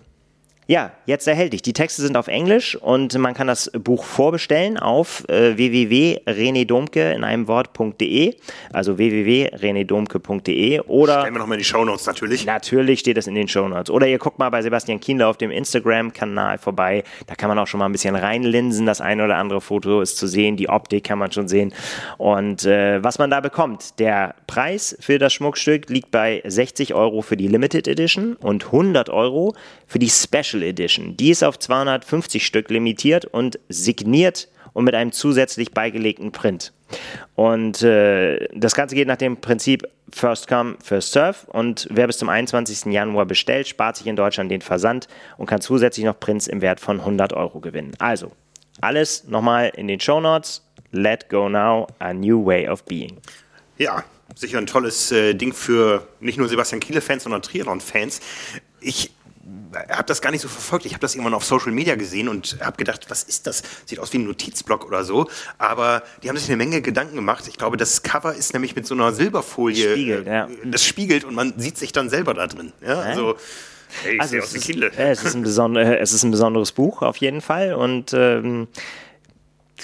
ja, 0.68 0.92
jetzt 1.06 1.26
erhältlich. 1.26 1.62
Die 1.62 1.72
Texte 1.72 2.02
sind 2.02 2.16
auf 2.16 2.28
Englisch 2.28 2.76
und 2.76 3.18
man 3.18 3.34
kann 3.34 3.48
das 3.48 3.68
Buch 3.72 4.04
vorbestellen 4.04 4.78
auf 4.78 5.28
äh, 5.28 5.56
www.renedomke 5.56 7.12
in 7.12 7.24
einem 7.24 7.48
Wort.de, 7.48 8.36
also 8.72 8.96
www.renedomke.de 8.96 10.80
oder 10.82 11.20
Stellen 11.20 11.34
wir 11.34 11.40
nochmal 11.40 11.56
in 11.56 11.62
die 11.62 11.64
Shownotes 11.64 12.06
natürlich. 12.06 12.46
Natürlich 12.46 13.00
steht 13.00 13.16
das 13.16 13.26
in 13.26 13.34
den 13.34 13.48
Shownotes. 13.48 13.90
Oder 13.90 14.06
ihr 14.06 14.18
guckt 14.18 14.38
mal 14.38 14.50
bei 14.50 14.62
Sebastian 14.62 15.00
Kienle 15.00 15.26
auf 15.26 15.36
dem 15.36 15.50
Instagram-Kanal 15.50 16.58
vorbei. 16.58 17.02
Da 17.26 17.34
kann 17.34 17.48
man 17.48 17.58
auch 17.58 17.66
schon 17.66 17.80
mal 17.80 17.86
ein 17.86 17.92
bisschen 17.92 18.14
reinlinsen. 18.14 18.86
Das 18.86 19.00
eine 19.00 19.24
oder 19.24 19.38
andere 19.38 19.60
Foto 19.60 20.00
ist 20.00 20.16
zu 20.16 20.28
sehen. 20.28 20.56
Die 20.56 20.68
Optik 20.68 21.02
kann 21.02 21.18
man 21.18 21.32
schon 21.32 21.48
sehen. 21.48 21.74
Und 22.18 22.64
äh, 22.66 23.02
was 23.02 23.18
man 23.18 23.30
da 23.30 23.40
bekommt, 23.40 23.98
der 23.98 24.36
Preis 24.46 24.96
für 25.00 25.18
das 25.18 25.32
Schmuckstück 25.32 25.90
liegt 25.90 26.12
bei 26.12 26.40
60 26.44 26.94
Euro 26.94 27.20
für 27.20 27.36
die 27.36 27.48
Limited 27.48 27.88
Edition 27.88 28.36
und 28.36 28.66
100 28.66 29.10
Euro 29.10 29.54
für 29.86 29.98
die 29.98 30.08
Special 30.08 30.51
Edition. 30.60 31.16
Die 31.16 31.30
ist 31.30 31.42
auf 31.42 31.58
250 31.58 32.44
Stück 32.44 32.68
limitiert 32.68 33.24
und 33.24 33.58
signiert 33.68 34.48
und 34.72 34.84
mit 34.84 34.94
einem 34.94 35.12
zusätzlich 35.12 35.72
beigelegten 35.72 36.32
Print. 36.32 36.72
Und 37.34 37.82
äh, 37.82 38.48
das 38.54 38.74
Ganze 38.74 38.94
geht 38.94 39.08
nach 39.08 39.16
dem 39.16 39.38
Prinzip 39.38 39.88
First 40.12 40.48
Come, 40.48 40.76
First 40.82 41.12
Serve. 41.12 41.38
Und 41.46 41.88
wer 41.90 42.06
bis 42.06 42.18
zum 42.18 42.28
21. 42.28 42.92
Januar 42.92 43.26
bestellt, 43.26 43.68
spart 43.68 43.96
sich 43.96 44.06
in 44.06 44.16
Deutschland 44.16 44.50
den 44.50 44.60
Versand 44.60 45.08
und 45.38 45.46
kann 45.46 45.60
zusätzlich 45.60 46.04
noch 46.04 46.18
Prints 46.18 46.46
im 46.46 46.60
Wert 46.60 46.80
von 46.80 47.00
100 47.00 47.32
Euro 47.32 47.60
gewinnen. 47.60 47.92
Also, 47.98 48.32
alles 48.80 49.24
nochmal 49.24 49.72
in 49.76 49.88
den 49.88 50.00
Show 50.00 50.20
Notes. 50.20 50.62
Let 50.90 51.30
go 51.30 51.48
now, 51.48 51.86
a 52.00 52.12
new 52.12 52.44
way 52.44 52.68
of 52.68 52.84
being. 52.84 53.16
Ja, 53.78 54.04
sicher 54.34 54.58
ein 54.58 54.66
tolles 54.66 55.10
äh, 55.10 55.34
Ding 55.34 55.54
für 55.54 56.06
nicht 56.20 56.36
nur 56.36 56.48
Sebastian 56.48 56.80
Kiele-Fans, 56.80 57.22
sondern 57.22 57.40
Triathlon-Fans. 57.40 58.20
Ich 58.80 59.10
habe 59.90 60.04
das 60.06 60.20
gar 60.20 60.30
nicht 60.30 60.40
so 60.42 60.48
verfolgt. 60.48 60.86
Ich 60.86 60.92
habe 60.92 61.00
das 61.00 61.14
irgendwann 61.14 61.34
auf 61.34 61.44
Social 61.44 61.72
Media 61.72 61.94
gesehen 61.96 62.28
und 62.28 62.58
habe 62.60 62.76
gedacht, 62.76 63.06
was 63.08 63.22
ist 63.22 63.46
das? 63.46 63.62
Sieht 63.86 63.98
aus 63.98 64.12
wie 64.12 64.18
ein 64.18 64.24
Notizblock 64.24 64.86
oder 64.86 65.04
so. 65.04 65.28
Aber 65.58 66.02
die 66.22 66.28
haben 66.28 66.36
sich 66.36 66.48
eine 66.48 66.56
Menge 66.56 66.82
Gedanken 66.82 67.16
gemacht. 67.16 67.44
Ich 67.48 67.56
glaube, 67.58 67.76
das 67.76 68.02
Cover 68.02 68.34
ist 68.34 68.52
nämlich 68.52 68.76
mit 68.76 68.86
so 68.86 68.94
einer 68.94 69.12
Silberfolie. 69.12 69.92
Spiegelt, 69.92 70.26
ja. 70.26 70.48
Das 70.64 70.84
spiegelt 70.84 71.24
und 71.24 71.34
man 71.34 71.54
sieht 71.58 71.78
sich 71.78 71.92
dann 71.92 72.08
selber 72.08 72.34
da 72.34 72.46
drin. 72.46 72.72
Ja, 72.86 73.00
also, 73.00 73.36
hey, 74.04 74.14
ich 74.14 74.20
Also 74.20 74.30
sehe 74.30 74.38
es 74.40 74.44
aus 74.46 74.54
wie 74.54 74.58
ist, 74.58 74.64
Kiele. 74.64 74.86
äh, 74.96 75.10
es, 75.10 75.24
ist 75.24 75.34
ein 75.34 75.42
besonder, 75.42 76.00
es 76.00 76.12
ist 76.12 76.22
ein 76.22 76.30
besonderes 76.30 76.72
Buch 76.72 77.02
auf 77.02 77.16
jeden 77.16 77.40
Fall 77.40 77.74
und 77.74 78.12
ähm, 78.14 78.68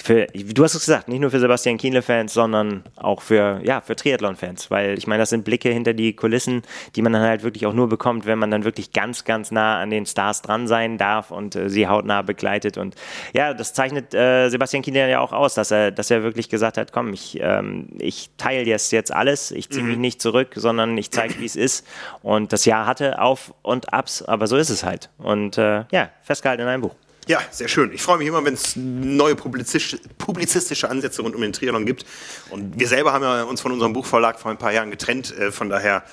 für, 0.01 0.27
du 0.27 0.63
hast 0.63 0.75
es 0.75 0.85
gesagt, 0.85 1.07
nicht 1.07 1.19
nur 1.19 1.31
für 1.31 1.39
Sebastian 1.39 1.77
Kienle-Fans, 1.77 2.33
sondern 2.33 2.83
auch 2.95 3.21
für, 3.21 3.61
ja, 3.63 3.81
für 3.81 3.95
Triathlon-Fans, 3.95 4.71
weil 4.71 4.97
ich 4.97 5.07
meine, 5.07 5.21
das 5.21 5.29
sind 5.29 5.45
Blicke 5.45 5.69
hinter 5.69 5.93
die 5.93 6.13
Kulissen, 6.13 6.63
die 6.95 7.01
man 7.01 7.13
dann 7.13 7.21
halt 7.21 7.43
wirklich 7.43 7.65
auch 7.65 7.73
nur 7.73 7.89
bekommt, 7.89 8.25
wenn 8.25 8.39
man 8.39 8.51
dann 8.51 8.63
wirklich 8.63 8.93
ganz, 8.93 9.25
ganz 9.25 9.51
nah 9.51 9.79
an 9.79 9.89
den 9.89 10.05
Stars 10.05 10.41
dran 10.41 10.67
sein 10.67 10.97
darf 10.97 11.31
und 11.31 11.55
äh, 11.55 11.69
sie 11.69 11.87
hautnah 11.87 12.21
begleitet. 12.21 12.77
Und 12.77 12.95
ja, 13.33 13.53
das 13.53 13.73
zeichnet 13.73 14.13
äh, 14.13 14.49
Sebastian 14.49 14.83
Kienle 14.83 15.09
ja 15.09 15.19
auch 15.19 15.33
aus, 15.33 15.53
dass 15.53 15.71
er, 15.71 15.91
dass 15.91 16.11
er 16.11 16.23
wirklich 16.23 16.49
gesagt 16.49 16.77
hat, 16.77 16.91
komm, 16.91 17.13
ich, 17.13 17.39
ähm, 17.41 17.87
ich 17.99 18.29
teile 18.37 18.63
jetzt, 18.65 18.91
jetzt 18.91 19.13
alles, 19.13 19.51
ich 19.51 19.69
ziehe 19.69 19.83
mich 19.83 19.97
nicht 19.97 20.21
zurück, 20.21 20.49
sondern 20.55 20.97
ich 20.97 21.11
zeige, 21.11 21.39
wie 21.39 21.45
es 21.45 21.55
ist. 21.55 21.85
Und 22.21 22.53
das 22.53 22.65
Jahr 22.65 22.85
hatte 22.85 23.21
Auf 23.21 23.53
und 23.61 23.93
Abs, 23.93 24.21
aber 24.23 24.47
so 24.47 24.57
ist 24.57 24.69
es 24.69 24.83
halt. 24.83 25.09
Und 25.17 25.57
äh, 25.57 25.83
ja, 25.91 26.09
festgehalten 26.21 26.63
in 26.63 26.67
einem 26.67 26.81
Buch. 26.81 26.95
Ja, 27.29 27.43
sehr 27.51 27.67
schön. 27.67 27.93
Ich 27.93 28.01
freue 28.01 28.17
mich 28.17 28.27
immer, 28.27 28.43
wenn 28.43 28.55
es 28.55 28.75
neue 28.75 29.35
publizistisch, 29.35 30.01
publizistische 30.17 30.89
Ansätze 30.89 31.21
rund 31.21 31.35
um 31.35 31.41
den 31.41 31.53
Triathlon 31.53 31.85
gibt. 31.85 32.03
Und 32.49 32.79
wir 32.79 32.87
selber 32.87 33.13
haben 33.13 33.21
ja 33.23 33.43
uns 33.43 33.61
von 33.61 33.71
unserem 33.71 33.93
Buchverlag 33.93 34.39
vor 34.39 34.49
ein 34.49 34.57
paar 34.57 34.71
Jahren 34.73 34.89
getrennt. 34.89 35.37
Äh, 35.37 35.51
von 35.51 35.69
daher 35.69 36.03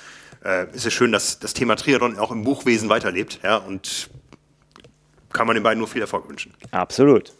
äh, 0.45 0.67
ist 0.75 0.85
es 0.85 0.93
schön, 0.93 1.11
dass 1.11 1.39
das 1.39 1.55
Thema 1.55 1.75
Triathlon 1.75 2.19
auch 2.19 2.29
im 2.29 2.43
Buchwesen 2.43 2.87
weiterlebt. 2.89 3.39
Ja, 3.41 3.57
und 3.57 4.11
kann 5.33 5.47
man 5.47 5.55
den 5.55 5.63
beiden 5.63 5.79
nur 5.79 5.87
viel 5.87 6.01
Erfolg 6.01 6.29
wünschen. 6.29 6.53
Absolut. 6.69 7.33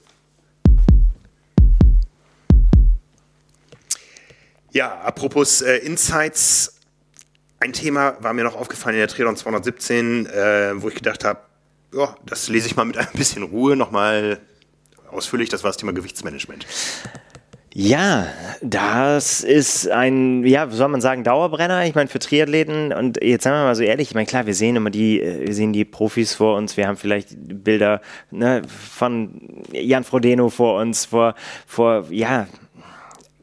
Ja, 4.72 5.02
apropos 5.02 5.62
äh, 5.62 5.78
Insights. 5.78 6.80
Ein 7.60 7.74
Thema 7.74 8.18
war 8.22 8.34
mir 8.34 8.44
noch 8.44 8.56
aufgefallen 8.56 8.96
in 8.96 9.02
der 9.02 9.08
Triathlon 9.08 9.38
217, 9.38 10.26
äh, 10.26 10.82
wo 10.82 10.90
ich 10.90 10.96
gedacht 10.96 11.24
habe, 11.24 11.42
ja, 11.94 12.16
das 12.26 12.50
lese 12.50 12.68
ich 12.68 12.76
mal 12.76 12.86
mit 12.86 12.98
ein 12.98 13.08
bisschen 13.14 13.44
Ruhe 13.44 13.76
nochmal 13.76 14.40
ausführlich. 15.10 15.50
Das 15.50 15.64
war 15.64 15.70
das 15.70 15.78
Thema 15.78 15.94
Gewichtsmanagement. 15.94 16.66
Ja, 17.80 18.28
das 18.64 19.42
ist 19.42 19.88
ein, 19.88 20.44
ja, 20.44 20.68
soll 20.68 20.88
man 20.88 21.00
sagen, 21.00 21.24
Dauerbrenner. 21.24 21.86
Ich 21.86 21.94
meine, 21.94 22.10
für 22.10 22.18
Triathleten 22.18 22.92
und 22.92 23.22
jetzt 23.24 23.44
sagen 23.44 23.56
wir 23.56 23.66
mal 23.66 23.76
so 23.76 23.84
ehrlich, 23.84 24.10
ich 24.10 24.16
meine, 24.16 24.26
klar, 24.26 24.48
wir 24.48 24.56
sehen 24.56 24.76
immer 24.76 24.90
die, 24.90 25.22
äh, 25.22 25.46
wir 25.46 25.54
sehen 25.54 25.74
die 25.74 25.86
Profis 25.86 26.34
vor 26.34 26.58
uns, 26.58 26.76
wir 26.76 26.88
haben 26.88 26.98
vielleicht 26.98 27.36
Bilder 27.38 28.02
ne, 28.32 28.64
von 28.68 29.64
Jan 29.72 30.04
Frodeno 30.04 30.50
vor 30.50 30.82
uns, 30.82 31.06
vor, 31.06 31.36
vor, 31.68 32.08
ja, 32.10 32.48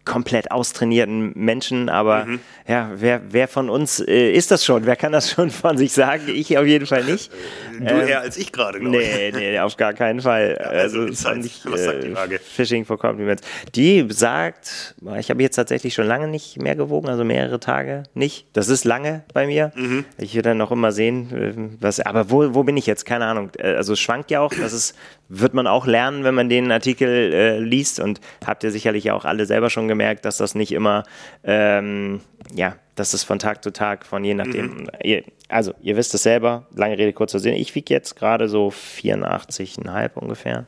komplett 0.05 0.51
austrainierten 0.51 1.33
Menschen, 1.35 1.88
aber 1.88 2.27
ja, 2.69 2.90
wer, 2.95 3.21
wer 3.31 3.49
von 3.49 3.71
uns 3.71 4.01
äh, 4.01 4.33
ist 4.33 4.51
das 4.51 4.64
schon? 4.64 4.85
Wer 4.87 4.97
kann 4.97 5.12
das 5.12 5.31
schon 5.31 5.51
von 5.51 5.79
sich 5.79 5.93
sagen? 5.93 6.25
Ich 6.29 6.57
auf 6.59 6.67
jeden 6.67 6.87
Fall 6.87 7.05
nicht. 7.05 7.31
Du 7.75 7.87
eher 7.93 8.21
als 8.21 8.37
ich 8.37 8.53
gerade, 8.53 8.79
glaube 8.79 9.03
ich. 9.03 9.09
Nee, 9.09 9.33
nee, 9.33 9.59
auf 9.59 9.77
gar 9.77 9.95
keinen 9.95 10.21
Fall. 10.21 10.57
also 10.59 11.01
also, 11.01 11.07
das 11.07 11.23
fand 11.23 11.38
Insights. 11.38 11.64
ich, 11.67 11.73
Was 11.73 11.83
sagt 11.85 12.05
die 12.05 12.09
äh, 12.09 12.14
Waage? 12.14 12.38
Fishing 12.38 12.85
for 12.85 12.97
Compliments. 12.99 13.43
Die 13.75 14.07
sagt, 14.11 14.95
ich 15.19 15.29
habe 15.29 15.43
jetzt 15.43 15.57
tatsächlich 15.57 15.93
schon 15.93 16.07
lange 16.07 16.29
nicht 16.29 16.62
mehr 16.62 16.77
gewogen, 16.77 17.09
also 17.09 17.25
mehrere 17.25 17.59
Tage 17.59 18.05
nicht. 18.14 18.47
Das 18.53 18.69
ist 18.69 18.85
lange 18.85 19.25
bei 19.35 19.49
mir. 19.49 19.73
Mhm. 19.75 20.05
Ich 20.19 20.37
will 20.37 20.43
dann 20.43 20.57
noch 20.57 20.71
immer 20.71 20.93
sehen, 20.93 21.33
äh, 21.35 21.53
was, 21.83 21.99
aber 21.99 22.31
wo, 22.31 22.55
wo 22.55 22.62
bin 22.62 22.77
ich 22.77 22.87
jetzt? 22.87 23.07
Keine 23.07 23.25
Ahnung. 23.27 23.51
Äh, 23.59 23.75
Also 23.75 23.95
es 23.95 23.99
schwankt 24.01 24.31
ja 24.31 24.40
auch, 24.40 24.53
das 24.55 24.73
ist, 24.73 24.95
wird 25.28 25.54
man 25.54 25.66
auch 25.66 25.87
lernen, 25.87 26.22
wenn 26.24 26.34
man 26.34 26.48
den 26.48 26.70
Artikel 26.70 27.32
äh, 27.32 27.58
liest 27.58 27.98
und 28.00 28.20
habt 28.46 28.62
ihr 28.62 28.70
sicherlich 28.70 29.10
auch 29.10 29.24
alle 29.24 29.46
selber 29.46 29.70
schon 29.70 29.88
gemerkt, 29.88 30.24
dass 30.24 30.37
das 30.37 30.54
nicht 30.54 30.72
immer, 30.72 31.04
ähm, 31.42 32.20
ja, 32.54 32.76
dass 32.94 33.12
das 33.12 33.24
von 33.24 33.38
Tag 33.38 33.64
zu 33.64 33.72
Tag, 33.72 34.04
von 34.06 34.22
je 34.22 34.34
nachdem, 34.34 34.66
Mhm. 34.66 34.90
ihr, 35.02 35.24
also 35.48 35.72
ihr 35.82 35.96
wisst 35.96 36.14
es 36.14 36.22
selber, 36.22 36.66
lange 36.74 36.98
Rede, 36.98 37.12
kurzer 37.12 37.38
Sinn, 37.40 37.54
ich 37.54 37.74
wiege 37.74 37.92
jetzt 37.92 38.16
gerade 38.16 38.48
so 38.48 38.68
84,5 38.70 40.10
ungefähr. 40.14 40.66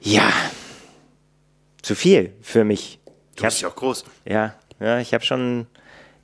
Ja, 0.00 0.30
zu 1.82 1.94
viel 1.94 2.32
für 2.42 2.64
mich. 2.64 2.98
Du 3.36 3.44
bist 3.44 3.60
ja 3.62 3.68
auch 3.68 3.76
groß. 3.76 4.04
Ja, 4.24 4.54
ja, 4.80 4.98
ich 5.00 5.12
habe 5.14 5.24
schon, 5.24 5.66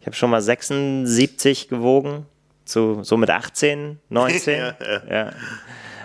ich 0.00 0.06
habe 0.06 0.16
schon 0.16 0.30
mal 0.30 0.40
76 0.42 1.68
gewogen, 1.68 2.26
zu, 2.64 3.02
so 3.02 3.16
mit 3.16 3.30
18, 3.30 3.98
19. 4.08 4.54
Ja, 4.80 5.02
ja. 5.10 5.32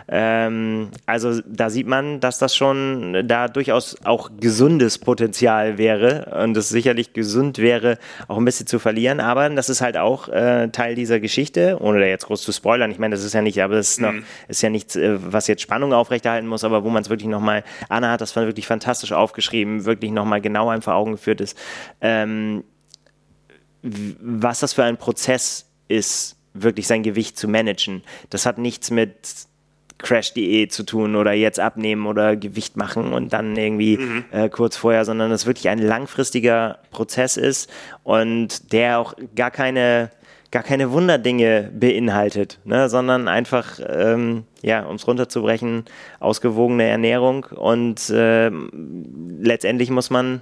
Ähm, 0.08 0.90
also 1.06 1.42
da 1.48 1.70
sieht 1.70 1.88
man, 1.88 2.20
dass 2.20 2.38
das 2.38 2.56
schon 2.56 3.28
da 3.28 3.48
durchaus 3.48 3.98
auch 4.04 4.30
gesundes 4.40 5.00
Potenzial 5.00 5.78
wäre 5.78 6.40
und 6.44 6.56
es 6.56 6.70
sicherlich 6.70 7.14
gesund 7.14 7.58
wäre, 7.58 7.98
auch 8.28 8.38
ein 8.38 8.46
bisschen 8.46 8.68
zu 8.68 8.78
verlieren. 8.78 9.20
Aber 9.20 9.50
das 9.50 9.70
ist 9.70 9.82
halt 9.82 9.98
auch 9.98 10.30
äh, 10.30 10.70
Teil 10.70 10.96
dieser 10.96 11.20
Geschichte, 11.20 11.78
ohne 11.80 12.00
da 12.00 12.06
jetzt 12.06 12.28
groß 12.28 12.44
zu 12.44 12.52
spoilern. 12.52 12.92
Ich 12.92 13.00
meine, 13.00 13.16
das 13.16 13.24
ist 13.24 13.34
ja 13.34 13.42
nicht, 13.42 13.62
aber 13.62 13.76
das 13.76 13.92
ist, 13.92 14.02
noch, 14.02 14.12
mhm. 14.12 14.24
ist 14.48 14.62
ja 14.62 14.70
nichts, 14.70 14.96
äh, 14.96 15.18
was 15.20 15.48
jetzt 15.48 15.62
Spannung 15.62 15.94
aufrechterhalten 15.94 16.48
muss, 16.48 16.64
aber 16.64 16.84
wo 16.84 16.90
man 16.90 17.02
es 17.02 17.10
wirklich 17.10 17.30
nochmal, 17.30 17.64
Anna 17.90 18.12
hat 18.12 18.22
das 18.22 18.36
wirklich 18.36 18.68
fantastisch 18.68 19.12
aufgeschrieben, 19.12 19.86
wirklich 19.86 20.12
nochmal 20.12 20.42
genau 20.42 20.70
einem 20.70 20.82
vor 20.82 20.94
Augen 20.94 21.14
geführt 21.14 21.42
ist, 21.42 21.58
ähm, 22.02 22.64
was 23.82 24.60
das 24.60 24.74
für 24.74 24.84
ein 24.84 24.98
Prozess 24.98 25.68
ist, 25.88 26.38
wirklich 26.54 26.88
sein 26.88 27.04
Gewicht 27.04 27.38
zu 27.38 27.48
managen. 27.48 28.04
Das 28.30 28.46
hat 28.46 28.58
nichts 28.58 28.90
mit 28.90 29.14
Crash.de 30.06 30.68
zu 30.68 30.84
tun 30.84 31.16
oder 31.16 31.34
jetzt 31.34 31.60
abnehmen 31.60 32.06
oder 32.06 32.36
Gewicht 32.36 32.78
machen 32.78 33.12
und 33.12 33.34
dann 33.34 33.56
irgendwie 33.56 33.98
mhm. 33.98 34.26
äh, 34.32 34.50
kurz 34.50 34.78
vorher, 34.78 35.04
sondern 35.04 35.32
das 35.32 35.48
wirklich 35.48 35.68
ein 35.68 35.80
langfristiger 35.80 36.78
Prozess 36.92 37.38
ist 37.38 37.70
und 38.04 38.72
der 38.72 39.00
auch 39.00 39.16
gar 39.36 39.52
keine 39.52 40.12
gar 40.52 40.64
keine 40.64 40.92
Wunderdinge 40.92 41.70
beinhaltet, 41.78 42.60
ne, 42.64 42.88
sondern 42.88 43.28
einfach, 43.28 43.80
ähm, 43.86 44.46
ja, 44.62 44.86
um 44.86 44.96
es 44.96 45.06
runterzubrechen, 45.06 45.84
ausgewogene 46.22 46.86
Ernährung 46.86 47.46
und 47.56 48.10
äh, 48.10 48.52
letztendlich 49.42 49.90
muss 49.90 50.12
man 50.12 50.42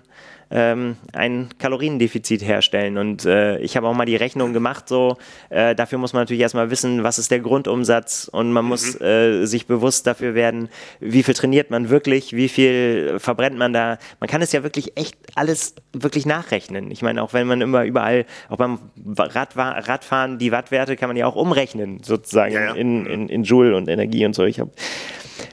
ähm, 0.54 0.98
ein 1.14 1.50
Kaloriendefizit 1.58 2.44
herstellen. 2.44 2.98
Und 2.98 3.26
äh, 3.26 3.58
ich 3.58 3.76
habe 3.76 3.88
auch 3.88 3.96
mal 3.96 4.06
die 4.06 4.16
Rechnung 4.16 4.54
gemacht, 4.54 4.88
so 4.88 5.18
äh, 5.50 5.74
dafür 5.74 5.98
muss 5.98 6.14
man 6.14 6.22
natürlich 6.22 6.42
erstmal 6.42 6.70
wissen, 6.70 7.04
was 7.04 7.18
ist 7.18 7.32
der 7.32 7.40
Grundumsatz 7.40 8.30
und 8.32 8.52
man 8.52 8.64
mhm. 8.64 8.70
muss 8.70 9.02
äh, 9.02 9.46
sich 9.46 9.66
bewusst 9.66 10.06
dafür 10.06 10.36
werden, 10.36 10.70
wie 11.00 11.24
viel 11.24 11.34
trainiert 11.34 11.72
man 11.72 11.90
wirklich, 11.90 12.34
wie 12.34 12.50
viel 12.50 13.16
verbrennt 13.18 13.58
man 13.58 13.74
da. 13.74 13.98
Man 14.20 14.30
kann 14.30 14.44
es 14.44 14.52
ja 14.52 14.62
wirklich 14.62 14.96
echt 14.96 15.18
alles 15.34 15.74
wirklich 15.92 16.28
nachrechnen. 16.28 16.92
Ich 16.92 17.02
meine, 17.02 17.24
auch 17.24 17.34
wenn 17.34 17.48
man 17.48 17.62
immer 17.62 17.84
überall, 17.84 18.26
auch 18.50 18.58
beim 18.58 18.78
Radfahr 19.18 19.88
Radfahren, 19.88 20.38
die 20.38 20.52
Wattwerte 20.52 20.96
kann 20.96 21.10
man 21.10 21.18
ja 21.18 21.26
auch 21.26 21.36
umrechnen, 21.36 22.04
sozusagen 22.04 22.54
ja, 22.54 22.66
ja. 22.66 22.74
In, 22.74 23.08
in, 23.08 23.28
in 23.28 23.44
Joule 23.44 23.76
und 23.76 23.90
Energie 23.90 24.24
und 24.26 24.36
so. 24.36 24.44
Ich 24.44 24.60
habe 24.60 24.70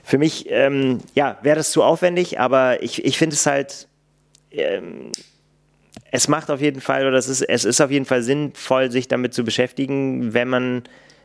für 0.04 0.18
mich, 0.18 0.46
ähm, 0.50 0.98
ja, 1.14 1.38
wäre 1.42 1.56
das 1.56 1.72
zu 1.72 1.82
aufwendig, 1.82 2.38
aber 2.38 2.82
ich, 2.82 3.04
ich 3.04 3.16
finde 3.16 3.34
es 3.34 3.46
halt 3.46 3.88
ähm, 4.50 5.12
es 6.10 6.28
macht 6.28 6.50
auf 6.50 6.60
jeden 6.60 6.80
Fall, 6.80 7.06
oder 7.06 7.16
es 7.16 7.28
ist, 7.28 7.42
es 7.42 7.64
ist 7.64 7.80
auf 7.80 7.90
jeden 7.90 8.04
Fall 8.04 8.22
sinnvoll, 8.22 8.90
sich 8.90 9.08
damit 9.08 9.34
zu 9.34 9.44
beschäftigen, 9.44 10.34
wenn 10.34 10.48
man, 10.48 10.82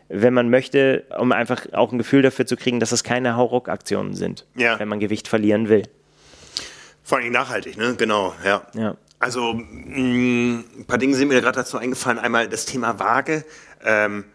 wenn 0.10 0.34
man 0.34 0.50
möchte, 0.50 1.06
um 1.18 1.32
einfach 1.32 1.66
auch 1.74 1.92
ein 1.92 1.98
Gefühl 1.98 2.22
dafür 2.22 2.46
zu 2.46 2.56
kriegen, 2.56 2.80
dass 2.80 2.92
es 2.92 3.04
keine 3.04 3.36
Hauruck-Aktionen 3.36 4.14
sind, 4.14 4.46
ja. 4.56 4.80
wenn 4.80 4.88
man 4.88 5.00
Gewicht 5.00 5.28
verlieren 5.28 5.70
will. 5.70 5.84
Vor 7.04 7.20
allem 7.20 7.32
nachhaltig, 7.32 7.78
ne? 7.78 7.96
Genau, 7.98 8.34
ja. 8.44 8.66
ja. 8.74 8.98
Also 9.20 9.54
mh, 9.54 9.64
mm, 9.64 10.66
ein 10.80 10.86
paar 10.86 10.98
Dinge 10.98 11.16
sind 11.16 11.30
mir 11.30 11.42
gerade 11.42 11.58
dazu 11.58 11.78
eingefallen. 11.78 12.20
Einmal 12.20 12.50
das 12.50 12.66
Thema 12.66 13.00
Waage. 13.00 13.46
Ähm, 13.84 14.26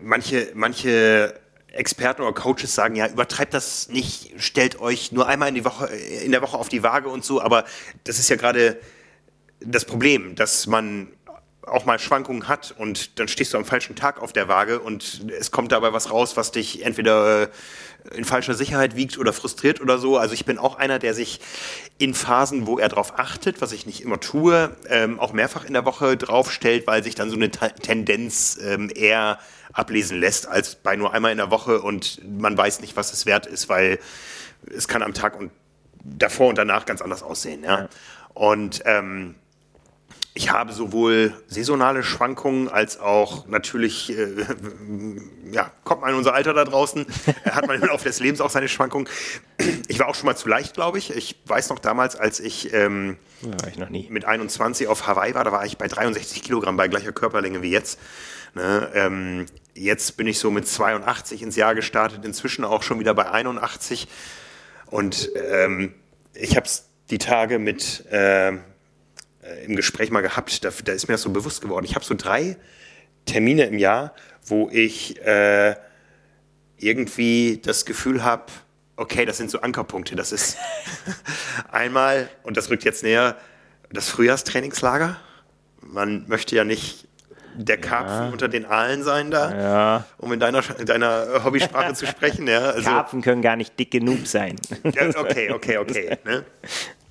manche, 0.00 0.48
manche 0.54 1.34
Experten 1.72 2.22
oder 2.22 2.32
Coaches 2.32 2.74
sagen, 2.74 2.96
ja, 2.96 3.08
übertreibt 3.08 3.54
das 3.54 3.88
nicht, 3.88 4.32
stellt 4.36 4.80
euch 4.80 5.12
nur 5.12 5.26
einmal 5.26 5.48
in, 5.48 5.54
die 5.54 5.64
Woche, 5.64 5.86
in 5.86 6.30
der 6.30 6.42
Woche 6.42 6.56
auf 6.58 6.68
die 6.68 6.82
Waage 6.82 7.08
und 7.08 7.24
so, 7.24 7.40
aber 7.40 7.64
das 8.04 8.18
ist 8.18 8.28
ja 8.28 8.36
gerade 8.36 8.78
das 9.60 9.84
Problem, 9.84 10.34
dass 10.34 10.66
man 10.66 11.08
auch 11.66 11.84
mal 11.84 11.98
Schwankungen 11.98 12.48
hat 12.48 12.74
und 12.76 13.18
dann 13.18 13.28
stehst 13.28 13.54
du 13.54 13.58
am 13.58 13.64
falschen 13.64 13.94
Tag 13.94 14.20
auf 14.20 14.32
der 14.32 14.48
Waage 14.48 14.80
und 14.80 15.26
es 15.38 15.50
kommt 15.50 15.72
dabei 15.72 15.92
was 15.92 16.10
raus, 16.10 16.36
was 16.36 16.50
dich 16.50 16.84
entweder 16.84 17.44
äh, 17.44 17.48
in 18.14 18.24
falscher 18.24 18.54
Sicherheit 18.54 18.96
wiegt 18.96 19.18
oder 19.18 19.32
frustriert 19.32 19.80
oder 19.80 19.98
so. 19.98 20.16
Also 20.16 20.34
ich 20.34 20.44
bin 20.44 20.58
auch 20.58 20.76
einer, 20.76 20.98
der 20.98 21.14
sich 21.14 21.40
in 21.98 22.14
Phasen, 22.14 22.66
wo 22.66 22.78
er 22.78 22.88
darauf 22.88 23.18
achtet, 23.18 23.60
was 23.60 23.72
ich 23.72 23.86
nicht 23.86 24.02
immer 24.02 24.20
tue, 24.20 24.74
ähm, 24.88 25.20
auch 25.20 25.32
mehrfach 25.32 25.64
in 25.64 25.72
der 25.72 25.84
Woche 25.84 26.16
draufstellt, 26.16 26.86
weil 26.86 27.02
sich 27.04 27.14
dann 27.14 27.30
so 27.30 27.36
eine 27.36 27.50
Tendenz 27.50 28.58
ähm, 28.62 28.90
eher 28.94 29.38
ablesen 29.72 30.18
lässt, 30.18 30.48
als 30.48 30.74
bei 30.74 30.96
nur 30.96 31.12
einmal 31.14 31.32
in 31.32 31.38
der 31.38 31.50
Woche 31.50 31.80
und 31.80 32.20
man 32.24 32.56
weiß 32.56 32.80
nicht, 32.80 32.96
was 32.96 33.12
es 33.12 33.26
wert 33.26 33.46
ist, 33.46 33.68
weil 33.68 33.98
es 34.74 34.88
kann 34.88 35.02
am 35.02 35.14
Tag 35.14 35.38
und 35.38 35.50
davor 36.04 36.48
und 36.48 36.58
danach 36.58 36.86
ganz 36.86 37.00
anders 37.00 37.22
aussehen. 37.22 37.62
Ja? 37.64 37.88
Und 38.34 38.82
ähm, 38.84 39.36
ich 40.34 40.50
habe 40.50 40.72
sowohl 40.72 41.34
saisonale 41.46 42.02
Schwankungen 42.02 42.68
als 42.68 42.98
auch 42.98 43.46
natürlich, 43.48 44.16
äh, 44.16 44.28
ja, 45.52 45.70
kommt 45.84 46.00
man 46.00 46.10
in 46.10 46.16
unser 46.16 46.32
Alter 46.32 46.54
da 46.54 46.64
draußen, 46.64 47.06
hat 47.44 47.66
man 47.66 47.80
im 47.80 47.86
Laufe 47.86 48.04
des 48.04 48.18
Lebens 48.18 48.40
auch 48.40 48.48
seine 48.48 48.68
Schwankungen. 48.68 49.08
Ich 49.88 49.98
war 49.98 50.08
auch 50.08 50.14
schon 50.14 50.26
mal 50.26 50.36
zu 50.36 50.48
leicht, 50.48 50.72
glaube 50.72 50.96
ich. 50.96 51.14
Ich 51.14 51.36
weiß 51.46 51.68
noch 51.68 51.78
damals, 51.78 52.16
als 52.16 52.40
ich, 52.40 52.72
ähm, 52.72 53.18
ja, 53.42 53.68
ich 53.68 53.78
noch 53.78 53.90
nie. 53.90 54.08
mit 54.10 54.24
21 54.24 54.88
auf 54.88 55.06
Hawaii 55.06 55.34
war, 55.34 55.44
da 55.44 55.52
war 55.52 55.66
ich 55.66 55.76
bei 55.76 55.86
63 55.86 56.42
Kilogramm 56.42 56.76
bei 56.78 56.88
gleicher 56.88 57.12
Körperlänge 57.12 57.60
wie 57.60 57.70
jetzt. 57.70 57.98
Ne? 58.54 58.90
Ähm, 58.94 59.46
jetzt 59.74 60.16
bin 60.16 60.26
ich 60.26 60.38
so 60.38 60.50
mit 60.50 60.66
82 60.66 61.42
ins 61.42 61.56
Jahr 61.56 61.74
gestartet, 61.74 62.24
inzwischen 62.24 62.64
auch 62.64 62.82
schon 62.82 62.98
wieder 62.98 63.12
bei 63.14 63.30
81. 63.30 64.08
Und 64.86 65.30
ähm, 65.50 65.94
ich 66.32 66.56
habe 66.56 66.66
es 66.66 66.88
die 67.10 67.18
Tage 67.18 67.58
mit 67.58 68.06
äh, 68.10 68.52
im 69.66 69.76
Gespräch 69.76 70.10
mal 70.10 70.20
gehabt, 70.20 70.64
da, 70.64 70.70
da, 70.84 70.92
ist 70.92 71.08
mir 71.08 71.14
das 71.14 71.22
so 71.22 71.30
bewusst 71.30 71.60
geworden. 71.60 71.84
Ich 71.84 71.94
habe 71.94 72.04
so 72.04 72.14
drei 72.14 72.56
Termine 73.26 73.64
im 73.64 73.78
Jahr, 73.78 74.14
wo 74.44 74.68
ich 74.70 75.20
äh, 75.24 75.74
irgendwie 76.76 77.60
das 77.62 77.84
Gefühl 77.84 78.24
habe, 78.24 78.46
okay, 78.96 79.24
das 79.24 79.36
sind 79.38 79.50
so 79.50 79.60
Ankerpunkte. 79.60 80.16
Das 80.16 80.32
ist 80.32 80.56
einmal, 81.70 82.28
und 82.42 82.56
das 82.56 82.70
rückt 82.70 82.84
jetzt 82.84 83.02
näher, 83.02 83.36
das 83.90 84.08
Frühjahrstrainingslager. 84.08 85.16
Man 85.80 86.24
möchte 86.28 86.56
ja 86.56 86.64
nicht 86.64 87.08
der 87.54 87.78
Karpfen 87.78 88.26
ja. 88.26 88.28
unter 88.30 88.48
den 88.48 88.64
Aalen 88.64 89.02
sein 89.02 89.30
da, 89.30 89.60
ja. 89.60 90.04
um 90.16 90.32
in 90.32 90.40
deiner, 90.40 90.62
in 90.78 90.86
deiner 90.86 91.44
Hobbysprache 91.44 91.92
zu 91.94 92.06
sprechen. 92.06 92.46
Ja, 92.46 92.70
also, 92.70 92.88
Karpfen 92.88 93.20
können 93.20 93.42
gar 93.42 93.56
nicht 93.56 93.78
dick 93.78 93.90
genug 93.90 94.26
sein. 94.26 94.56
okay, 94.84 95.50
okay, 95.50 95.78
okay. 95.78 96.18
Ne? 96.24 96.44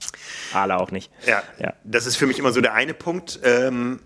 Aale 0.53 0.77
auch 0.77 0.91
nicht. 0.91 1.11
Ja, 1.25 1.43
ja, 1.59 1.73
das 1.83 2.05
ist 2.05 2.15
für 2.15 2.27
mich 2.27 2.39
immer 2.39 2.51
so 2.51 2.61
der 2.61 2.73
eine 2.73 2.93
Punkt. 2.93 3.39
Ähm, 3.43 3.99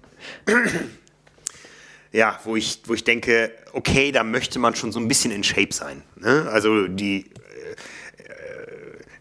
ja, 2.12 2.40
wo 2.44 2.56
ich, 2.56 2.82
wo 2.86 2.94
ich 2.94 3.04
denke, 3.04 3.52
okay, 3.74 4.12
da 4.12 4.24
möchte 4.24 4.60
man 4.60 4.76
schon 4.76 4.92
so 4.92 5.00
ein 5.00 5.08
bisschen 5.08 5.32
in 5.32 5.44
Shape 5.44 5.74
sein. 5.74 6.04
Ne? 6.16 6.48
Also 6.52 6.88
die, 6.88 7.26
äh, 7.26 7.76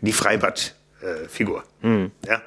die 0.00 0.12
Freibad-Figur. 0.12 1.64
Äh, 1.82 1.86
mhm. 1.86 2.10
Ja? 2.26 2.42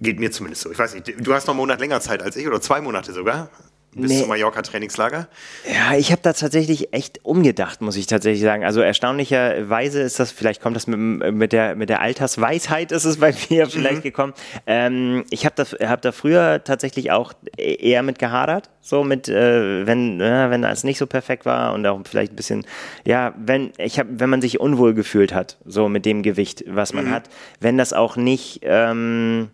Geht 0.00 0.18
mir 0.18 0.32
zumindest 0.32 0.62
so. 0.62 0.72
Ich 0.72 0.78
weiß 0.78 0.94
nicht, 0.94 1.14
du 1.16 1.34
hast 1.34 1.46
noch 1.46 1.54
einen 1.54 1.58
Monat 1.58 1.80
länger 1.80 2.00
Zeit 2.00 2.22
als 2.22 2.36
ich 2.36 2.46
oder 2.46 2.60
zwei 2.60 2.80
Monate 2.80 3.12
sogar 3.12 3.50
bis 3.94 4.10
nee. 4.10 4.20
zum 4.20 4.28
Mallorca-Trainingslager? 4.28 5.28
Ja, 5.66 5.96
ich 5.96 6.12
habe 6.12 6.22
da 6.22 6.32
tatsächlich 6.32 6.94
echt 6.94 7.24
umgedacht, 7.24 7.82
muss 7.82 7.96
ich 7.96 8.06
tatsächlich 8.06 8.42
sagen. 8.42 8.64
Also 8.64 8.80
erstaunlicherweise 8.80 10.00
ist 10.00 10.18
das, 10.18 10.32
vielleicht 10.32 10.62
kommt 10.62 10.76
das 10.76 10.86
mit, 10.86 10.98
mit, 11.34 11.52
der, 11.52 11.76
mit 11.76 11.90
der 11.90 12.00
Altersweisheit, 12.00 12.90
ist 12.90 13.04
es 13.04 13.18
bei 13.18 13.34
mir 13.50 13.66
vielleicht 13.68 13.98
mhm. 13.98 14.02
gekommen. 14.02 14.32
Ähm, 14.66 15.24
ich 15.30 15.44
habe 15.44 15.54
da, 15.56 15.88
hab 15.88 16.00
da 16.02 16.12
früher 16.12 16.64
tatsächlich 16.64 17.10
auch 17.10 17.34
eher 17.56 18.02
mit 18.02 18.18
gehadert, 18.18 18.70
so 18.80 19.04
mit, 19.04 19.28
äh, 19.28 19.86
wenn, 19.86 20.20
äh, 20.20 20.48
wenn 20.50 20.62
das 20.62 20.84
nicht 20.84 20.98
so 20.98 21.06
perfekt 21.06 21.44
war 21.44 21.74
und 21.74 21.86
auch 21.86 22.00
vielleicht 22.04 22.32
ein 22.32 22.36
bisschen, 22.36 22.66
ja, 23.04 23.34
wenn, 23.36 23.72
ich 23.76 23.98
hab, 23.98 24.06
wenn 24.10 24.30
man 24.30 24.40
sich 24.40 24.58
unwohl 24.58 24.94
gefühlt 24.94 25.34
hat, 25.34 25.58
so 25.66 25.88
mit 25.88 26.06
dem 26.06 26.22
Gewicht, 26.22 26.64
was 26.66 26.94
man 26.94 27.06
mhm. 27.06 27.10
hat, 27.10 27.28
wenn 27.60 27.76
das 27.76 27.92
auch 27.92 28.16
nicht, 28.16 28.60
ähm, 28.62 29.50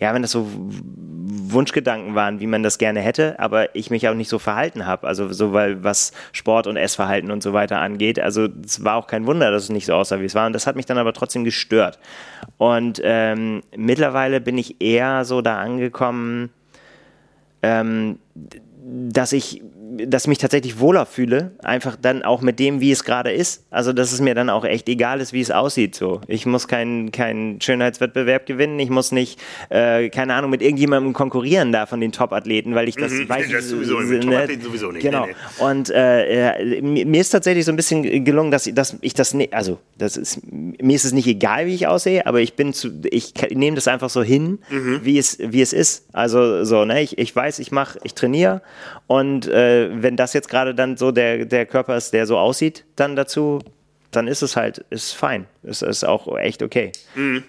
ja, 0.00 0.14
wenn 0.14 0.22
das 0.22 0.30
so 0.30 0.48
Wunschgedanken 1.52 2.14
waren, 2.14 2.40
wie 2.40 2.46
man 2.46 2.62
das 2.62 2.78
gerne 2.78 3.00
hätte, 3.00 3.38
aber 3.38 3.74
ich 3.74 3.90
mich 3.90 4.08
auch 4.08 4.14
nicht 4.14 4.28
so 4.28 4.38
verhalten 4.38 4.86
habe. 4.86 5.06
Also 5.06 5.32
so, 5.32 5.52
weil 5.52 5.84
was 5.84 6.12
Sport 6.32 6.66
und 6.66 6.76
Essverhalten 6.76 7.30
und 7.30 7.42
so 7.42 7.52
weiter 7.52 7.80
angeht. 7.80 8.18
Also 8.18 8.48
es 8.64 8.82
war 8.82 8.96
auch 8.96 9.06
kein 9.06 9.26
Wunder, 9.26 9.50
dass 9.50 9.64
es 9.64 9.70
nicht 9.70 9.86
so 9.86 9.94
aussah, 9.94 10.20
wie 10.20 10.24
es 10.24 10.34
war. 10.34 10.46
Und 10.46 10.54
das 10.54 10.66
hat 10.66 10.76
mich 10.76 10.86
dann 10.86 10.98
aber 10.98 11.12
trotzdem 11.12 11.44
gestört. 11.44 11.98
Und 12.56 13.00
ähm, 13.04 13.62
mittlerweile 13.76 14.40
bin 14.40 14.56
ich 14.58 14.80
eher 14.80 15.24
so 15.24 15.42
da 15.42 15.58
angekommen, 15.58 16.50
ähm, 17.62 18.18
dass 18.82 19.32
ich 19.32 19.62
dass 20.06 20.26
mich 20.26 20.38
tatsächlich 20.38 20.78
wohler 20.78 21.06
fühle, 21.06 21.52
einfach 21.62 21.96
dann 22.00 22.22
auch 22.22 22.40
mit 22.40 22.58
dem, 22.58 22.80
wie 22.80 22.90
es 22.90 23.04
gerade 23.04 23.32
ist. 23.32 23.64
Also, 23.70 23.92
dass 23.92 24.12
es 24.12 24.20
mir 24.20 24.34
dann 24.34 24.50
auch 24.50 24.64
echt 24.64 24.88
egal 24.88 25.20
ist, 25.20 25.32
wie 25.32 25.40
es 25.40 25.50
aussieht. 25.50 25.94
So, 25.94 26.20
ich 26.26 26.46
muss 26.46 26.68
keinen 26.68 27.12
kein 27.12 27.58
Schönheitswettbewerb 27.60 28.46
gewinnen, 28.46 28.78
ich 28.78 28.90
muss 28.90 29.12
nicht, 29.12 29.40
äh, 29.68 30.08
keine 30.10 30.34
Ahnung, 30.34 30.50
mit 30.50 30.62
irgendjemandem 30.62 31.12
konkurrieren 31.12 31.72
da 31.72 31.86
von 31.86 32.00
den 32.00 32.12
Top-Athleten, 32.12 32.74
weil 32.74 32.88
ich 32.88 32.96
das 32.96 33.12
mhm, 33.12 33.28
weiß. 33.28 33.46
Das 33.50 33.68
sowieso, 33.68 33.98
ne, 33.98 34.46
sowieso 34.62 34.92
nicht. 34.92 35.02
Genau. 35.02 35.26
Nee, 35.26 35.32
nee. 35.32 35.64
Und 35.64 35.90
äh, 35.92 36.80
mir 36.82 37.20
ist 37.20 37.30
tatsächlich 37.30 37.64
so 37.64 37.72
ein 37.72 37.76
bisschen 37.76 38.24
gelungen, 38.24 38.50
dass, 38.50 38.64
dass 38.72 38.96
ich 39.00 39.12
das, 39.14 39.34
ne, 39.34 39.48
also 39.50 39.78
das 39.98 40.16
ist, 40.16 40.40
mir 40.50 40.94
ist 40.94 41.04
es 41.04 41.12
nicht 41.12 41.26
egal, 41.26 41.66
wie 41.66 41.74
ich 41.74 41.86
aussehe, 41.86 42.26
aber 42.26 42.40
ich 42.40 42.54
bin 42.54 42.72
zu, 42.72 42.90
ich 43.10 43.34
nehme 43.50 43.74
das 43.74 43.88
einfach 43.88 44.08
so 44.08 44.22
hin, 44.22 44.60
mhm. 44.70 45.00
wie 45.02 45.18
es, 45.18 45.38
wie 45.40 45.60
es 45.60 45.72
ist. 45.72 46.06
Also 46.12 46.64
so, 46.64 46.84
ne, 46.84 47.02
ich, 47.02 47.18
ich 47.18 47.34
weiß, 47.34 47.58
ich 47.58 47.72
mache, 47.72 47.98
ich 48.04 48.14
trainiere 48.14 48.62
und 49.06 49.48
äh, 49.48 49.89
wenn 49.92 50.16
das 50.16 50.32
jetzt 50.32 50.48
gerade 50.48 50.74
dann 50.74 50.96
so 50.96 51.10
der, 51.10 51.44
der 51.44 51.66
Körper 51.66 51.96
ist, 51.96 52.12
der 52.12 52.26
so 52.26 52.38
aussieht, 52.38 52.84
dann 52.96 53.16
dazu, 53.16 53.60
dann 54.10 54.28
ist 54.28 54.42
es 54.42 54.56
halt, 54.56 54.84
ist 54.90 55.12
fein. 55.12 55.46
Ist, 55.62 55.82
ist 55.82 56.04
auch 56.04 56.36
echt 56.36 56.62
okay. 56.62 56.92
Mhm. 57.14 57.44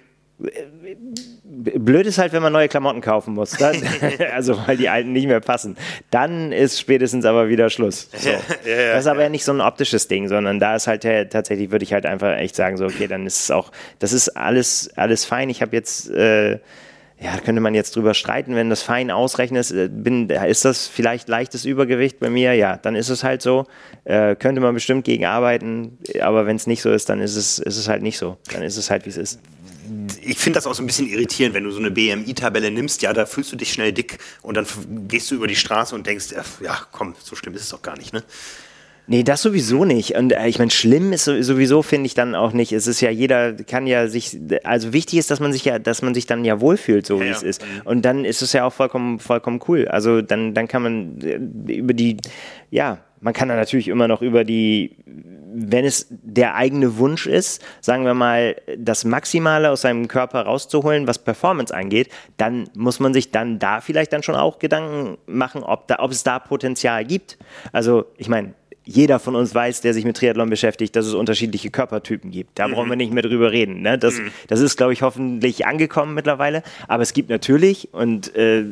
Blöd 1.44 2.08
ist 2.08 2.18
halt, 2.18 2.34
wenn 2.34 2.42
man 2.42 2.52
neue 2.52 2.68
Klamotten 2.68 3.02
kaufen 3.02 3.34
muss. 3.34 3.52
Dann, 3.52 3.76
also, 4.34 4.58
weil 4.66 4.78
die 4.78 4.90
alten 4.90 5.12
nicht 5.12 5.28
mehr 5.28 5.40
passen. 5.40 5.78
Dann 6.10 6.52
ist 6.52 6.80
spätestens 6.80 7.26
aber 7.26 7.50
wieder 7.50 7.70
Schluss. 7.70 8.10
So. 8.16 8.30
Ja, 8.30 8.40
ja, 8.66 8.94
das 8.94 9.02
ist 9.02 9.08
aber 9.08 9.24
ja 9.24 9.30
nicht 9.30 9.46
so 9.46 9.52
ein 9.52 9.62
optisches 9.62 10.08
Ding, 10.08 10.28
sondern 10.28 10.60
da 10.60 10.76
ist 10.76 10.88
halt 10.88 11.04
tatsächlich, 11.04 11.72
würde 11.72 11.84
ich 11.84 11.94
halt 11.94 12.06
einfach 12.06 12.38
echt 12.38 12.56
sagen, 12.56 12.78
so, 12.78 12.86
okay, 12.86 13.08
dann 13.08 13.26
ist 13.26 13.40
es 13.40 13.52
auch, 13.52 13.72
das 14.00 14.14
ist 14.14 14.30
alles, 14.30 14.92
alles 14.96 15.26
fein. 15.26 15.50
Ich 15.50 15.62
habe 15.62 15.76
jetzt, 15.76 16.10
äh, 16.10 16.60
ja, 17.22 17.38
könnte 17.38 17.62
man 17.62 17.76
jetzt 17.76 17.96
drüber 17.96 18.16
streiten, 18.16 18.56
wenn 18.56 18.70
das 18.72 18.82
fein 18.82 19.12
ausrechnet, 19.12 19.70
äh, 19.72 19.90
bin, 19.90 20.30
ist 20.30 20.66
das 20.66 20.88
vielleicht 20.88 21.30
leichtes 21.30 21.66
Übergewicht 21.66 22.20
bei 22.20 22.30
mir? 22.30 22.54
Ja, 22.56 22.78
dann 22.78 22.96
ist 22.96 23.10
es 23.10 23.24
halt 23.24 23.42
so. 23.42 23.68
Äh, 24.06 24.36
könnte 24.36 24.60
man 24.60 24.74
bestimmt 24.74 25.06
gegen 25.06 25.26
arbeiten, 25.26 26.00
aber 26.20 26.48
wenn 26.48 26.56
es 26.56 26.66
nicht 26.66 26.82
so 26.82 26.92
ist, 26.92 27.10
dann 27.10 27.22
ist 27.22 27.36
es, 27.36 27.60
ist 27.60 27.78
es 27.78 27.88
halt 27.88 28.02
nicht 28.02 28.18
so. 28.18 28.38
Dann 28.52 28.64
ist 28.64 28.78
es 28.78 28.90
halt, 28.90 29.06
wie 29.06 29.10
es 29.10 29.18
ist 29.18 29.40
ich 30.22 30.38
finde 30.38 30.58
das 30.58 30.68
auch 30.68 30.74
so 30.74 30.84
ein 30.84 30.86
bisschen 30.86 31.08
irritierend, 31.08 31.54
wenn 31.54 31.64
du 31.64 31.72
so 31.72 31.80
eine 31.80 31.92
BMI-Tabelle 31.92 32.72
nimmst, 32.72 33.02
ja, 33.02 33.14
da 33.14 33.26
fühlst 33.26 33.52
du 33.52 33.56
dich 33.56 33.74
schnell 33.74 33.92
dick 33.92 34.20
und 34.42 34.56
dann 34.56 34.66
gehst 35.08 35.32
du 35.32 35.36
über 35.36 35.48
die 35.48 35.56
Straße 35.56 35.94
und 35.96 36.08
denkst, 36.08 36.28
ja, 36.62 36.80
komm, 36.92 37.16
so 37.22 37.36
schlimm 37.36 37.56
ist 37.56 37.64
es 37.64 37.70
doch 37.70 37.82
gar 37.82 37.98
nicht, 37.98 38.14
ne? 38.14 38.24
Nee, 39.08 39.24
das 39.24 39.42
sowieso 39.42 39.84
nicht. 39.84 40.16
Und 40.16 40.32
äh, 40.32 40.48
ich 40.48 40.60
meine, 40.60 40.72
schlimm 40.72 41.12
ist 41.12 41.26
sowieso, 41.26 41.82
finde 41.82 42.06
ich 42.06 42.14
dann 42.14 42.36
auch 42.36 42.54
nicht. 42.54 42.72
Es 42.72 42.88
ist 42.88 43.02
ja, 43.02 43.10
jeder 43.10 43.54
kann 43.54 43.88
ja 43.88 44.08
sich, 44.08 44.40
also 44.64 44.94
wichtig 44.94 45.20
ist, 45.20 45.32
dass 45.32 45.40
man 45.40 45.52
sich 45.52 45.66
ja, 45.66 45.80
dass 45.80 46.02
man 46.02 46.14
sich 46.14 46.28
dann 46.28 46.46
ja 46.46 46.62
wohlfühlt, 46.62 47.06
so 47.06 47.16
ja, 47.16 47.22
wie 47.22 47.28
ja. 47.28 47.36
es 47.36 47.44
ist. 47.44 47.66
Und 47.84 48.04
dann 48.04 48.26
ist 48.26 48.42
es 48.42 48.54
ja 48.54 48.66
auch 48.66 48.74
vollkommen, 48.74 49.20
vollkommen 49.20 49.60
cool. 49.68 49.88
Also 49.88 50.22
dann, 50.22 50.54
dann 50.54 50.68
kann 50.68 50.84
man 50.84 51.22
äh, 51.22 51.74
über 51.74 51.94
die, 51.94 52.18
ja, 52.70 53.00
man 53.22 53.34
kann 53.34 53.48
dann 53.48 53.58
natürlich 53.58 53.88
immer 53.88 54.08
noch 54.08 54.22
über 54.22 54.44
die, 54.44 54.98
wenn 55.54 55.86
es 55.86 56.08
der 56.10 56.56
eigene 56.56 56.98
Wunsch 56.98 57.28
ist, 57.28 57.64
sagen 57.80 58.04
wir 58.04 58.16
mal, 58.16 58.56
das 58.78 59.06
Maximale 59.06 59.70
aus 59.70 59.82
seinem 59.82 60.08
Körper 60.08 60.42
rauszuholen, 60.42 61.08
was 61.08 61.20
Performance 61.20 61.74
angeht, 61.74 62.10
dann 62.38 62.70
muss 62.74 63.00
man 63.00 63.14
sich 63.14 63.32
dann 63.32 63.60
da 63.60 63.80
vielleicht 63.80 64.12
dann 64.12 64.24
schon 64.24 64.36
auch 64.36 64.58
Gedanken 64.58 65.18
machen, 65.28 65.64
ob, 65.64 65.88
da, 65.88 66.00
ob 66.00 66.12
es 66.12 66.24
da 66.24 66.40
Potenzial 66.40 67.06
gibt. 67.06 67.38
Also 67.72 68.06
ich 68.18 68.28
meine, 68.28 68.56
jeder 68.84 69.20
von 69.20 69.36
uns 69.36 69.54
weiß, 69.54 69.82
der 69.82 69.94
sich 69.94 70.06
mit 70.06 70.18
Triathlon 70.18 70.50
beschäftigt, 70.50 70.96
dass 70.96 71.06
es 71.06 71.14
unterschiedliche 71.14 71.70
Körpertypen 71.70 72.32
gibt. 72.32 72.58
Da 72.58 72.68
mhm. 72.68 72.74
brauchen 72.74 72.90
wir 72.90 72.96
nicht 72.96 73.14
mehr 73.14 73.24
drüber 73.24 73.52
reden. 73.52 73.82
Ne? 73.82 73.98
Das, 73.98 74.16
mhm. 74.16 74.32
das 74.48 74.60
ist, 74.60 74.76
glaube 74.76 74.94
ich, 74.94 75.04
hoffentlich 75.04 75.68
angekommen 75.68 76.16
mittlerweile. 76.16 76.64
Aber 76.88 77.04
es 77.04 77.14
gibt 77.14 77.30
natürlich, 77.30 77.94
und 77.94 78.36
äh, 78.36 78.64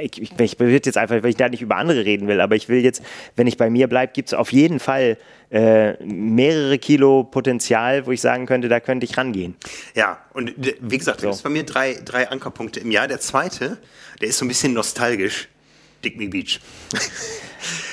ich, 0.00 0.20
ich, 0.20 0.38
ich 0.38 0.60
will 0.60 0.70
jetzt 0.70 0.98
einfach, 0.98 1.22
weil 1.22 1.30
ich 1.30 1.36
da 1.36 1.48
nicht 1.48 1.62
über 1.62 1.76
andere 1.76 2.04
reden 2.04 2.28
will, 2.28 2.40
aber 2.40 2.54
ich 2.54 2.68
will 2.68 2.82
jetzt, 2.82 3.02
wenn 3.36 3.46
ich 3.46 3.56
bei 3.56 3.70
mir 3.70 3.88
bleibe, 3.88 4.12
gibt 4.12 4.28
es 4.28 4.34
auf 4.34 4.52
jeden 4.52 4.80
Fall 4.80 5.16
äh, 5.50 6.02
mehrere 6.04 6.78
Kilo 6.78 7.24
Potenzial, 7.24 8.06
wo 8.06 8.12
ich 8.12 8.20
sagen 8.20 8.44
könnte, 8.44 8.68
da 8.68 8.80
könnte 8.80 9.04
ich 9.04 9.16
rangehen. 9.16 9.54
Ja, 9.94 10.18
und 10.34 10.52
wie 10.56 10.98
gesagt, 10.98 11.20
so. 11.20 11.28
das 11.28 11.36
ist 11.36 11.42
bei 11.42 11.50
mir 11.50 11.64
drei, 11.64 11.98
drei 12.04 12.28
Ankerpunkte 12.28 12.80
im 12.80 12.90
Jahr. 12.90 13.08
Der 13.08 13.20
zweite, 13.20 13.78
der 14.20 14.28
ist 14.28 14.38
so 14.38 14.44
ein 14.44 14.48
bisschen 14.48 14.74
nostalgisch. 14.74 15.48
Dick 16.04 16.18
Me 16.18 16.28
Beach. 16.28 16.60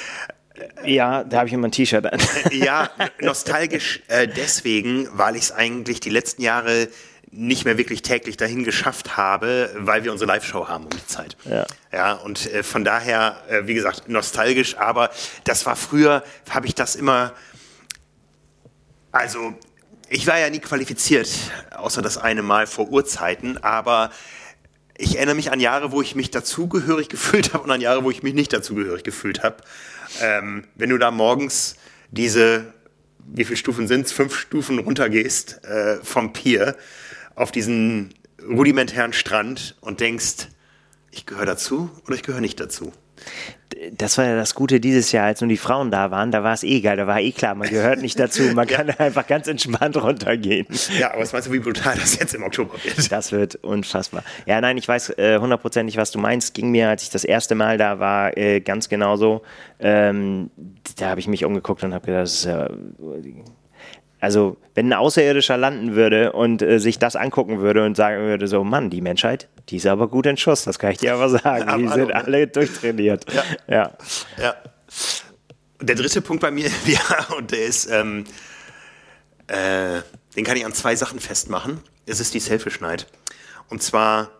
Ja, 0.85 1.23
da 1.23 1.37
habe 1.37 1.47
ich 1.47 1.53
immer 1.53 1.67
ein 1.67 1.71
T-Shirt 1.71 2.05
an. 2.05 2.19
ja, 2.51 2.89
nostalgisch 3.19 4.01
äh, 4.07 4.27
deswegen, 4.27 5.07
weil 5.11 5.35
ich 5.35 5.43
es 5.43 5.51
eigentlich 5.51 5.99
die 5.99 6.09
letzten 6.09 6.41
Jahre 6.41 6.87
nicht 7.31 7.65
mehr 7.65 7.77
wirklich 7.77 8.01
täglich 8.01 8.37
dahin 8.37 8.63
geschafft 8.63 9.17
habe, 9.17 9.71
weil 9.75 10.03
wir 10.03 10.11
unsere 10.11 10.27
Live-Show 10.27 10.67
haben 10.67 10.85
um 10.85 10.89
die 10.89 11.05
Zeit. 11.05 11.37
Ja, 11.45 11.65
ja 11.91 12.13
und 12.13 12.51
äh, 12.51 12.63
von 12.63 12.83
daher, 12.83 13.37
äh, 13.49 13.67
wie 13.67 13.75
gesagt, 13.75 14.09
nostalgisch, 14.09 14.77
aber 14.77 15.11
das 15.43 15.65
war 15.65 15.75
früher, 15.75 16.23
habe 16.49 16.65
ich 16.65 16.75
das 16.75 16.95
immer, 16.95 17.33
also 19.11 19.53
ich 20.09 20.25
war 20.25 20.39
ja 20.39 20.49
nie 20.49 20.59
qualifiziert, 20.59 21.29
außer 21.75 22.01
das 22.01 22.17
eine 22.17 22.41
Mal 22.41 22.65
vor 22.65 22.89
Urzeiten, 22.89 23.57
aber 23.63 24.09
ich 24.97 25.15
erinnere 25.15 25.35
mich 25.35 25.51
an 25.51 25.59
Jahre, 25.59 25.91
wo 25.91 26.01
ich 26.01 26.15
mich 26.15 26.31
dazugehörig 26.31 27.09
gefühlt 27.09 27.53
habe 27.53 27.63
und 27.63 27.71
an 27.71 27.81
Jahre, 27.81 28.03
wo 28.03 28.11
ich 28.11 28.23
mich 28.23 28.33
nicht 28.33 28.51
dazugehörig 28.51 29.03
gefühlt 29.03 29.43
habe. 29.43 29.57
Ähm, 30.21 30.65
wenn 30.75 30.89
du 30.89 30.97
da 30.97 31.11
morgens 31.11 31.75
diese, 32.11 32.73
wie 33.19 33.45
viele 33.45 33.57
Stufen 33.57 33.87
sind 33.87 34.05
es, 34.05 34.11
fünf 34.11 34.35
Stufen 34.35 34.79
runtergehst 34.79 35.63
äh, 35.63 35.97
vom 36.03 36.33
Pier 36.33 36.75
auf 37.35 37.51
diesen 37.51 38.13
rudimentären 38.41 39.13
Strand 39.13 39.75
und 39.81 39.99
denkst, 39.99 40.47
ich 41.11 41.25
gehöre 41.25 41.45
dazu 41.45 41.89
oder 42.05 42.15
ich 42.15 42.23
gehöre 42.23 42.41
nicht 42.41 42.59
dazu 42.59 42.93
das 43.97 44.17
war 44.17 44.25
ja 44.25 44.35
das 44.35 44.55
Gute 44.55 44.79
dieses 44.79 45.11
Jahr, 45.11 45.25
als 45.25 45.41
nur 45.41 45.47
die 45.47 45.57
Frauen 45.57 45.91
da 45.91 46.11
waren, 46.11 46.31
da 46.31 46.43
war 46.43 46.53
es 46.53 46.63
eh 46.63 46.81
geil, 46.81 46.97
da 46.97 47.07
war 47.07 47.19
eh 47.19 47.31
klar, 47.31 47.55
man 47.55 47.69
gehört 47.69 48.01
nicht 48.01 48.19
dazu, 48.19 48.43
man 48.53 48.67
ja. 48.69 48.77
kann 48.77 48.89
einfach 48.89 49.27
ganz 49.27 49.47
entspannt 49.47 50.01
runtergehen. 50.01 50.67
Ja, 50.97 51.11
aber 51.11 51.21
was 51.21 51.33
meinst 51.33 51.47
du, 51.47 51.53
wie 51.53 51.59
brutal 51.59 51.95
das 51.95 52.19
jetzt 52.19 52.33
im 52.33 52.43
Oktober 52.43 52.75
wird? 52.83 53.11
Das 53.11 53.31
wird 53.31 53.55
unfassbar. 53.55 54.23
Ja, 54.45 54.61
nein, 54.61 54.77
ich 54.77 54.87
weiß 54.87 55.17
äh, 55.17 55.39
hundertprozentig, 55.39 55.95
äh, 55.95 55.99
was 55.99 56.11
du 56.11 56.19
meinst. 56.19 56.53
Ging 56.53 56.71
mir, 56.71 56.89
als 56.89 57.03
ich 57.03 57.09
das 57.09 57.23
erste 57.23 57.55
Mal 57.55 57.77
da 57.77 57.99
war, 57.99 58.37
äh, 58.37 58.61
ganz 58.61 58.89
genauso. 58.89 59.41
Ähm, 59.79 60.49
da 60.97 61.09
habe 61.09 61.19
ich 61.19 61.27
mich 61.27 61.45
umgeguckt 61.45 61.83
und 61.83 61.93
habe 61.93 62.05
gedacht, 62.05 62.23
das 62.23 62.33
ist 62.33 62.45
ja 62.45 62.69
also, 64.19 64.57
wenn 64.75 64.89
ein 64.89 64.93
Außerirdischer 64.93 65.55
landen 65.57 65.95
würde 65.95 66.33
und 66.33 66.61
äh, 66.61 66.79
sich 66.79 66.99
das 66.99 67.15
angucken 67.15 67.61
würde 67.61 67.85
und 67.85 67.95
sagen 67.95 68.21
würde, 68.21 68.47
so, 68.47 68.63
Mann, 68.63 68.89
die 68.89 69.01
Menschheit, 69.01 69.47
die 69.69 69.77
ist 69.77 69.85
aber 69.85 70.09
gut 70.09 70.25
in 70.25 70.35
Schuss, 70.35 70.63
das 70.63 70.77
kann 70.77 70.91
ich 70.91 70.97
dir 70.97 71.13
aber 71.13 71.29
sagen. 71.29 71.69
Ja, 71.69 71.77
die 71.77 71.87
sind 71.87 72.07
ne? 72.09 72.15
alle 72.15 72.47
durchtrainiert. 72.47 73.25
Ja. 73.33 73.43
ja. 73.67 73.97
ja. 74.41 74.55
Der 75.81 75.95
dritte 75.95 76.21
Punkt 76.21 76.41
bei 76.41 76.51
mir, 76.51 76.69
ja, 76.85 77.35
und 77.37 77.51
der 77.51 77.65
ist, 77.65 77.89
ähm, 77.89 78.25
äh, 79.47 80.01
den 80.35 80.43
kann 80.43 80.57
ich 80.57 80.65
an 80.65 80.73
zwei 80.73 80.95
Sachen 80.95 81.19
festmachen. 81.19 81.79
Es 82.05 82.19
ist 82.19 82.33
die 82.33 82.39
Selfish 82.39 82.81
Night. 82.81 83.07
Und 83.69 83.81
zwar 83.81 84.31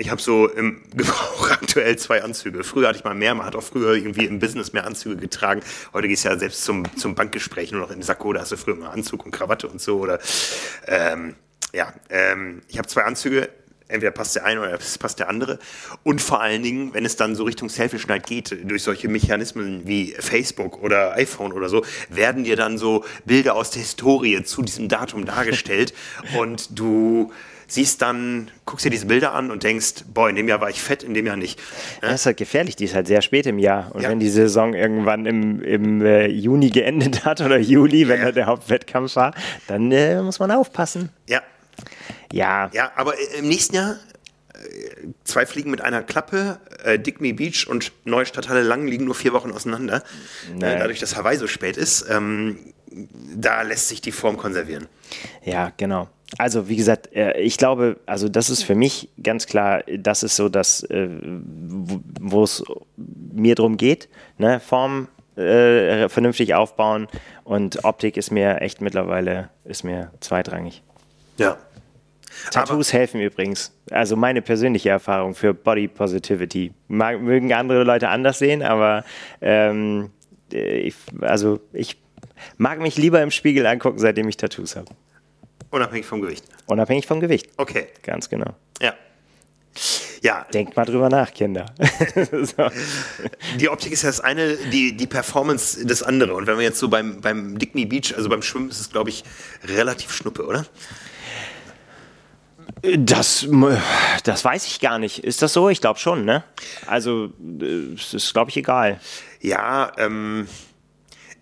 ich 0.00 0.10
habe 0.10 0.20
so 0.20 0.48
im 0.48 0.80
Gebrauch 0.94 1.50
aktuell 1.50 1.96
zwei 1.98 2.22
Anzüge. 2.22 2.64
Früher 2.64 2.88
hatte 2.88 2.98
ich 2.98 3.04
mal 3.04 3.14
mehr, 3.14 3.34
man 3.34 3.46
hat 3.46 3.54
auch 3.54 3.62
früher 3.62 3.94
irgendwie 3.94 4.24
im 4.24 4.38
Business 4.38 4.72
mehr 4.72 4.86
Anzüge 4.86 5.16
getragen. 5.16 5.60
Heute 5.92 6.08
gehst 6.08 6.24
du 6.24 6.30
ja 6.30 6.38
selbst 6.38 6.64
zum, 6.64 6.84
zum 6.96 7.14
Bankgespräch 7.14 7.70
nur 7.72 7.82
noch 7.82 7.90
in 7.90 8.02
Sakko, 8.02 8.32
da 8.32 8.40
hast 8.40 8.52
du 8.52 8.56
früher 8.56 8.76
mal 8.76 8.88
Anzug 8.88 9.24
und 9.24 9.30
Krawatte 9.30 9.68
und 9.68 9.80
so. 9.80 9.98
Oder 9.98 10.18
ähm, 10.86 11.36
ja, 11.72 11.92
ähm, 12.08 12.62
ich 12.68 12.78
habe 12.78 12.88
zwei 12.88 13.04
Anzüge, 13.04 13.50
entweder 13.88 14.12
passt 14.12 14.36
der 14.36 14.44
eine 14.46 14.60
oder 14.60 14.78
passt 14.98 15.18
der 15.18 15.28
andere. 15.28 15.58
Und 16.02 16.22
vor 16.22 16.40
allen 16.40 16.62
Dingen, 16.62 16.94
wenn 16.94 17.04
es 17.04 17.16
dann 17.16 17.34
so 17.34 17.44
Richtung 17.44 17.68
Selfie-Schneid 17.68 18.26
geht, 18.26 18.56
durch 18.64 18.82
solche 18.82 19.08
Mechanismen 19.08 19.86
wie 19.86 20.14
Facebook 20.18 20.82
oder 20.82 21.12
iPhone 21.16 21.52
oder 21.52 21.68
so, 21.68 21.84
werden 22.08 22.44
dir 22.44 22.56
dann 22.56 22.78
so 22.78 23.04
Bilder 23.26 23.54
aus 23.54 23.70
der 23.70 23.82
Historie 23.82 24.42
zu 24.44 24.62
diesem 24.62 24.88
Datum 24.88 25.26
dargestellt 25.26 25.92
und 26.38 26.78
du 26.78 27.32
siehst 27.72 28.02
dann, 28.02 28.50
guckst 28.64 28.84
dir 28.84 28.90
diese 28.90 29.06
Bilder 29.06 29.32
an 29.32 29.50
und 29.50 29.62
denkst, 29.62 30.04
boah, 30.12 30.28
in 30.28 30.36
dem 30.36 30.48
Jahr 30.48 30.60
war 30.60 30.70
ich 30.70 30.82
fett, 30.82 31.02
in 31.02 31.14
dem 31.14 31.26
Jahr 31.26 31.36
nicht. 31.36 31.58
Ja? 32.02 32.10
Das 32.10 32.20
ist 32.20 32.26
halt 32.26 32.36
gefährlich, 32.36 32.76
die 32.76 32.84
ist 32.84 32.94
halt 32.94 33.06
sehr 33.06 33.22
spät 33.22 33.46
im 33.46 33.58
Jahr. 33.58 33.94
Und 33.94 34.02
ja. 34.02 34.08
wenn 34.08 34.20
die 34.20 34.28
Saison 34.28 34.74
irgendwann 34.74 35.26
im, 35.26 35.62
im 35.62 36.04
äh, 36.04 36.26
Juni 36.26 36.70
geendet 36.70 37.24
hat 37.24 37.40
oder 37.40 37.58
Juli, 37.58 38.08
wenn 38.08 38.20
ja. 38.20 38.26
da 38.26 38.32
der 38.32 38.46
Hauptwettkampf 38.46 39.16
war, 39.16 39.34
dann 39.66 39.90
äh, 39.92 40.20
muss 40.22 40.38
man 40.38 40.50
aufpassen. 40.50 41.10
Ja. 41.28 41.42
Ja. 42.32 42.70
Ja, 42.72 42.92
aber 42.96 43.14
äh, 43.18 43.38
im 43.38 43.48
nächsten 43.48 43.76
Jahr 43.76 43.96
äh, 44.54 45.08
zwei 45.24 45.46
Fliegen 45.46 45.70
mit 45.70 45.80
einer 45.80 46.02
Klappe, 46.02 46.60
äh, 46.84 46.98
Digby 46.98 47.32
Beach 47.32 47.66
und 47.68 47.92
Neustadthalle 48.04 48.62
Lang 48.62 48.86
liegen 48.86 49.04
nur 49.04 49.14
vier 49.14 49.32
Wochen 49.32 49.52
auseinander. 49.52 50.02
Äh, 50.56 50.78
dadurch, 50.78 51.00
dass 51.00 51.16
Hawaii 51.16 51.36
so 51.36 51.46
spät 51.46 51.76
ist, 51.76 52.06
ähm, 52.08 52.58
da 53.34 53.62
lässt 53.62 53.88
sich 53.88 54.00
die 54.00 54.12
Form 54.12 54.36
konservieren. 54.36 54.88
Ja, 55.44 55.72
genau. 55.76 56.08
Also 56.38 56.68
wie 56.68 56.76
gesagt, 56.76 57.12
äh, 57.14 57.38
ich 57.40 57.56
glaube, 57.56 57.98
also 58.06 58.28
das 58.28 58.50
ist 58.50 58.62
für 58.62 58.74
mich 58.74 59.08
ganz 59.22 59.46
klar, 59.46 59.82
das 59.98 60.22
ist 60.22 60.36
so 60.36 60.48
das, 60.48 60.82
äh, 60.84 61.08
wo 61.10 62.44
es 62.44 62.62
mir 63.32 63.54
drum 63.54 63.76
geht. 63.76 64.08
Ne? 64.38 64.60
Form 64.60 65.08
äh, 65.36 66.08
vernünftig 66.08 66.54
aufbauen 66.54 67.08
und 67.44 67.84
Optik 67.84 68.16
ist 68.16 68.30
mir 68.30 68.60
echt 68.60 68.80
mittlerweile 68.80 69.50
ist 69.64 69.84
mir 69.84 70.12
zweitrangig. 70.20 70.82
Ja. 71.38 71.56
Tattoos 72.52 72.90
Aber 72.90 72.98
helfen 72.98 73.20
übrigens. 73.20 73.72
Also 73.90 74.16
meine 74.16 74.40
persönliche 74.40 74.90
Erfahrung 74.90 75.34
für 75.34 75.52
Body 75.52 75.88
Positivity. 75.88 76.72
Mag, 76.88 77.20
mögen 77.20 77.52
andere 77.52 77.82
Leute 77.82 78.08
anders 78.08 78.38
sehen, 78.38 78.62
aber 78.62 79.04
ähm, 79.40 80.10
ich, 80.52 80.94
also 81.20 81.60
ich 81.72 81.96
mag 82.56 82.80
mich 82.80 82.96
lieber 82.96 83.20
im 83.22 83.30
Spiegel 83.30 83.66
angucken, 83.66 83.98
seitdem 83.98 84.28
ich 84.28 84.36
Tattoos 84.36 84.76
habe. 84.76 84.88
Unabhängig 85.70 86.06
vom 86.06 86.20
Gewicht. 86.20 86.44
Unabhängig 86.66 87.06
vom 87.06 87.20
Gewicht. 87.20 87.48
Okay. 87.56 87.88
Ganz 88.02 88.28
genau. 88.28 88.54
Ja. 88.80 88.94
Ja. 90.22 90.46
Denkt 90.52 90.76
mal 90.76 90.84
drüber 90.84 91.08
nach, 91.08 91.32
Kinder. 91.32 91.66
so. 92.42 92.70
Die 93.58 93.68
Optik 93.68 93.92
ist 93.92 94.02
ja 94.02 94.08
das 94.08 94.20
eine, 94.20 94.56
die, 94.56 94.96
die 94.96 95.06
Performance 95.06 95.86
das 95.86 96.02
andere. 96.02 96.34
Und 96.34 96.46
wenn 96.46 96.56
wir 96.56 96.64
jetzt 96.64 96.78
so 96.78 96.88
beim, 96.88 97.20
beim 97.20 97.58
Dickney 97.58 97.86
Beach, 97.86 98.14
also 98.16 98.28
beim 98.28 98.42
Schwimmen, 98.42 98.70
ist 98.70 98.80
es, 98.80 98.90
glaube 98.90 99.10
ich, 99.10 99.24
relativ 99.64 100.12
schnuppe, 100.12 100.44
oder? 100.44 100.66
Das, 102.82 103.46
Das 104.24 104.44
weiß 104.44 104.66
ich 104.66 104.80
gar 104.80 104.98
nicht. 104.98 105.18
Ist 105.24 105.42
das 105.42 105.52
so? 105.52 105.68
Ich 105.68 105.80
glaube 105.80 105.98
schon, 105.98 106.24
ne? 106.24 106.44
Also, 106.86 107.30
es 107.96 108.14
ist, 108.14 108.32
glaube 108.32 108.50
ich, 108.50 108.56
egal. 108.56 109.00
Ja, 109.40 109.92
ähm, 109.98 110.48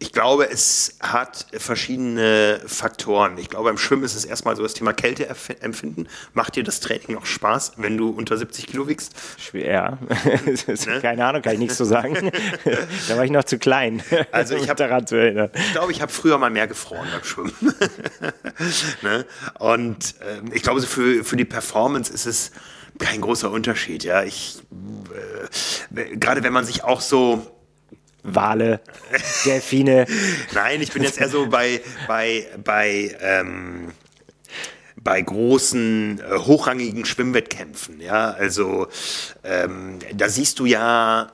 ich 0.00 0.12
glaube, 0.12 0.48
es 0.48 0.96
hat 1.00 1.46
verschiedene 1.52 2.60
Faktoren. 2.66 3.36
Ich 3.38 3.48
glaube, 3.48 3.68
beim 3.68 3.78
Schwimmen 3.78 4.04
ist 4.04 4.14
es 4.14 4.24
erstmal 4.24 4.54
so 4.54 4.62
das 4.62 4.74
Thema 4.74 4.92
Kälteempfinden. 4.92 6.08
Macht 6.34 6.54
dir 6.54 6.62
das 6.62 6.78
Training 6.80 7.14
noch 7.14 7.26
Spaß, 7.26 7.72
wenn 7.78 7.96
du 7.96 8.10
unter 8.10 8.36
70 8.36 8.68
Kilo 8.68 8.86
wiegst? 8.86 9.12
Ja, 9.52 9.98
ne? 10.66 11.00
keine 11.00 11.24
Ahnung, 11.24 11.42
kann 11.42 11.54
ich 11.54 11.58
nichts 11.58 11.76
zu 11.76 11.84
sagen. 11.84 12.30
da 13.08 13.16
war 13.16 13.24
ich 13.24 13.32
noch 13.32 13.44
zu 13.44 13.58
klein, 13.58 14.02
also 14.30 14.54
ich 14.54 14.68
hab, 14.68 14.76
daran 14.76 15.06
zu 15.06 15.16
erinnern. 15.16 15.50
Ich 15.54 15.72
glaube, 15.72 15.90
ich 15.90 16.00
habe 16.00 16.12
früher 16.12 16.38
mal 16.38 16.50
mehr 16.50 16.68
gefroren 16.68 17.08
beim 17.12 17.24
Schwimmen. 17.24 17.54
ne? 19.02 19.26
Und 19.58 20.14
äh, 20.20 20.54
ich 20.54 20.62
glaube, 20.62 20.80
so 20.80 20.86
für, 20.86 21.24
für 21.24 21.36
die 21.36 21.44
Performance 21.44 22.12
ist 22.12 22.26
es 22.26 22.52
kein 22.98 23.20
großer 23.20 23.50
Unterschied. 23.50 24.04
Ja, 24.04 24.22
ich 24.22 24.60
äh, 25.94 26.16
gerade 26.16 26.42
wenn 26.44 26.52
man 26.52 26.64
sich 26.64 26.84
auch 26.84 27.00
so 27.00 27.57
Wale, 28.22 28.80
Delfine. 29.44 30.06
Nein, 30.54 30.82
ich 30.82 30.92
bin 30.92 31.02
jetzt 31.02 31.20
eher 31.20 31.28
so 31.28 31.46
bei, 31.46 31.80
bei, 32.06 32.46
bei, 32.62 33.16
ähm, 33.20 33.92
bei 34.96 35.20
großen, 35.22 36.20
äh, 36.20 36.38
hochrangigen 36.38 37.04
Schwimmwettkämpfen. 37.04 38.00
Ja, 38.00 38.30
also 38.32 38.88
ähm, 39.44 39.98
da 40.14 40.28
siehst 40.28 40.58
du 40.58 40.66
ja 40.66 41.32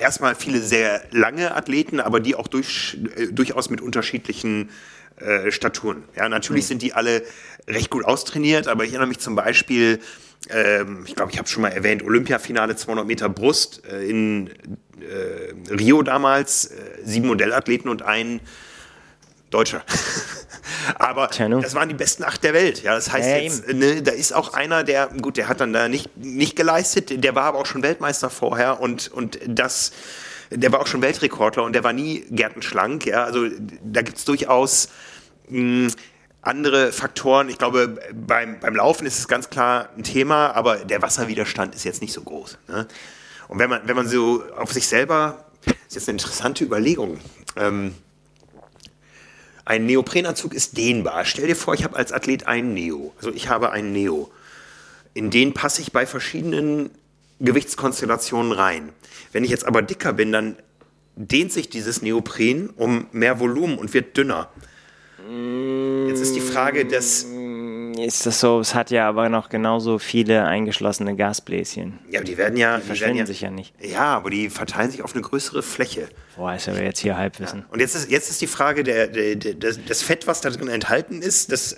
erstmal 0.00 0.34
viele 0.34 0.60
sehr 0.60 1.02
lange 1.10 1.54
Athleten, 1.54 2.00
aber 2.00 2.20
die 2.20 2.34
auch 2.34 2.48
durch, 2.48 2.98
äh, 3.16 3.26
durchaus 3.28 3.70
mit 3.70 3.80
unterschiedlichen 3.80 4.70
äh, 5.16 5.50
Staturen. 5.50 6.04
Ja, 6.16 6.28
natürlich 6.28 6.64
mhm. 6.64 6.68
sind 6.68 6.82
die 6.82 6.92
alle 6.92 7.22
recht 7.68 7.90
gut 7.90 8.04
austrainiert, 8.04 8.68
aber 8.68 8.84
ich 8.84 8.90
erinnere 8.90 9.08
mich 9.08 9.18
zum 9.18 9.34
Beispiel, 9.34 10.00
ähm, 10.50 11.04
ich 11.06 11.14
glaube, 11.14 11.32
ich 11.32 11.38
habe 11.38 11.48
schon 11.48 11.62
mal 11.62 11.68
erwähnt, 11.68 12.02
Olympiafinale 12.02 12.76
200 12.76 13.06
Meter 13.06 13.28
Brust 13.28 13.82
äh, 13.86 14.08
in 14.08 14.50
äh, 15.02 15.74
Rio 15.74 16.02
damals, 16.02 16.66
äh, 16.66 16.74
sieben 17.04 17.28
Modellathleten 17.28 17.90
und 17.90 18.02
ein 18.02 18.40
Deutscher. 19.50 19.82
Aber 20.98 21.28
das 21.28 21.74
waren 21.74 21.88
die 21.88 21.94
besten 21.94 22.24
acht 22.24 22.42
der 22.42 22.54
Welt. 22.54 22.82
Ja, 22.82 22.94
das 22.94 23.12
heißt 23.12 23.28
ja, 23.28 23.36
jetzt, 23.36 23.68
ne, 23.68 24.02
da 24.02 24.12
ist 24.12 24.32
auch 24.32 24.54
einer, 24.54 24.84
der, 24.84 25.08
gut, 25.08 25.36
der 25.36 25.48
hat 25.48 25.60
dann 25.60 25.72
da 25.72 25.88
nicht, 25.88 26.16
nicht 26.16 26.56
geleistet, 26.56 27.22
der 27.22 27.34
war 27.34 27.44
aber 27.44 27.58
auch 27.58 27.66
schon 27.66 27.82
Weltmeister 27.82 28.30
vorher 28.30 28.80
und, 28.80 29.12
und 29.12 29.38
das, 29.46 29.92
der 30.50 30.72
war 30.72 30.80
auch 30.80 30.86
schon 30.86 31.02
Weltrekordler 31.02 31.62
und 31.64 31.74
der 31.74 31.84
war 31.84 31.92
nie 31.92 32.24
gärtenschlank. 32.30 33.06
Ja, 33.06 33.24
also 33.24 33.48
da 33.84 34.02
gibt 34.02 34.18
es 34.18 34.24
durchaus 34.24 34.88
mh, 35.48 35.58
hm, 35.58 35.92
andere 36.42 36.92
Faktoren. 36.92 37.48
Ich 37.48 37.58
glaube, 37.58 37.98
beim, 38.12 38.58
beim 38.58 38.74
Laufen 38.74 39.06
ist 39.06 39.18
es 39.18 39.28
ganz 39.28 39.48
klar 39.48 39.90
ein 39.96 40.02
Thema, 40.02 40.52
aber 40.56 40.78
der 40.78 41.00
Wasserwiderstand 41.00 41.74
ist 41.74 41.84
jetzt 41.84 42.02
nicht 42.02 42.12
so 42.12 42.22
groß. 42.22 42.58
Ne? 42.68 42.86
Und 43.52 43.58
wenn 43.58 43.68
man, 43.68 43.86
wenn 43.86 43.96
man 43.96 44.08
so 44.08 44.42
auf 44.56 44.72
sich 44.72 44.86
selber, 44.86 45.44
das 45.66 45.74
ist 45.88 45.94
jetzt 45.94 46.08
eine 46.08 46.16
interessante 46.16 46.64
Überlegung. 46.64 47.18
Ähm, 47.56 47.94
ein 49.66 49.84
Neoprenanzug 49.84 50.54
ist 50.54 50.78
dehnbar. 50.78 51.26
Stell 51.26 51.48
dir 51.48 51.54
vor, 51.54 51.74
ich 51.74 51.84
habe 51.84 51.94
als 51.94 52.12
Athlet 52.12 52.46
einen 52.46 52.72
Neo. 52.72 53.12
Also 53.18 53.30
ich 53.30 53.50
habe 53.50 53.70
einen 53.70 53.92
Neo. 53.92 54.30
In 55.12 55.28
den 55.28 55.52
passe 55.52 55.82
ich 55.82 55.92
bei 55.92 56.06
verschiedenen 56.06 56.92
Gewichtskonstellationen 57.40 58.52
rein. 58.52 58.88
Wenn 59.32 59.44
ich 59.44 59.50
jetzt 59.50 59.66
aber 59.66 59.82
dicker 59.82 60.14
bin, 60.14 60.32
dann 60.32 60.56
dehnt 61.16 61.52
sich 61.52 61.68
dieses 61.68 62.00
Neopren 62.00 62.70
um 62.70 63.06
mehr 63.12 63.38
Volumen 63.38 63.76
und 63.76 63.92
wird 63.92 64.16
dünner. 64.16 64.48
Jetzt 66.08 66.20
ist 66.20 66.34
die 66.34 66.40
Frage 66.40 66.86
des 66.86 67.26
ist 68.02 68.26
das 68.26 68.40
so, 68.40 68.60
es 68.60 68.74
hat 68.74 68.90
ja 68.90 69.08
aber 69.08 69.28
noch 69.28 69.48
genauso 69.48 69.98
viele 69.98 70.44
eingeschlossene 70.44 71.16
Gasbläschen. 71.16 71.98
Ja, 72.10 72.20
aber 72.20 72.26
die 72.26 72.36
werden 72.36 72.56
ja. 72.56 72.78
Die 72.78 72.86
verschwinden 72.86 73.18
ja, 73.18 73.26
sich 73.26 73.40
ja 73.40 73.50
nicht. 73.50 73.74
Ja, 73.80 74.16
aber 74.16 74.30
die 74.30 74.50
verteilen 74.50 74.90
sich 74.90 75.02
auf 75.02 75.14
eine 75.14 75.22
größere 75.22 75.62
Fläche. 75.62 76.08
Boah, 76.36 76.54
ist 76.54 76.68
aber 76.68 76.82
jetzt 76.82 77.00
hier 77.00 77.16
Halbwissen. 77.16 77.60
Ja. 77.60 77.66
Und 77.70 77.80
jetzt 77.80 77.94
ist, 77.94 78.10
jetzt 78.10 78.30
ist 78.30 78.40
die 78.40 78.46
Frage, 78.46 78.84
der, 78.84 79.06
der, 79.06 79.36
der, 79.36 79.54
das 79.54 80.02
Fett, 80.02 80.26
was 80.26 80.40
da 80.40 80.50
drin 80.50 80.68
enthalten 80.68 81.22
ist, 81.22 81.52
das 81.52 81.76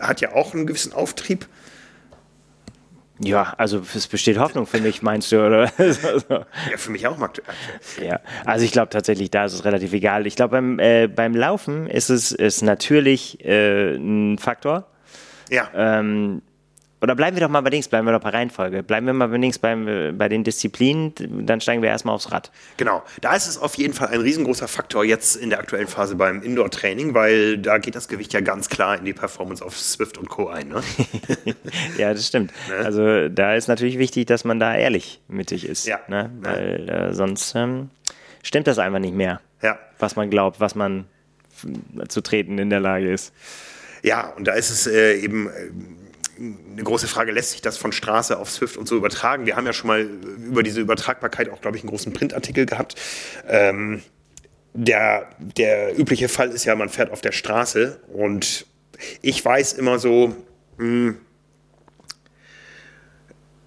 hat 0.00 0.20
ja 0.20 0.32
auch 0.32 0.54
einen 0.54 0.66
gewissen 0.66 0.92
Auftrieb. 0.92 1.46
Ja, 3.20 3.54
also 3.56 3.82
es 3.94 4.06
besteht 4.06 4.38
Hoffnung 4.38 4.66
für 4.66 4.80
mich, 4.80 5.02
meinst 5.02 5.32
du, 5.32 5.44
oder? 5.44 5.72
ja, 6.68 6.76
für 6.76 6.90
mich 6.90 7.06
auch, 7.06 7.18
Marc. 7.18 7.42
Ja, 8.00 8.20
also 8.44 8.64
ich 8.64 8.72
glaube 8.72 8.90
tatsächlich, 8.90 9.30
da 9.30 9.44
ist 9.44 9.54
es 9.54 9.64
relativ 9.64 9.92
egal. 9.92 10.26
Ich 10.26 10.36
glaube, 10.36 10.52
beim, 10.52 10.78
äh, 10.78 11.08
beim 11.08 11.34
Laufen 11.34 11.88
ist 11.88 12.10
es 12.10 12.30
ist 12.30 12.62
natürlich 12.62 13.44
äh, 13.44 13.96
ein 13.96 14.38
Faktor. 14.38 14.86
Ja. 15.50 15.68
Ähm, 15.74 16.42
oder 17.00 17.14
bleiben 17.14 17.36
wir 17.36 17.42
doch 17.42 17.50
mal 17.50 17.60
bei 17.60 17.70
Dings, 17.70 17.88
bleiben 17.88 18.06
wir 18.06 18.12
doch 18.12 18.20
bei 18.20 18.30
Reihenfolge. 18.30 18.82
Bleiben 18.82 19.06
wir 19.06 19.12
mal 19.12 19.28
bei 19.28 19.38
Dings 19.38 19.58
beim, 19.58 20.16
bei 20.16 20.28
den 20.28 20.42
Disziplinen, 20.42 21.14
dann 21.46 21.60
steigen 21.60 21.80
wir 21.80 21.88
erstmal 21.90 22.14
aufs 22.14 22.32
Rad. 22.32 22.50
Genau, 22.76 23.02
da 23.20 23.36
ist 23.36 23.46
es 23.46 23.58
auf 23.58 23.76
jeden 23.76 23.94
Fall 23.94 24.08
ein 24.08 24.20
riesengroßer 24.20 24.66
Faktor 24.66 25.04
jetzt 25.04 25.36
in 25.36 25.50
der 25.50 25.60
aktuellen 25.60 25.86
Phase 25.86 26.16
beim 26.16 26.42
Indoor-Training, 26.42 27.14
weil 27.14 27.58
da 27.58 27.78
geht 27.78 27.94
das 27.94 28.08
Gewicht 28.08 28.32
ja 28.32 28.40
ganz 28.40 28.68
klar 28.68 28.98
in 28.98 29.04
die 29.04 29.12
Performance 29.12 29.64
auf 29.64 29.78
Swift 29.78 30.18
und 30.18 30.28
Co. 30.28 30.48
ein. 30.48 30.68
Ne? 30.68 30.82
ja, 31.98 32.12
das 32.12 32.26
stimmt. 32.26 32.52
Ne? 32.68 32.84
Also 32.84 33.28
da 33.28 33.54
ist 33.54 33.68
natürlich 33.68 33.98
wichtig, 33.98 34.26
dass 34.26 34.44
man 34.44 34.58
da 34.58 34.74
ehrlich 34.74 35.20
mittig 35.28 35.66
ist. 35.66 35.86
Ja. 35.86 36.00
Ne? 36.08 36.30
Weil 36.40 36.88
äh, 36.88 37.14
sonst 37.14 37.54
ähm, 37.54 37.90
stimmt 38.42 38.66
das 38.66 38.78
einfach 38.78 38.98
nicht 38.98 39.14
mehr, 39.14 39.40
ja. 39.62 39.78
was 39.98 40.16
man 40.16 40.30
glaubt, 40.30 40.58
was 40.58 40.74
man 40.74 41.04
zu 42.08 42.20
treten 42.20 42.58
in 42.58 42.70
der 42.70 42.80
Lage 42.80 43.10
ist. 43.12 43.32
Ja, 44.02 44.28
und 44.28 44.44
da 44.46 44.52
ist 44.52 44.70
es 44.70 44.86
äh, 44.86 45.18
eben 45.18 45.48
äh, 45.48 45.70
eine 46.38 46.82
große 46.82 47.08
Frage, 47.08 47.32
lässt 47.32 47.52
sich 47.52 47.62
das 47.62 47.76
von 47.76 47.92
Straße 47.92 48.38
auf 48.38 48.50
Swift 48.50 48.76
und 48.76 48.86
so 48.86 48.96
übertragen? 48.96 49.46
Wir 49.46 49.56
haben 49.56 49.66
ja 49.66 49.72
schon 49.72 49.88
mal 49.88 50.02
über 50.02 50.62
diese 50.62 50.80
Übertragbarkeit 50.80 51.50
auch, 51.50 51.60
glaube 51.60 51.76
ich, 51.76 51.82
einen 51.82 51.90
großen 51.90 52.12
Printartikel 52.12 52.66
gehabt. 52.66 52.94
Ähm, 53.48 54.02
der, 54.74 55.28
der 55.38 55.98
übliche 55.98 56.28
Fall 56.28 56.50
ist 56.50 56.64
ja, 56.64 56.74
man 56.74 56.88
fährt 56.88 57.10
auf 57.10 57.20
der 57.20 57.32
Straße 57.32 58.00
und 58.12 58.66
ich 59.22 59.44
weiß 59.44 59.72
immer 59.74 59.98
so, 59.98 60.34
mh, 60.78 60.84
hm, 60.84 61.18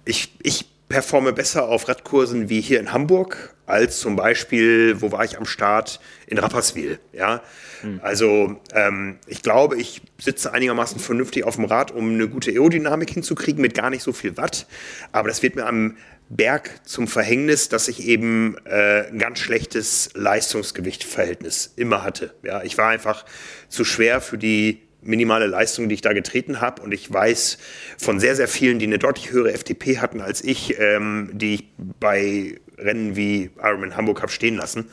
ich, 0.04 0.34
ich 0.42 0.66
performe 0.88 1.32
besser 1.32 1.68
auf 1.68 1.88
Radkursen 1.88 2.48
wie 2.48 2.60
hier 2.60 2.80
in 2.80 2.92
Hamburg 2.92 3.51
als 3.66 4.00
zum 4.00 4.16
Beispiel, 4.16 5.00
wo 5.00 5.12
war 5.12 5.24
ich 5.24 5.38
am 5.38 5.44
Start? 5.44 6.00
In 6.26 6.38
Rapperswil. 6.38 6.98
Ja? 7.12 7.42
Mhm. 7.82 8.00
Also 8.02 8.60
ähm, 8.74 9.18
ich 9.26 9.42
glaube, 9.42 9.76
ich 9.76 10.02
sitze 10.18 10.52
einigermaßen 10.52 10.98
vernünftig 10.98 11.44
auf 11.44 11.56
dem 11.56 11.64
Rad, 11.66 11.90
um 11.90 12.10
eine 12.10 12.28
gute 12.28 12.50
Aerodynamik 12.50 13.10
hinzukriegen 13.10 13.60
mit 13.60 13.74
gar 13.74 13.90
nicht 13.90 14.02
so 14.02 14.12
viel 14.12 14.36
Watt. 14.36 14.66
Aber 15.12 15.28
das 15.28 15.42
wird 15.42 15.56
mir 15.56 15.66
am 15.66 15.96
Berg 16.28 16.80
zum 16.84 17.08
Verhängnis, 17.08 17.68
dass 17.68 17.88
ich 17.88 18.06
eben 18.06 18.56
äh, 18.64 19.08
ein 19.08 19.18
ganz 19.18 19.38
schlechtes 19.38 20.10
Leistungsgewichtverhältnis 20.14 21.74
immer 21.76 22.02
hatte. 22.02 22.34
Ja, 22.42 22.62
ich 22.62 22.78
war 22.78 22.88
einfach 22.88 23.26
zu 23.68 23.84
schwer 23.84 24.20
für 24.20 24.38
die 24.38 24.80
minimale 25.02 25.46
Leistung, 25.46 25.88
die 25.88 25.94
ich 25.96 26.00
da 26.00 26.12
getreten 26.12 26.60
habe. 26.60 26.80
Und 26.82 26.92
ich 26.92 27.12
weiß 27.12 27.58
von 27.98 28.20
sehr, 28.20 28.36
sehr 28.36 28.48
vielen, 28.48 28.78
die 28.78 28.86
eine 28.86 28.98
deutlich 28.98 29.30
höhere 29.30 29.52
FTP 29.52 29.98
hatten 29.98 30.20
als 30.20 30.42
ich, 30.42 30.78
ähm, 30.78 31.30
die 31.32 31.54
ich 31.54 31.64
bei 32.00 32.60
Rennen 32.84 33.16
wie 33.16 33.50
Ironman 33.62 33.96
Hamburg 33.96 34.22
habe 34.22 34.32
stehen 34.32 34.56
lassen 34.56 34.88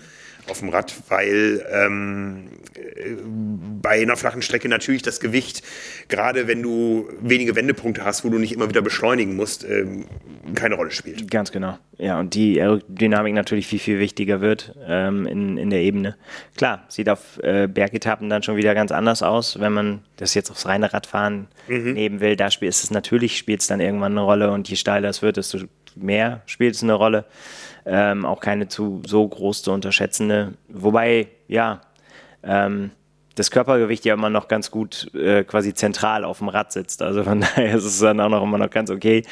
auf 0.49 0.59
dem 0.59 0.69
Rad, 0.69 0.93
weil 1.09 1.63
ähm, 1.71 2.47
bei 3.81 4.01
einer 4.01 4.17
flachen 4.17 4.41
Strecke 4.41 4.67
natürlich 4.67 5.01
das 5.01 5.19
Gewicht, 5.19 5.63
gerade 6.07 6.47
wenn 6.47 6.61
du 6.61 7.09
wenige 7.21 7.55
Wendepunkte 7.55 8.03
hast, 8.03 8.25
wo 8.25 8.29
du 8.29 8.39
nicht 8.39 8.53
immer 8.53 8.69
wieder 8.69 8.81
beschleunigen 8.81 9.35
musst, 9.35 9.63
ähm, 9.63 10.05
keine 10.55 10.75
Rolle 10.75 10.91
spielt. 10.91 11.29
Ganz 11.29 11.51
genau. 11.51 11.77
Ja, 11.97 12.19
und 12.19 12.33
die 12.33 12.59
Aerodynamik 12.61 13.33
natürlich 13.33 13.67
viel, 13.67 13.79
viel 13.79 13.99
wichtiger 13.99 14.41
wird 14.41 14.75
ähm, 14.87 15.25
in, 15.25 15.57
in 15.57 15.69
der 15.69 15.81
Ebene. 15.81 16.15
Klar, 16.55 16.85
sieht 16.87 17.09
auf 17.09 17.39
äh, 17.43 17.67
Bergetappen 17.67 18.29
dann 18.29 18.43
schon 18.43 18.55
wieder 18.55 18.73
ganz 18.73 18.91
anders 18.91 19.21
aus, 19.21 19.59
wenn 19.59 19.73
man 19.73 19.99
das 20.17 20.33
jetzt 20.33 20.49
aufs 20.49 20.65
reine 20.65 20.93
Radfahren 20.93 21.47
mhm. 21.67 21.93
nehmen 21.93 22.19
will. 22.21 22.35
Da 22.35 22.51
spielt 22.51 22.73
es 22.73 22.89
natürlich, 22.91 23.37
spielt 23.37 23.61
es 23.61 23.67
dann 23.67 23.79
irgendwann 23.79 24.13
eine 24.13 24.21
Rolle 24.21 24.51
und 24.51 24.69
je 24.69 24.75
steiler 24.75 25.09
es 25.09 25.21
wird, 25.21 25.37
desto 25.37 25.59
mehr 25.95 26.41
spielt 26.45 26.75
es 26.75 26.83
eine 26.83 26.93
Rolle 26.93 27.25
ähm, 27.85 28.25
auch 28.25 28.39
keine 28.39 28.67
zu 28.67 29.01
so 29.05 29.27
groß 29.27 29.63
zu 29.63 29.71
unterschätzende. 29.71 30.53
Wobei, 30.67 31.27
ja, 31.47 31.81
ähm, 32.43 32.91
das 33.35 33.51
Körpergewicht 33.51 34.05
ja 34.05 34.13
immer 34.13 34.29
noch 34.29 34.47
ganz 34.47 34.69
gut 34.69 35.13
äh, 35.15 35.43
quasi 35.43 35.73
zentral 35.73 36.25
auf 36.25 36.39
dem 36.39 36.49
Rad 36.49 36.71
sitzt. 36.71 37.01
Also 37.01 37.23
von 37.23 37.41
daher 37.55 37.75
ist 37.75 37.85
es 37.85 37.99
dann 37.99 38.19
auch 38.19 38.29
noch 38.29 38.43
immer 38.43 38.57
noch 38.57 38.69
ganz 38.69 38.89
okay. 38.89 39.23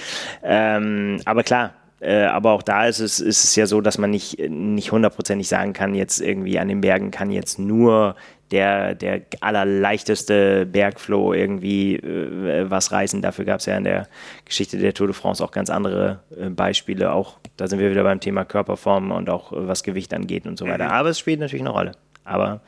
Ähm, 0.44 1.20
aber 1.26 1.44
klar, 1.44 1.74
äh, 2.00 2.26
aber 2.26 2.52
auch 2.52 2.64
da 2.64 2.86
ist 2.86 3.00
es, 3.00 3.20
ist 3.20 3.44
es 3.44 3.56
ja 3.56 3.66
so, 3.66 3.82
dass 3.82 3.98
man 3.98 4.12
nicht, 4.12 4.40
nicht 4.50 4.92
hundertprozentig 4.92 5.48
sagen 5.48 5.74
kann, 5.74 5.96
jetzt 5.96 6.22
irgendwie 6.22 6.60
an 6.60 6.68
den 6.68 6.82
Bergen 6.82 7.12
kann 7.12 7.32
jetzt 7.32 7.60
nur 7.60 8.16
der, 8.52 8.96
der 8.96 9.22
allerleichteste 9.42 10.66
Bergflow 10.66 11.34
irgendwie 11.34 11.96
äh, 11.96 12.70
was 12.70 12.92
reißen. 12.92 13.22
Dafür 13.22 13.46
gab 13.46 13.60
es 13.60 13.66
ja 13.66 13.78
in 13.78 13.84
der 13.84 14.08
Geschichte 14.46 14.78
der 14.78 14.94
Tour 14.94 15.08
de 15.08 15.14
France 15.14 15.44
auch 15.44 15.52
ganz 15.52 15.70
andere 15.70 16.20
äh, 16.40 16.50
Beispiele. 16.50 17.12
Auch 17.12 17.38
da 17.58 17.68
sind 17.68 17.80
wir 17.80 17.92
wieder 17.92 18.04
beim 18.04 18.20
Thema 18.20 18.46
Körperform 18.46 19.12
und 19.12 19.30
auch 19.30 19.52
äh, 19.52 19.68
was 19.68 19.84
Gewicht 19.84 20.14
angeht 20.14 20.46
und 20.46 20.58
so 20.58 20.66
weiter. 20.66 20.86
Mhm. 20.86 20.92
Aber 20.92 21.10
es 21.10 21.20
spielt 21.20 21.40
natürlich 21.40 21.64
eine 21.64 21.72
Rolle. 21.72 21.92
Aber 22.24 22.62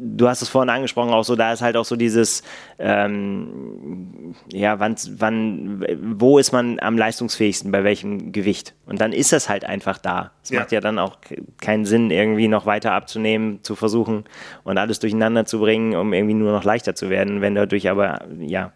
du 0.00 0.28
hast 0.28 0.42
es 0.42 0.48
vorhin 0.48 0.70
angesprochen, 0.70 1.12
auch 1.12 1.24
so, 1.24 1.34
da 1.34 1.52
ist 1.52 1.62
halt 1.62 1.76
auch 1.76 1.84
so 1.84 1.96
dieses, 1.96 2.42
ähm, 2.78 4.34
ja, 4.52 4.78
wann, 4.78 4.96
wann, 5.18 5.84
wo 6.18 6.38
ist 6.38 6.52
man 6.52 6.78
am 6.80 6.96
leistungsfähigsten, 6.96 7.72
bei 7.72 7.82
welchem 7.82 8.32
Gewicht? 8.32 8.74
Und 8.86 9.00
dann 9.00 9.12
ist 9.12 9.32
das 9.32 9.48
halt 9.48 9.64
einfach 9.64 9.98
da. 9.98 10.32
Es 10.42 10.50
ja. 10.50 10.60
macht 10.60 10.72
ja 10.72 10.80
dann 10.80 10.98
auch 10.98 11.18
keinen 11.60 11.84
Sinn, 11.84 12.10
irgendwie 12.10 12.48
noch 12.48 12.66
weiter 12.66 12.92
abzunehmen, 12.92 13.62
zu 13.62 13.74
versuchen 13.74 14.24
und 14.62 14.78
alles 14.78 15.00
durcheinander 15.00 15.46
zu 15.46 15.58
bringen, 15.58 15.96
um 15.96 16.12
irgendwie 16.12 16.34
nur 16.34 16.52
noch 16.52 16.64
leichter 16.64 16.94
zu 16.94 17.10
werden, 17.10 17.40
wenn 17.40 17.54
dadurch 17.54 17.90
aber, 17.90 18.24
ja, 18.38 18.72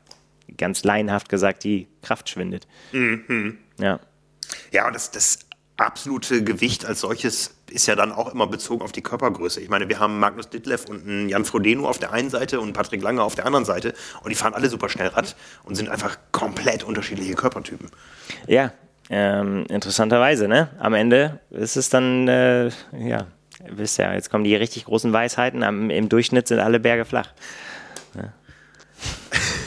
ganz 0.56 0.82
laienhaft 0.82 1.28
gesagt, 1.28 1.62
die 1.62 1.86
Kraft 2.02 2.28
schwindet. 2.28 2.66
Mhm. 2.92 3.58
Ja. 3.78 4.00
Ja, 4.72 4.88
und 4.88 4.94
das, 4.94 5.12
das 5.12 5.38
absolute 5.76 6.42
Gewicht 6.44 6.84
als 6.84 7.00
solches 7.00 7.59
ist 7.70 7.86
ja 7.86 7.96
dann 7.96 8.12
auch 8.12 8.32
immer 8.32 8.46
bezogen 8.46 8.82
auf 8.82 8.92
die 8.92 9.02
Körpergröße. 9.02 9.60
Ich 9.60 9.68
meine, 9.68 9.88
wir 9.88 9.98
haben 9.98 10.18
Magnus 10.18 10.48
Ditlev 10.48 10.86
und 10.88 11.06
einen 11.06 11.28
Jan 11.28 11.44
Frodeno 11.44 11.88
auf 11.88 11.98
der 11.98 12.12
einen 12.12 12.30
Seite 12.30 12.60
und 12.60 12.72
Patrick 12.72 13.02
Lange 13.02 13.22
auf 13.22 13.34
der 13.34 13.46
anderen 13.46 13.64
Seite 13.64 13.94
und 14.22 14.30
die 14.30 14.34
fahren 14.34 14.54
alle 14.54 14.68
super 14.68 14.88
schnell 14.88 15.08
Rad 15.08 15.36
und 15.64 15.74
sind 15.74 15.88
einfach 15.88 16.18
komplett 16.32 16.84
unterschiedliche 16.84 17.34
Körpertypen. 17.34 17.90
Ja, 18.46 18.72
ähm, 19.08 19.66
interessanterweise, 19.68 20.46
ne? 20.46 20.68
Am 20.78 20.94
Ende 20.94 21.40
ist 21.50 21.76
es 21.76 21.90
dann, 21.90 22.28
äh, 22.28 22.70
ja, 22.96 23.26
wisst 23.68 23.98
ihr, 23.98 24.12
jetzt 24.14 24.30
kommen 24.30 24.44
die 24.44 24.54
richtig 24.54 24.84
großen 24.84 25.12
Weisheiten. 25.12 25.62
Am, 25.62 25.90
Im 25.90 26.08
Durchschnitt 26.08 26.48
sind 26.48 26.60
alle 26.60 26.78
Berge 26.78 27.04
flach. 27.04 27.28
Ja. 28.14 28.32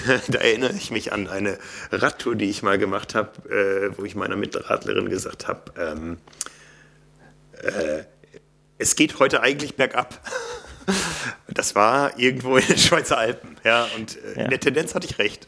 da 0.27 0.39
erinnere 0.39 0.73
ich 0.73 0.91
mich 0.91 1.11
an 1.13 1.27
eine 1.27 1.57
Radtour, 1.91 2.35
die 2.35 2.49
ich 2.49 2.63
mal 2.63 2.77
gemacht 2.77 3.15
habe, 3.15 3.31
äh, 3.49 3.97
wo 3.97 4.05
ich 4.05 4.15
meiner 4.15 4.35
Mitradlerin 4.35 5.09
gesagt 5.09 5.47
habe, 5.47 5.73
ähm, 5.77 6.17
äh, 7.63 8.03
es 8.77 8.95
geht 8.95 9.19
heute 9.19 9.41
eigentlich 9.41 9.75
bergab. 9.75 10.19
Das 11.47 11.75
war 11.75 12.19
irgendwo 12.19 12.57
in 12.57 12.67
den 12.67 12.77
Schweizer 12.77 13.17
Alpen, 13.17 13.55
ja, 13.63 13.87
und 13.95 14.17
äh, 14.17 14.35
ja. 14.35 14.43
in 14.43 14.49
der 14.49 14.59
Tendenz 14.59 14.93
hatte 14.93 15.07
ich 15.07 15.17
recht. 15.17 15.47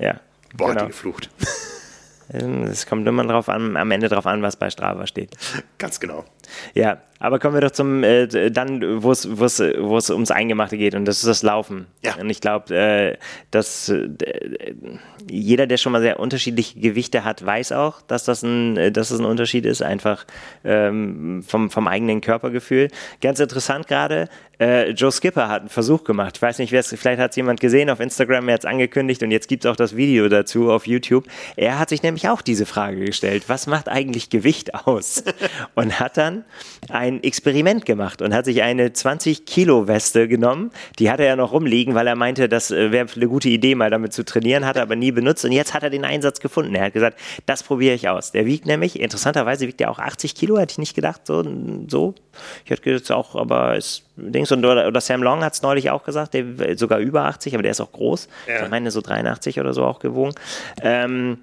Ja. 0.00 0.18
Boah, 0.54 0.70
genau. 0.70 0.80
die 0.80 0.86
geflucht. 0.88 1.30
Ähm, 2.32 2.62
es 2.62 2.86
kommt 2.86 3.06
immer 3.06 3.24
drauf 3.24 3.48
an, 3.48 3.76
am 3.76 3.90
Ende 3.90 4.08
drauf 4.08 4.26
an, 4.26 4.42
was 4.42 4.56
bei 4.56 4.70
Strava 4.70 5.06
steht. 5.06 5.36
Ganz 5.76 6.00
genau. 6.00 6.24
Ja, 6.74 6.98
aber 7.22 7.38
kommen 7.38 7.54
wir 7.54 7.60
doch 7.60 7.70
zum 7.70 8.02
äh, 8.02 8.50
dann, 8.50 9.04
wo 9.04 9.12
es 9.12 9.38
wo 9.38 9.44
es 9.44 9.60
wo 9.60 9.96
es 9.96 10.10
ums 10.10 10.32
Eingemachte 10.32 10.76
geht 10.76 10.96
und 10.96 11.04
das 11.04 11.18
ist 11.18 11.28
das 11.28 11.44
Laufen. 11.44 11.86
Ja. 12.04 12.16
Und 12.16 12.28
ich 12.28 12.40
glaube, 12.40 12.74
äh, 12.74 13.16
dass 13.52 13.88
äh, 13.88 14.08
jeder, 15.30 15.68
der 15.68 15.76
schon 15.76 15.92
mal 15.92 16.02
sehr 16.02 16.18
unterschiedliche 16.18 16.80
Gewichte 16.80 17.24
hat, 17.24 17.46
weiß 17.46 17.70
auch, 17.72 18.02
dass 18.02 18.24
das 18.24 18.42
ein 18.42 18.76
äh, 18.76 18.90
dass 18.90 19.10
das 19.10 19.20
ein 19.20 19.24
Unterschied 19.24 19.66
ist, 19.66 19.82
einfach 19.82 20.26
ähm, 20.64 21.44
vom 21.46 21.70
vom 21.70 21.86
eigenen 21.86 22.22
Körpergefühl. 22.22 22.88
Ganz 23.20 23.38
interessant 23.38 23.86
gerade. 23.86 24.28
Äh, 24.58 24.90
Joe 24.90 25.12
Skipper 25.12 25.48
hat 25.48 25.60
einen 25.60 25.68
Versuch 25.68 26.04
gemacht. 26.04 26.36
Ich 26.36 26.42
weiß 26.42 26.58
nicht, 26.58 26.70
vielleicht 26.70 27.20
hat 27.20 27.30
es 27.30 27.36
jemand 27.36 27.60
gesehen 27.60 27.90
auf 27.90 28.00
Instagram, 28.00 28.48
er 28.48 28.54
hat 28.54 28.60
es 28.60 28.66
angekündigt 28.66 29.22
und 29.22 29.30
jetzt 29.30 29.48
gibt 29.48 29.64
es 29.64 29.70
auch 29.70 29.76
das 29.76 29.96
Video 29.96 30.28
dazu 30.28 30.70
auf 30.70 30.86
YouTube. 30.86 31.26
Er 31.56 31.78
hat 31.78 31.88
sich 31.88 32.02
nämlich 32.02 32.28
auch 32.28 32.42
diese 32.42 32.66
Frage 32.66 33.04
gestellt: 33.04 33.44
Was 33.48 33.68
macht 33.68 33.88
eigentlich 33.88 34.28
Gewicht 34.28 34.74
aus? 34.86 35.22
und 35.76 36.00
hat 36.00 36.16
dann 36.16 36.31
ein 36.88 37.22
Experiment 37.22 37.86
gemacht 37.86 38.22
und 38.22 38.34
hat 38.34 38.44
sich 38.44 38.62
eine 38.62 38.92
20 38.92 39.46
Kilo 39.46 39.88
Weste 39.88 40.28
genommen. 40.28 40.70
Die 40.98 41.10
hatte 41.10 41.24
er 41.24 41.36
noch 41.36 41.52
rumliegen, 41.52 41.94
weil 41.94 42.06
er 42.06 42.16
meinte, 42.16 42.48
das 42.48 42.70
äh, 42.70 42.92
wäre 42.92 43.06
eine 43.14 43.28
gute 43.28 43.48
Idee, 43.48 43.74
mal 43.74 43.90
damit 43.90 44.12
zu 44.12 44.24
trainieren, 44.24 44.66
hat 44.66 44.76
er 44.76 44.82
aber 44.82 44.96
nie 44.96 45.12
benutzt 45.12 45.44
und 45.44 45.52
jetzt 45.52 45.74
hat 45.74 45.82
er 45.82 45.90
den 45.90 46.04
Einsatz 46.04 46.40
gefunden. 46.40 46.74
Er 46.74 46.86
hat 46.86 46.92
gesagt, 46.92 47.18
das 47.46 47.62
probiere 47.62 47.94
ich 47.94 48.08
aus. 48.08 48.32
Der 48.32 48.46
wiegt 48.46 48.66
nämlich, 48.66 49.00
interessanterweise 49.00 49.66
wiegt 49.66 49.80
er 49.80 49.90
auch 49.90 49.98
80 49.98 50.34
Kilo, 50.34 50.58
hätte 50.58 50.72
ich 50.72 50.78
nicht 50.78 50.94
gedacht, 50.94 51.22
so, 51.26 51.44
so. 51.88 52.14
Ich 52.64 52.70
hätte 52.70 52.82
gedacht, 52.82 53.10
auch, 53.12 53.36
aber 53.36 53.76
ist 53.76 54.04
Dings 54.16 54.52
und 54.52 54.64
oder, 54.64 54.86
oder 54.86 55.00
Sam 55.00 55.22
Long 55.22 55.42
hat 55.42 55.54
es 55.54 55.62
neulich 55.62 55.90
auch 55.90 56.04
gesagt, 56.04 56.34
der 56.34 56.76
sogar 56.76 56.98
über 56.98 57.24
80, 57.24 57.54
aber 57.54 57.62
der 57.62 57.72
ist 57.72 57.80
auch 57.80 57.92
groß. 57.92 58.28
Ja. 58.46 58.64
Ich 58.64 58.70
meine 58.70 58.90
so 58.90 59.00
83 59.00 59.58
oder 59.60 59.72
so 59.72 59.84
auch 59.84 59.98
gewogen. 59.98 60.34
Ähm, 60.82 61.38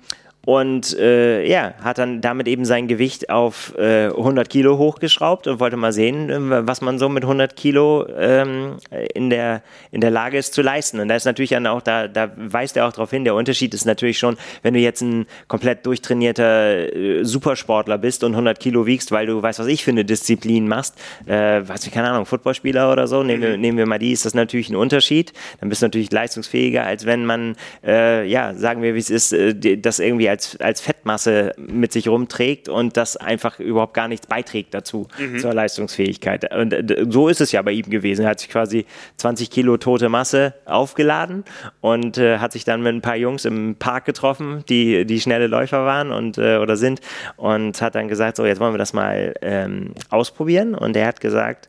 und 0.49 0.97
äh, 0.97 1.47
ja, 1.47 1.75
hat 1.83 1.99
dann 1.99 2.21
damit 2.21 2.47
eben 2.47 2.65
sein 2.65 2.87
Gewicht 2.87 3.29
auf 3.29 3.77
äh, 3.77 4.07
100 4.07 4.49
Kilo 4.49 4.79
hochgeschraubt 4.79 5.45
und 5.45 5.59
wollte 5.59 5.77
mal 5.77 5.93
sehen, 5.93 6.31
äh, 6.31 6.65
was 6.65 6.81
man 6.81 6.97
so 6.97 7.07
mit 7.07 7.21
100 7.21 7.55
Kilo 7.55 8.07
ähm, 8.17 8.77
in, 9.13 9.29
der, 9.29 9.61
in 9.91 10.01
der 10.01 10.09
Lage 10.09 10.39
ist 10.39 10.55
zu 10.55 10.63
leisten. 10.63 10.99
Und 10.99 11.07
da 11.07 11.15
ist 11.15 11.25
natürlich 11.25 11.51
dann 11.51 11.67
auch, 11.67 11.83
da, 11.83 12.07
da 12.07 12.31
weist 12.35 12.77
er 12.77 12.87
auch 12.87 12.93
darauf 12.93 13.11
hin, 13.11 13.25
der 13.25 13.35
Unterschied 13.35 13.75
ist 13.75 13.85
natürlich 13.85 14.17
schon, 14.17 14.37
wenn 14.63 14.73
du 14.73 14.79
jetzt 14.79 15.01
ein 15.01 15.27
komplett 15.47 15.85
durchtrainierter 15.85 16.95
äh, 16.95 17.23
Supersportler 17.23 17.99
bist 17.99 18.23
und 18.23 18.31
100 18.31 18.59
Kilo 18.59 18.87
wiegst, 18.87 19.11
weil 19.11 19.27
du 19.27 19.39
weißt, 19.43 19.59
was 19.59 19.67
ich 19.67 19.83
für 19.83 19.91
eine 19.91 20.03
Disziplin 20.03 20.67
machst, 20.67 20.95
äh, 21.27 21.61
weiß 21.63 21.85
ich, 21.85 21.93
keine 21.93 22.09
Ahnung, 22.09 22.25
Footballspieler 22.25 22.91
oder 22.91 23.05
so, 23.05 23.21
nehmen, 23.21 23.43
wir, 23.43 23.55
mhm. 23.55 23.61
nehmen 23.61 23.77
wir 23.77 23.85
mal 23.85 23.99
die, 23.99 24.13
ist 24.13 24.25
das 24.25 24.33
natürlich 24.33 24.71
ein 24.71 24.75
Unterschied. 24.75 25.31
Dann 25.59 25.69
bist 25.69 25.83
du 25.83 25.85
natürlich 25.85 26.11
leistungsfähiger, 26.11 26.85
als 26.85 27.05
wenn 27.05 27.23
man, 27.23 27.55
äh, 27.85 28.27
ja, 28.27 28.55
sagen 28.55 28.81
wir, 28.81 28.95
wie 28.95 28.99
es 28.99 29.11
ist, 29.11 29.31
äh, 29.31 29.77
das 29.77 29.99
irgendwie 29.99 30.27
als, 30.27 30.38
als 30.59 30.81
Fettmasse 30.81 31.53
mit 31.57 31.91
sich 31.91 32.07
rumträgt 32.07 32.69
und 32.69 32.97
das 32.97 33.17
einfach 33.17 33.59
überhaupt 33.59 33.93
gar 33.93 34.07
nichts 34.07 34.27
beiträgt 34.27 34.73
dazu, 34.73 35.07
mhm. 35.17 35.39
zur 35.39 35.53
Leistungsfähigkeit. 35.53 36.53
Und 36.53 36.73
äh, 36.73 37.05
so 37.09 37.27
ist 37.27 37.41
es 37.41 37.51
ja 37.51 37.61
bei 37.61 37.71
ihm 37.71 37.89
gewesen. 37.89 38.23
Er 38.23 38.31
hat 38.31 38.39
sich 38.39 38.49
quasi 38.49 38.85
20 39.17 39.49
Kilo 39.49 39.77
tote 39.77 40.09
Masse 40.09 40.53
aufgeladen 40.65 41.43
und 41.81 42.17
äh, 42.17 42.39
hat 42.39 42.51
sich 42.51 42.63
dann 42.63 42.81
mit 42.81 42.93
ein 42.93 43.01
paar 43.01 43.15
Jungs 43.15 43.45
im 43.45 43.75
Park 43.75 44.05
getroffen, 44.05 44.63
die, 44.69 45.05
die 45.05 45.21
schnelle 45.21 45.47
Läufer 45.47 45.85
waren 45.85 46.11
und 46.11 46.37
äh, 46.37 46.57
oder 46.57 46.77
sind 46.77 47.01
und 47.37 47.81
hat 47.81 47.95
dann 47.95 48.07
gesagt, 48.07 48.37
so 48.37 48.45
jetzt 48.45 48.59
wollen 48.59 48.73
wir 48.73 48.79
das 48.79 48.93
mal 48.93 49.33
ähm, 49.41 49.93
ausprobieren. 50.09 50.75
Und 50.75 50.95
er 50.95 51.07
hat 51.07 51.21
gesagt, 51.21 51.67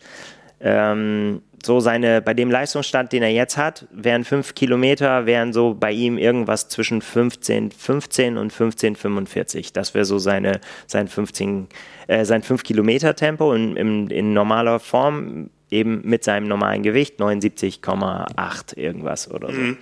ähm, 0.61 1.43
so 1.63 1.81
seine, 1.81 2.23
bei 2.23 2.35
dem 2.35 2.51
Leistungsstand, 2.51 3.13
den 3.13 3.23
er 3.23 3.31
jetzt 3.31 3.57
hat, 3.57 3.87
wären 3.91 4.25
fünf 4.25 4.55
Kilometer, 4.55 5.27
wären 5.27 5.53
so 5.53 5.75
bei 5.75 5.93
ihm 5.93 6.17
irgendwas 6.19 6.69
zwischen 6.69 7.03
15, 7.03 7.71
15 7.71 8.39
und 8.39 8.53
15, 8.53 8.97
45. 8.97 9.73
Das 9.73 9.95
wäre 9.95 10.05
so 10.05 10.19
seine, 10.19 10.61
sein 10.87 11.09
15, 11.09 11.69
äh, 12.07 12.25
sein 12.25 12.43
5 12.43 12.63
Kilometer 12.63 13.15
Tempo 13.15 13.53
in, 13.53 13.77
in, 13.77 14.09
in 14.09 14.33
normaler 14.33 14.81
Form, 14.81 15.51
eben 15.71 16.01
mit 16.05 16.25
seinem 16.25 16.49
normalen 16.49 16.83
Gewicht, 16.83 17.21
79,8 17.21 18.77
irgendwas 18.77 19.31
oder 19.31 19.53
so. 19.53 19.61
Mhm. 19.61 19.79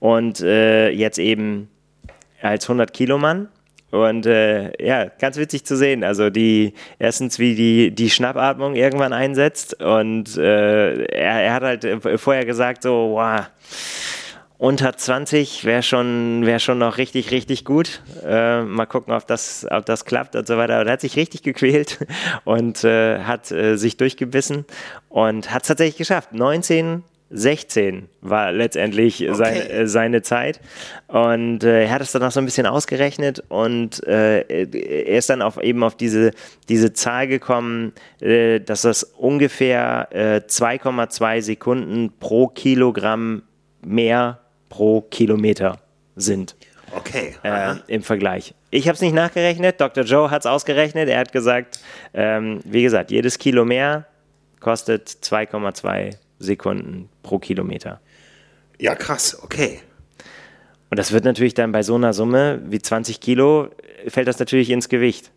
Und 0.00 0.40
äh, 0.40 0.90
jetzt 0.90 1.18
eben 1.18 1.68
als 2.42 2.64
100 2.64 2.92
Kilo 2.92 3.18
Mann 3.18 3.48
und 3.94 4.26
äh, 4.26 4.72
ja, 4.84 5.06
ganz 5.20 5.36
witzig 5.36 5.64
zu 5.64 5.76
sehen. 5.76 6.02
Also 6.02 6.28
die 6.28 6.74
erstens, 6.98 7.38
wie 7.38 7.54
die, 7.54 7.94
die 7.94 8.10
Schnappatmung 8.10 8.74
irgendwann 8.74 9.12
einsetzt. 9.12 9.80
Und 9.80 10.36
äh, 10.36 11.04
er, 11.04 11.42
er 11.42 11.54
hat 11.54 11.62
halt 11.62 11.84
äh, 11.84 12.18
vorher 12.18 12.44
gesagt, 12.44 12.82
so, 12.82 13.12
wow, 13.12 13.46
unter 14.58 14.96
20 14.96 15.64
wäre 15.64 15.82
schon, 15.84 16.44
wär 16.44 16.58
schon 16.58 16.78
noch 16.78 16.98
richtig, 16.98 17.30
richtig 17.30 17.64
gut. 17.64 18.02
Äh, 18.26 18.62
mal 18.62 18.86
gucken, 18.86 19.14
ob 19.14 19.28
das, 19.28 19.64
ob 19.70 19.86
das 19.86 20.04
klappt 20.04 20.34
und 20.34 20.48
so 20.48 20.56
weiter. 20.56 20.74
Aber 20.74 20.86
er 20.86 20.92
hat 20.94 21.00
sich 21.00 21.16
richtig 21.16 21.42
gequält 21.42 22.04
und 22.44 22.82
äh, 22.82 23.20
hat 23.20 23.52
äh, 23.52 23.76
sich 23.76 23.96
durchgebissen 23.96 24.64
und 25.08 25.52
hat 25.52 25.62
es 25.62 25.68
tatsächlich 25.68 25.98
geschafft. 25.98 26.32
19 26.32 27.04
16 27.34 28.08
war 28.20 28.52
letztendlich 28.52 29.22
okay. 29.22 29.34
sein, 29.34 29.56
äh, 29.56 29.86
seine 29.88 30.22
Zeit. 30.22 30.60
Und 31.08 31.64
äh, 31.64 31.84
er 31.84 31.90
hat 31.90 32.00
es 32.00 32.12
dann 32.12 32.22
auch 32.22 32.30
so 32.30 32.40
ein 32.40 32.44
bisschen 32.44 32.66
ausgerechnet 32.66 33.42
und 33.48 34.06
äh, 34.06 34.42
er 34.42 35.18
ist 35.18 35.28
dann 35.28 35.42
auf, 35.42 35.60
eben 35.60 35.82
auf 35.82 35.96
diese, 35.96 36.30
diese 36.68 36.92
Zahl 36.92 37.26
gekommen, 37.26 37.92
äh, 38.20 38.60
dass 38.60 38.82
das 38.82 39.02
ungefähr 39.02 40.08
2,2 40.12 41.36
äh, 41.36 41.40
Sekunden 41.40 42.12
pro 42.18 42.46
Kilogramm 42.46 43.42
mehr 43.84 44.40
pro 44.68 45.02
Kilometer 45.02 45.80
sind. 46.16 46.54
Okay. 46.96 47.34
Äh, 47.42 47.74
Im 47.88 48.02
Vergleich. 48.02 48.54
Ich 48.70 48.86
habe 48.86 48.94
es 48.94 49.00
nicht 49.00 49.14
nachgerechnet, 49.14 49.80
Dr. 49.80 50.04
Joe 50.04 50.30
hat 50.30 50.42
es 50.42 50.46
ausgerechnet. 50.46 51.08
Er 51.08 51.18
hat 51.18 51.32
gesagt, 51.32 51.80
ähm, 52.12 52.60
wie 52.64 52.82
gesagt, 52.82 53.10
jedes 53.10 53.38
Kilo 53.38 53.64
mehr 53.64 54.06
kostet 54.60 55.08
2,2 55.08 56.16
Sekunden 56.44 57.08
pro 57.22 57.38
Kilometer. 57.38 58.00
Ja, 58.78 58.94
krass, 58.94 59.38
okay. 59.42 59.80
Und 60.90 60.98
das 60.98 61.12
wird 61.12 61.24
natürlich 61.24 61.54
dann 61.54 61.72
bei 61.72 61.82
so 61.82 61.96
einer 61.96 62.12
Summe 62.12 62.62
wie 62.66 62.80
20 62.80 63.20
Kilo, 63.20 63.68
fällt 64.06 64.28
das 64.28 64.38
natürlich 64.38 64.70
ins 64.70 64.88
Gewicht. 64.88 65.32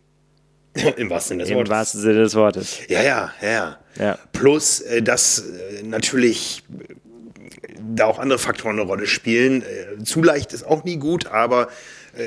Im 0.96 1.10
wahrsten 1.10 1.38
Sinne 1.38 1.44
des 1.44 1.54
Wortes. 1.54 1.68
Im 1.68 1.74
wahrsten 1.76 2.00
Sinne 2.00 2.14
des 2.20 2.34
Wortes. 2.34 2.78
Ja, 2.88 3.02
ja, 3.02 3.32
ja. 3.42 3.78
ja. 3.98 4.18
Plus, 4.32 4.80
äh, 4.80 5.02
dass 5.02 5.40
äh, 5.40 5.82
natürlich 5.82 6.62
äh, 6.78 6.94
da 7.80 8.06
auch 8.06 8.18
andere 8.18 8.38
Faktoren 8.38 8.78
eine 8.78 8.86
Rolle 8.86 9.06
spielen. 9.06 9.64
Zu 10.04 10.22
leicht 10.22 10.52
ist 10.52 10.64
auch 10.64 10.84
nie 10.84 10.96
gut, 10.96 11.26
aber 11.26 11.68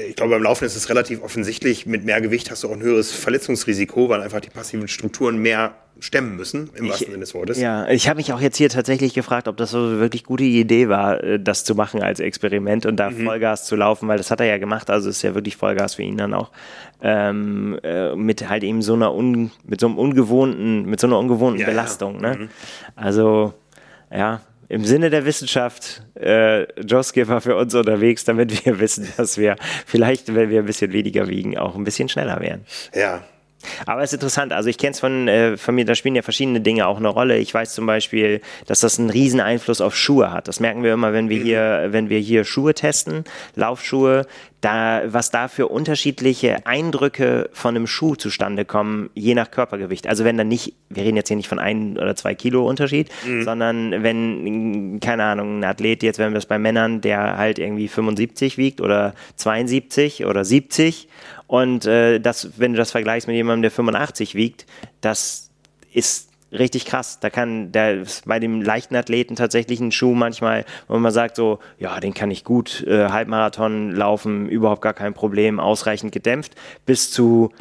ich 0.08 0.16
glaube, 0.16 0.32
beim 0.32 0.44
Laufen 0.44 0.64
ist 0.64 0.76
es 0.76 0.90
relativ 0.90 1.22
offensichtlich, 1.22 1.86
mit 1.86 2.06
mehr 2.06 2.22
Gewicht 2.22 2.50
hast 2.50 2.64
du 2.64 2.70
auch 2.70 2.74
ein 2.74 2.82
höheres 2.82 3.12
Verletzungsrisiko, 3.12 4.08
weil 4.10 4.22
einfach 4.22 4.40
die 4.40 4.50
passiven 4.50 4.88
Strukturen 4.88 5.38
mehr 5.38 5.76
stemmen 6.02 6.36
müssen, 6.36 6.72
im 6.76 6.90
wahrsten 6.90 7.12
Sinne 7.12 7.20
des 7.20 7.34
Wortes. 7.36 7.60
Ja, 7.60 7.88
ich 7.88 8.10
habe 8.10 8.18
mich 8.18 8.34
auch 8.34 8.42
jetzt 8.42 8.58
hier 8.58 8.70
tatsächlich 8.70 9.14
gefragt, 9.14 9.48
ob 9.48 9.56
das 9.56 9.70
so 9.72 9.78
eine 9.78 10.00
wirklich 10.00 10.24
gute 10.24 10.44
Idee 10.44 10.90
war, 10.90 11.24
äh, 11.24 11.40
das 11.40 11.64
zu 11.64 11.76
machen 11.76 12.02
als 12.02 12.20
Experiment 12.20 12.88
und 12.88 12.98
da 12.98 13.12
mhm. 13.12 13.24
Vollgas 13.24 13.66
zu 13.66 13.76
laufen, 13.76 14.08
weil 14.08 14.18
das 14.18 14.32
hat 14.32 14.40
er 14.40 14.48
ja 14.48 14.58
gemacht, 14.58 14.90
also 14.90 15.10
ist 15.10 15.22
ja 15.22 15.36
wirklich 15.36 15.56
Vollgas 15.56 15.96
für 15.96 16.04
ihn 16.04 16.18
dann 16.18 16.34
auch. 16.34 16.52
Ähm, 17.04 17.80
äh, 17.84 18.16
mit 18.16 18.50
halt 18.50 18.64
eben 18.64 18.82
so 18.82 18.96
einer 18.96 19.14
un, 19.14 19.52
mit 19.64 19.80
so 19.80 19.88
einem 19.88 19.98
ungewohnten, 19.98 20.86
mit 20.86 21.00
so 21.00 21.08
einer 21.08 21.20
ungewohnten 21.20 21.62
ja, 21.62 21.68
Belastung. 21.68 22.16
Ja. 22.16 22.32
Ne? 22.32 22.38
Mhm. 22.38 22.50
Also 22.96 23.54
ja, 24.12 24.42
im 24.70 24.86
Sinne 24.86 25.10
der 25.12 25.26
Wissenschaft 25.26 26.02
äh, 26.16 26.64
Joe 26.82 27.04
Skipper 27.04 27.42
für 27.42 27.56
uns 27.56 27.76
unterwegs, 27.76 28.24
damit 28.26 28.66
wir 28.66 28.80
wissen, 28.80 29.08
dass 29.18 29.38
wir 29.38 29.56
vielleicht, 29.86 30.34
wenn 30.34 30.50
wir 30.50 30.62
ein 30.62 30.66
bisschen 30.66 30.94
weniger 30.94 31.28
wiegen, 31.28 31.58
auch 31.58 31.76
ein 31.76 31.84
bisschen 31.84 32.10
schneller 32.10 32.40
wären. 32.40 32.66
Ja, 32.96 33.22
aber 33.86 34.02
es 34.02 34.12
ist 34.12 34.16
interessant, 34.16 34.54
also 34.54 34.70
ich 34.70 34.78
kenne 34.78 34.92
es 34.92 35.00
von, 35.00 35.28
äh, 35.28 35.58
von 35.58 35.76
mir, 35.76 35.86
da 35.86 35.96
spielen 35.96 36.16
ja 36.16 36.22
verschiedene 36.22 36.62
Dinge 36.62 36.88
auch 36.88 36.98
eine 36.98 37.10
Rolle. 37.10 37.38
Ich 37.38 37.54
weiß 37.54 37.74
zum 37.74 37.86
Beispiel, 37.86 38.42
dass 38.68 38.80
das 38.82 39.00
einen 39.00 39.10
riesen 39.10 39.40
Einfluss 39.40 39.82
auf 39.82 39.96
Schuhe 39.96 40.32
hat. 40.32 40.48
Das 40.48 40.60
merken 40.60 40.84
wir 40.84 40.94
immer, 40.94 41.14
wenn 41.14 41.30
wir 41.30 41.42
hier, 41.42 41.88
wenn 41.90 42.10
wir 42.10 42.20
hier 42.20 42.44
Schuhe 42.44 42.74
testen, 42.74 43.24
Laufschuhe, 43.56 44.26
da, 44.62 45.02
was 45.08 45.32
da 45.32 45.48
für 45.48 45.68
unterschiedliche 45.68 46.66
Eindrücke 46.66 47.50
von 47.52 47.76
einem 47.76 47.88
Schuh 47.88 48.16
zustande 48.16 48.64
kommen, 48.64 49.10
je 49.16 49.34
nach 49.34 49.50
Körpergewicht. 49.50 50.08
Also 50.08 50.24
wenn 50.24 50.38
dann 50.38 50.48
nicht, 50.48 50.76
wir 50.90 51.04
reden 51.04 51.18
jetzt 51.18 51.30
hier 51.30 51.38
nicht 51.38 51.50
von 51.50 51.60
ein 51.60 51.98
oder 51.98 52.16
zwei 52.16 52.36
Kilo 52.36 52.68
Unterschied, 52.68 53.10
mhm. 53.26 53.44
sondern 53.44 54.04
wenn, 54.04 55.00
keine 55.00 55.24
Ahnung, 55.24 55.60
ein 55.60 55.64
Athlet, 55.64 56.04
jetzt 56.04 56.20
wenn 56.20 56.32
wir 56.32 56.38
es 56.38 56.46
bei 56.46 56.60
Männern, 56.60 57.02
der 57.02 57.38
halt 57.38 57.58
irgendwie 57.58 57.88
75 57.88 58.58
wiegt 58.58 58.82
oder 58.82 59.16
72 59.36 60.26
oder 60.26 60.46
70 60.46 61.08
und 61.52 61.86
äh, 61.86 62.22
das, 62.22 62.58
wenn 62.60 62.72
du 62.72 62.78
das 62.78 62.92
vergleichst 62.92 63.28
mit 63.28 63.36
jemandem, 63.36 63.64
der 63.64 63.72
85 63.72 64.36
wiegt, 64.36 64.66
das 65.02 65.50
ist 65.92 66.30
richtig 66.54 66.86
krass. 66.86 67.20
Da 67.20 67.30
kann 67.30 67.74
der 67.74 68.04
bei 68.24 68.40
dem 68.40 68.62
leichten 68.62 68.96
Athleten 68.96 69.36
tatsächlich 69.36 69.82
ein 69.82 69.92
Schuh 69.92 70.14
manchmal, 70.14 70.64
wo 70.88 70.98
man 70.98 71.12
sagt 71.12 71.36
so, 71.36 71.60
ja, 71.78 72.00
den 72.00 72.14
kann 72.14 72.32
ich 72.32 72.46
gut 72.46 72.86
äh, 72.88 73.10
Halbmarathon 73.10 73.92
laufen, 73.92 74.48
überhaupt 74.48 74.82
gar 74.82 74.94
kein 74.94 75.14
Problem, 75.14 75.60
ausreichend 75.60 76.14
gedämpft, 76.14 76.56
bis 76.86 77.12
zu, 77.12 77.52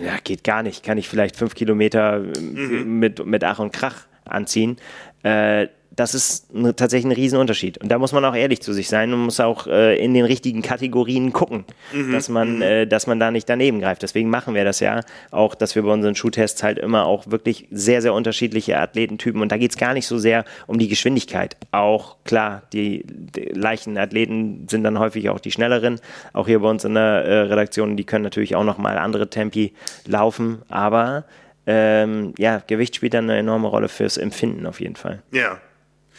ja, 0.00 0.16
geht 0.22 0.44
gar 0.44 0.62
nicht, 0.62 0.84
kann 0.84 0.96
ich 0.96 1.08
vielleicht 1.08 1.34
fünf 1.34 1.56
Kilometer 1.56 2.20
mhm. 2.20 3.00
mit, 3.00 3.26
mit 3.26 3.42
Ach 3.42 3.58
und 3.58 3.72
Krach 3.72 4.06
anziehen. 4.26 4.76
Äh, 5.24 5.66
das 5.96 6.14
ist 6.14 6.54
eine, 6.54 6.74
tatsächlich 6.74 7.12
ein 7.12 7.16
Riesenunterschied. 7.16 7.78
Und 7.78 7.88
da 7.88 7.98
muss 7.98 8.12
man 8.12 8.24
auch 8.24 8.34
ehrlich 8.34 8.60
zu 8.60 8.72
sich 8.72 8.88
sein 8.88 9.12
und 9.12 9.20
muss 9.20 9.40
auch 9.40 9.66
äh, 9.66 9.96
in 10.02 10.14
den 10.14 10.24
richtigen 10.24 10.62
Kategorien 10.62 11.32
gucken, 11.32 11.64
mhm. 11.92 12.12
dass, 12.12 12.28
man, 12.28 12.56
mhm. 12.56 12.62
äh, 12.62 12.86
dass 12.86 13.06
man 13.06 13.20
da 13.20 13.30
nicht 13.30 13.48
daneben 13.48 13.80
greift. 13.80 14.02
Deswegen 14.02 14.30
machen 14.30 14.54
wir 14.54 14.64
das 14.64 14.80
ja 14.80 15.00
auch, 15.30 15.54
dass 15.54 15.74
wir 15.74 15.82
bei 15.82 15.92
unseren 15.92 16.14
Schuhtests 16.14 16.62
halt 16.62 16.78
immer 16.78 17.06
auch 17.06 17.30
wirklich 17.30 17.68
sehr, 17.70 18.02
sehr 18.02 18.14
unterschiedliche 18.14 18.78
Athletentypen 18.78 19.40
und 19.40 19.52
da 19.52 19.56
geht 19.56 19.70
es 19.70 19.76
gar 19.76 19.94
nicht 19.94 20.06
so 20.06 20.18
sehr 20.18 20.44
um 20.66 20.78
die 20.78 20.88
Geschwindigkeit. 20.88 21.56
Auch 21.70 22.16
klar, 22.24 22.62
die, 22.72 23.04
die, 23.06 23.50
leichten 23.54 23.96
Athleten 23.96 24.66
sind 24.68 24.84
dann 24.84 24.98
häufig 24.98 25.30
auch 25.30 25.40
die 25.40 25.50
schnelleren. 25.50 26.00
Auch 26.32 26.46
hier 26.46 26.60
bei 26.60 26.68
uns 26.68 26.84
in 26.84 26.94
der 26.94 27.24
äh, 27.24 27.38
Redaktion, 27.42 27.96
die 27.96 28.04
können 28.04 28.24
natürlich 28.24 28.56
auch 28.56 28.64
nochmal 28.64 28.98
andere 28.98 29.30
Tempi 29.30 29.72
laufen, 30.06 30.62
aber 30.68 31.24
ähm, 31.66 32.34
ja, 32.36 32.62
Gewicht 32.66 32.96
spielt 32.96 33.14
dann 33.14 33.30
eine 33.30 33.38
enorme 33.38 33.68
Rolle 33.68 33.88
fürs 33.88 34.16
Empfinden 34.16 34.66
auf 34.66 34.80
jeden 34.80 34.96
Fall. 34.96 35.22
Ja. 35.30 35.58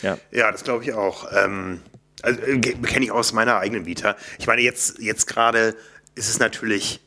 Ja, 0.01 0.17
ja 0.31 0.51
das 0.51 0.63
glaube 0.63 0.83
ich 0.83 0.93
auch. 0.93 1.27
Ähm, 1.31 1.81
also, 2.21 2.41
äh, 2.41 2.59
kenne 2.59 3.05
ich 3.05 3.11
aus 3.11 3.33
meiner 3.33 3.57
eigenen 3.57 3.85
Vita. 3.85 4.15
Ich 4.39 4.47
meine, 4.47 4.61
jetzt, 4.61 4.99
jetzt 4.99 5.27
gerade 5.27 5.75
ist 6.15 6.29
es 6.29 6.39
natürlich 6.39 7.01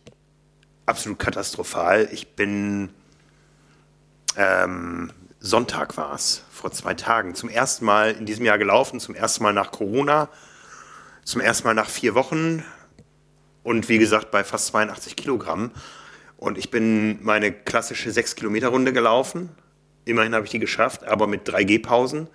absolut 0.86 1.18
katastrophal. 1.18 2.09
Ich 2.12 2.34
bin 2.34 2.91
ähm, 4.36 5.11
Sonntag 5.41 5.97
war 5.97 6.14
es, 6.14 6.43
vor 6.51 6.72
zwei 6.72 6.95
Tagen, 6.95 7.34
zum 7.34 7.49
ersten 7.49 7.84
Mal 7.84 8.12
in 8.12 8.26
diesem 8.26 8.45
Jahr 8.45 8.59
gelaufen, 8.59 9.01
zum 9.01 9.14
ersten 9.14 9.43
Mal 9.43 9.53
nach 9.53 9.70
Corona, 9.70 10.28
zum 11.24 11.41
ersten 11.41 11.66
Mal 11.66 11.74
nach 11.74 11.89
vier 11.89 12.14
Wochen 12.14 12.64
und 13.62 13.89
wie 13.89 13.99
gesagt 13.99 14.30
bei 14.30 14.43
fast 14.45 14.66
82 14.68 15.14
Kilogramm. 15.14 15.70
Und 16.36 16.57
ich 16.59 16.70
bin 16.70 17.22
meine 17.22 17.53
klassische 17.53 18.11
6-Kilometer-Runde 18.11 18.93
gelaufen. 18.93 19.51
Immerhin 20.05 20.34
habe 20.34 20.45
ich 20.45 20.51
die 20.51 20.59
geschafft, 20.59 21.05
aber 21.05 21.26
mit 21.26 21.47
3 21.47 21.64
G-Pausen 21.64 22.28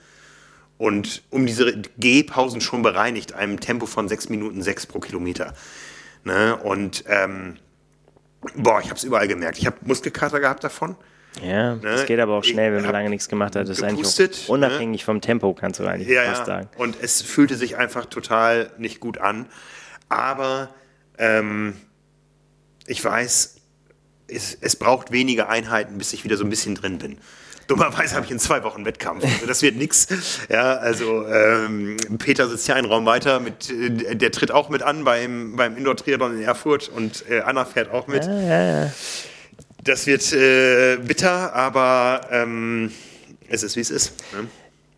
und 0.78 1.24
um 1.30 1.46
diese 1.46 1.82
Gehpausen 1.98 2.62
schon 2.62 2.82
bereinigt, 2.82 3.34
einem 3.34 3.60
Tempo 3.60 3.86
von 3.86 4.08
6 4.08 4.30
Minuten 4.30 4.62
6 4.62 4.88
pro 4.88 5.00
Kilometer. 5.00 5.54
Ne? 6.24 6.56
Und 6.56 7.04
ähm, 7.08 7.58
boah, 8.56 8.80
ich 8.82 8.88
habe 8.88 8.96
es 8.96 9.04
überall 9.04 9.28
gemerkt. 9.28 9.58
Ich 9.58 9.66
habe 9.66 9.78
Muskelkater 9.82 10.40
gehabt 10.40 10.64
davon. 10.64 10.96
Ja, 11.42 11.76
ne? 11.76 11.82
das 11.82 12.06
geht 12.06 12.20
aber 12.20 12.34
auch 12.34 12.44
schnell, 12.44 12.74
wenn 12.74 12.84
man 12.84 12.92
lange 12.92 13.10
nichts 13.10 13.28
gemacht 13.28 13.56
hat. 13.56 13.68
Das 13.68 13.82
gepustet, 13.82 14.32
ist 14.32 14.38
eigentlich 14.38 14.48
ne? 14.50 14.54
unabhängig 14.54 15.02
ne? 15.02 15.06
vom 15.06 15.22
Tempo, 15.22 15.54
kannst 15.54 15.80
du 15.80 15.86
eigentlich 15.86 16.08
ja, 16.08 16.24
fast 16.26 16.46
sagen. 16.46 16.70
Und 16.78 16.98
es 17.02 17.22
fühlte 17.22 17.56
sich 17.56 17.78
einfach 17.78 18.06
total 18.06 18.72
nicht 18.78 19.00
gut 19.00 19.18
an. 19.18 19.48
Aber 20.10 20.70
ähm, 21.18 21.76
ich 22.86 23.04
weiß, 23.04 23.56
es, 24.28 24.58
es 24.60 24.76
braucht 24.76 25.12
wenige 25.12 25.50
Einheiten, 25.50 25.98
bis 25.98 26.14
ich 26.14 26.24
wieder 26.24 26.38
so 26.38 26.44
ein 26.44 26.50
bisschen 26.50 26.76
drin 26.76 26.98
bin. 27.00 27.18
Dummerweise 27.68 28.16
habe 28.16 28.26
ich 28.26 28.32
in 28.32 28.40
zwei 28.40 28.64
Wochen 28.64 28.86
Wettkampf. 28.86 29.24
Also 29.24 29.46
das 29.46 29.62
wird 29.62 29.76
nichts. 29.76 30.08
Ja, 30.50 30.76
also 30.76 31.26
ähm, 31.28 31.98
Peter 32.20 32.48
sitzt 32.48 32.68
ja 32.68 32.76
einen 32.76 32.88
Raum 32.88 33.06
weiter, 33.06 33.40
mit, 33.40 33.70
äh, 33.70 34.16
der 34.16 34.32
tritt 34.32 34.52
auch 34.52 34.70
mit 34.70 34.84
an 34.84 35.04
beim, 35.04 35.56
beim 35.56 35.78
Indoor-Triathlon 35.78 36.38
in 36.38 36.44
Erfurt 36.44 36.90
und 36.90 37.24
äh, 37.30 37.42
Anna 37.42 37.66
fährt 37.66 37.92
auch 37.92 38.08
mit. 38.08 38.26
Ja, 38.26 38.42
ja, 38.42 38.84
ja. 38.84 38.94
Das 39.84 40.08
wird 40.08 40.32
äh, 40.34 40.98
bitter, 40.98 41.54
aber 41.54 42.22
ähm, 42.32 42.92
es 43.50 43.64
ist 43.64 43.76
wie 43.76 43.82
es 43.82 43.92
ist. 43.92 44.14
Ne? 44.34 44.48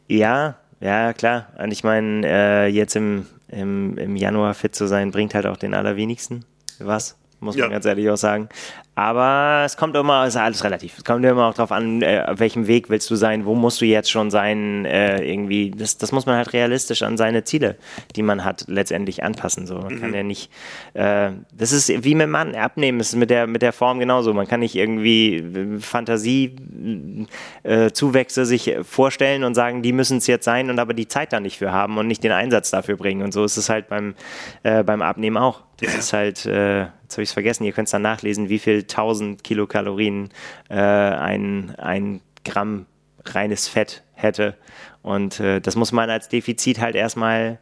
Ja, 0.07 0.57
ja, 0.79 1.13
klar. 1.13 1.47
Und 1.57 1.71
ich 1.71 1.83
meine, 1.83 2.25
äh, 2.25 2.67
jetzt 2.67 2.95
im, 2.95 3.25
im, 3.47 3.97
im 3.97 4.15
Januar 4.15 4.53
fit 4.53 4.75
zu 4.75 4.87
sein, 4.87 5.11
bringt 5.11 5.33
halt 5.33 5.45
auch 5.45 5.57
den 5.57 5.73
allerwenigsten 5.73 6.45
was 6.79 7.15
muss 7.45 7.55
man 7.55 7.65
ja. 7.65 7.71
ganz 7.71 7.85
ehrlich 7.85 8.09
auch 8.09 8.17
sagen. 8.17 8.49
Aber 8.97 9.63
es 9.65 9.75
kommt 9.75 9.93
immer, 9.97 10.23
es 10.23 10.35
ist 10.35 10.41
alles 10.41 10.63
relativ. 10.63 10.97
Es 10.97 11.03
kommt 11.03 11.25
immer 11.25 11.47
auch 11.47 11.53
darauf 11.53 11.73
an, 11.73 12.01
äh, 12.01 12.23
auf 12.25 12.39
welchem 12.39 12.67
Weg 12.67 12.89
willst 12.89 13.11
du 13.11 13.15
sein, 13.15 13.45
wo 13.45 13.53
musst 13.53 13.81
du 13.81 13.85
jetzt 13.85 14.09
schon 14.09 14.31
sein, 14.31 14.85
äh, 14.85 15.21
irgendwie. 15.21 15.71
Das, 15.71 15.97
das 15.97 16.13
muss 16.13 16.25
man 16.25 16.37
halt 16.37 16.53
realistisch 16.53 17.03
an 17.03 17.17
seine 17.17 17.43
Ziele, 17.43 17.75
die 18.15 18.23
man 18.23 18.45
hat, 18.45 18.63
letztendlich 18.69 19.21
anpassen. 19.21 19.67
So. 19.67 19.79
Man 19.79 19.95
mhm. 19.95 19.99
kann 19.99 20.13
ja 20.13 20.23
nicht, 20.23 20.49
äh, 20.93 21.31
das 21.51 21.73
ist 21.73 22.05
wie 22.05 22.15
mit 22.15 22.29
Mann, 22.29 22.55
abnehmen, 22.55 22.99
das 22.99 23.09
ist 23.09 23.15
mit 23.15 23.29
der, 23.29 23.47
mit 23.47 23.61
der 23.61 23.73
Form 23.73 23.99
genauso. 23.99 24.33
Man 24.33 24.47
kann 24.47 24.61
nicht 24.61 24.75
irgendwie 24.75 25.39
äh, 25.39 25.77
Fantasiezuwächse 25.79 28.41
äh, 28.41 28.45
sich 28.45 28.75
vorstellen 28.83 29.43
und 29.43 29.55
sagen, 29.55 29.81
die 29.81 29.91
müssen 29.91 30.19
es 30.19 30.27
jetzt 30.27 30.45
sein 30.45 30.69
und 30.69 30.79
aber 30.79 30.93
die 30.93 31.09
Zeit 31.09 31.33
da 31.33 31.41
nicht 31.41 31.57
für 31.57 31.73
haben 31.73 31.97
und 31.97 32.07
nicht 32.07 32.23
den 32.23 32.31
Einsatz 32.31 32.71
dafür 32.71 32.95
bringen. 32.95 33.23
Und 33.23 33.33
so 33.33 33.43
ist 33.43 33.57
es 33.57 33.67
halt 33.67 33.89
beim, 33.89 34.15
äh, 34.63 34.83
beim 34.83 35.01
Abnehmen 35.01 35.35
auch. 35.35 35.64
Das 35.77 35.93
ja. 35.93 35.99
ist 35.99 36.13
halt, 36.13 36.45
äh, 36.45 36.81
jetzt 36.81 37.13
habe 37.13 37.23
ich 37.23 37.29
es 37.29 37.33
vergessen, 37.33 37.63
ihr 37.65 37.73
könnt 37.73 37.87
es 37.87 37.91
dann 37.91 38.01
nachlesen, 38.01 38.49
wie 38.49 38.59
viel 38.59 38.79
1000 38.79 39.43
Kilokalorien 39.43 40.29
äh, 40.69 40.75
ein, 40.75 41.75
ein 41.77 42.21
Gramm 42.43 42.85
reines 43.25 43.67
Fett 43.67 44.03
hätte. 44.13 44.55
Und 45.01 45.39
äh, 45.39 45.59
das 45.59 45.75
muss 45.75 45.91
man 45.91 46.09
als 46.09 46.29
Defizit 46.29 46.79
halt 46.79 46.95
erstmal 46.95 47.59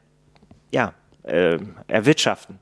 ja, 0.71 0.93
äh, 1.23 1.57
erwirtschaften. 1.87 2.59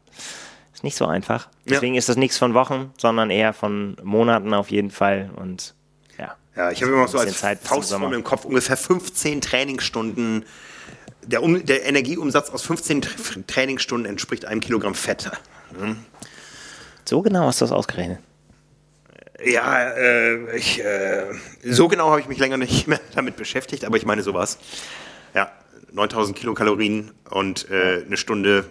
Ist 0.73 0.83
nicht 0.83 0.95
so 0.95 1.05
einfach. 1.05 1.49
Deswegen 1.65 1.95
ja. 1.95 1.99
ist 1.99 2.09
das 2.09 2.17
nichts 2.17 2.37
von 2.37 2.53
Wochen, 2.53 2.91
sondern 2.97 3.29
eher 3.29 3.53
von 3.53 3.95
Monaten 4.03 4.53
auf 4.53 4.71
jeden 4.71 4.91
Fall. 4.91 5.29
Und 5.35 5.75
ja. 6.17 6.35
Ja, 6.55 6.71
ich 6.71 6.81
habe 6.81 6.93
immer 6.93 7.07
so 7.07 7.19
als 7.19 7.39
Zeit 7.39 7.59
Faustform 7.59 8.13
im 8.13 8.23
Kopf 8.23 8.45
ungefähr 8.45 8.77
15 8.77 9.41
Trainingsstunden 9.41 10.45
der, 11.23 11.43
um, 11.43 11.65
der 11.65 11.85
Energieumsatz 11.85 12.49
aus 12.49 12.63
15 12.63 13.01
Trainingsstunden 13.47 14.09
entspricht 14.09 14.45
einem 14.45 14.61
Kilogramm 14.61 14.95
Fett. 14.95 15.31
Hm. 15.77 15.97
So 17.05 17.21
genau 17.21 17.45
hast 17.45 17.61
du 17.61 17.65
das 17.65 17.71
ausgerechnet. 17.71 18.19
Ja, 19.43 19.89
äh, 19.89 20.55
ich, 20.55 20.83
äh, 20.83 21.25
so 21.63 21.87
genau 21.87 22.11
habe 22.11 22.21
ich 22.21 22.27
mich 22.27 22.37
länger 22.37 22.57
nicht 22.57 22.87
mehr 22.87 22.99
damit 23.15 23.37
beschäftigt, 23.37 23.85
aber 23.85 23.97
ich 23.97 24.05
meine 24.05 24.21
sowas. 24.21 24.59
Ja, 25.33 25.51
9000 25.91 26.37
Kilokalorien 26.37 27.11
und 27.29 27.69
äh, 27.69 28.03
eine 28.05 28.17
Stunde 28.17 28.65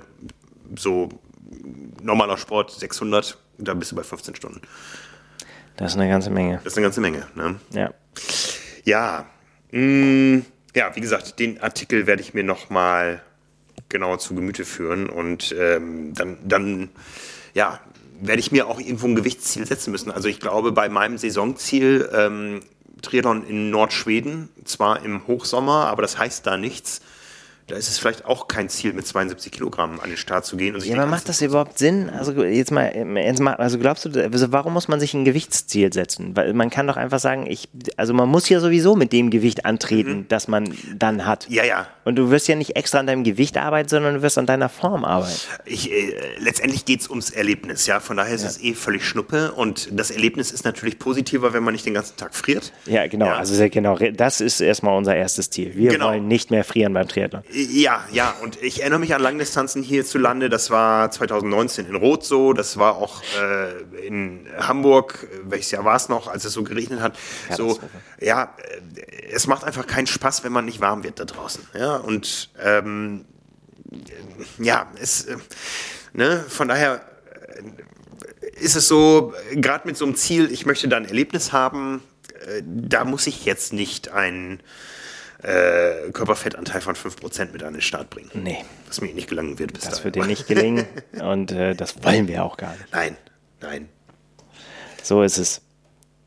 so 0.76 1.08
normaler 2.02 2.36
Sport 2.36 2.70
600, 2.70 3.36
da 3.58 3.74
bist 3.74 3.92
du 3.92 3.96
bei 3.96 4.04
15 4.04 4.36
Stunden. 4.36 4.60
Das 5.76 5.92
ist 5.92 5.98
eine 5.98 6.08
ganze 6.08 6.30
Menge. 6.30 6.60
Das 6.62 6.74
ist 6.74 6.78
eine 6.78 6.86
ganze 6.86 7.00
Menge, 7.00 7.26
ne? 7.34 7.56
Ja. 7.72 7.90
Ja. 8.84 9.26
Mh, 9.72 10.36
mm, 10.36 10.46
ja, 10.74 10.94
wie 10.94 11.00
gesagt, 11.00 11.38
den 11.38 11.60
Artikel 11.60 12.06
werde 12.06 12.22
ich 12.22 12.34
mir 12.34 12.44
nochmal 12.44 13.22
genauer 13.88 14.18
zu 14.18 14.34
Gemüte 14.34 14.64
führen 14.64 15.08
und 15.08 15.54
ähm, 15.58 16.14
dann, 16.14 16.38
dann 16.44 16.88
ja, 17.54 17.80
werde 18.20 18.40
ich 18.40 18.52
mir 18.52 18.68
auch 18.68 18.78
irgendwo 18.78 19.06
ein 19.06 19.16
Gewichtsziel 19.16 19.66
setzen 19.66 19.90
müssen. 19.90 20.10
Also 20.10 20.28
ich 20.28 20.40
glaube, 20.40 20.72
bei 20.72 20.88
meinem 20.88 21.18
Saisonziel 21.18 22.08
ähm, 22.12 22.60
Triathlon 23.02 23.46
in 23.46 23.70
Nordschweden, 23.70 24.48
zwar 24.64 25.04
im 25.04 25.26
Hochsommer, 25.26 25.86
aber 25.86 26.02
das 26.02 26.18
heißt 26.18 26.46
da 26.46 26.56
nichts. 26.56 27.00
Da 27.70 27.76
ist 27.76 27.88
es 27.88 27.98
vielleicht 27.98 28.24
auch 28.24 28.48
kein 28.48 28.68
Ziel, 28.68 28.92
mit 28.92 29.06
72 29.06 29.52
Kilogramm 29.52 30.00
an 30.00 30.08
den 30.10 30.16
Start 30.16 30.44
zu 30.44 30.56
gehen. 30.56 30.74
Und 30.74 30.80
sich 30.80 30.90
Ja, 30.90 30.96
aber 30.96 31.06
macht 31.06 31.28
das 31.28 31.40
überhaupt 31.40 31.78
Sinn? 31.78 32.10
Also 32.10 32.32
jetzt 32.44 32.70
mal, 32.70 32.92
jetzt 33.16 33.40
mal, 33.40 33.54
also 33.54 33.78
glaubst 33.78 34.04
du, 34.04 34.22
also 34.22 34.52
warum 34.52 34.72
muss 34.72 34.88
man 34.88 35.00
sich 35.00 35.14
ein 35.14 35.24
Gewichtsziel 35.24 35.92
setzen? 35.92 36.36
Weil 36.36 36.52
man 36.54 36.70
kann 36.70 36.86
doch 36.86 36.96
einfach 36.96 37.20
sagen, 37.20 37.46
ich, 37.46 37.68
also 37.96 38.12
man 38.14 38.28
muss 38.28 38.48
ja 38.48 38.60
sowieso 38.60 38.96
mit 38.96 39.12
dem 39.12 39.30
Gewicht 39.30 39.64
antreten, 39.64 40.26
das 40.28 40.48
man 40.48 40.74
dann 40.96 41.26
hat. 41.26 41.46
Ja, 41.48 41.64
ja. 41.64 41.86
Und 42.04 42.16
du 42.16 42.30
wirst 42.30 42.48
ja 42.48 42.56
nicht 42.56 42.76
extra 42.76 42.98
an 42.98 43.06
deinem 43.06 43.24
Gewicht 43.24 43.56
arbeiten, 43.56 43.88
sondern 43.88 44.14
du 44.14 44.22
wirst 44.22 44.36
an 44.38 44.46
deiner 44.46 44.68
Form 44.68 45.04
arbeiten. 45.04 45.32
Ich, 45.64 45.90
äh, 45.92 46.12
letztendlich 46.38 46.84
geht 46.84 47.02
es 47.02 47.08
ums 47.10 47.30
Erlebnis, 47.30 47.86
ja. 47.86 48.00
Von 48.00 48.16
daher 48.16 48.34
ist 48.34 48.44
es 48.44 48.60
eh 48.62 48.74
völlig 48.74 49.04
Schnuppe. 49.04 49.52
Und 49.52 49.88
das 49.92 50.10
Erlebnis 50.10 50.50
ist 50.50 50.64
natürlich 50.64 50.98
positiver, 50.98 51.52
wenn 51.52 51.62
man 51.62 51.72
nicht 51.72 51.86
den 51.86 51.94
ganzen 51.94 52.16
Tag 52.16 52.34
friert. 52.34 52.72
Ja, 52.86 53.06
genau. 53.06 53.26
Ja. 53.26 53.36
Also 53.36 53.54
sehr 53.54 53.70
genau. 53.70 53.96
Das 54.12 54.40
ist 54.40 54.60
erstmal 54.60 54.96
unser 54.96 55.14
erstes 55.14 55.50
Ziel. 55.50 55.72
Wir 55.74 55.90
Genau. 55.90 56.08
wollen 56.08 56.26
nicht 56.28 56.50
mehr 56.50 56.64
frieren 56.64 56.92
beim 56.94 57.06
Triathlon. 57.06 57.42
Ja, 57.68 58.04
ja, 58.12 58.34
und 58.42 58.62
ich 58.62 58.80
erinnere 58.80 59.00
mich 59.00 59.14
an 59.14 59.20
Langdistanzen 59.20 59.82
hierzulande. 59.82 60.48
Das 60.48 60.70
war 60.70 61.10
2019 61.10 61.86
in 61.86 61.94
Rot 61.94 62.24
so, 62.24 62.52
das 62.52 62.76
war 62.76 62.96
auch 62.96 63.22
äh, 63.40 64.06
in 64.06 64.46
Hamburg, 64.58 65.28
welches 65.44 65.70
Jahr 65.70 65.84
war 65.84 65.96
es 65.96 66.08
noch, 66.08 66.28
als 66.28 66.44
es 66.44 66.52
so 66.52 66.62
geregnet 66.62 67.00
hat. 67.00 67.18
So, 67.50 67.74
Katastrophe. 67.74 67.88
ja, 68.20 68.54
äh, 68.58 69.32
es 69.32 69.46
macht 69.46 69.64
einfach 69.64 69.86
keinen 69.86 70.06
Spaß, 70.06 70.44
wenn 70.44 70.52
man 70.52 70.64
nicht 70.64 70.80
warm 70.80 71.04
wird 71.04 71.20
da 71.20 71.24
draußen. 71.24 71.66
Ja, 71.74 71.96
und 71.96 72.50
ähm, 72.62 73.24
äh, 73.90 74.64
ja, 74.64 74.90
es, 75.00 75.24
äh, 75.24 75.36
ne, 76.12 76.44
von 76.48 76.68
daher 76.68 77.02
äh, 77.50 78.60
ist 78.60 78.76
es 78.76 78.88
so, 78.88 79.34
gerade 79.52 79.86
mit 79.86 79.96
so 79.96 80.04
einem 80.04 80.14
Ziel, 80.14 80.50
ich 80.50 80.66
möchte 80.66 80.88
da 80.88 80.96
ein 80.96 81.04
Erlebnis 81.04 81.52
haben, 81.52 82.02
da 82.64 83.04
muss 83.04 83.26
ich 83.26 83.44
jetzt 83.44 83.74
nicht 83.74 84.12
ein 84.12 84.60
äh, 85.42 86.10
Körperfettanteil 86.12 86.80
von 86.80 86.94
5% 86.94 87.52
mit 87.52 87.62
an 87.62 87.72
den 87.72 87.82
Start 87.82 88.10
bringen. 88.10 88.30
Nee, 88.34 88.64
Was 88.86 89.00
mir 89.00 89.12
nicht 89.14 89.28
gelangen 89.28 89.58
wird 89.58 89.72
bis 89.72 89.84
das 89.84 89.92
dahin. 89.94 90.04
wird 90.04 90.16
dir 90.16 90.26
nicht 90.26 90.46
gelingen 90.46 90.86
und 91.22 91.52
äh, 91.52 91.74
das 91.74 92.02
wollen 92.04 92.28
wir 92.28 92.44
auch 92.44 92.56
gar 92.56 92.72
nicht. 92.72 92.92
Nein, 92.92 93.16
nein. 93.60 93.88
So 95.02 95.22
ist 95.22 95.38
es. 95.38 95.62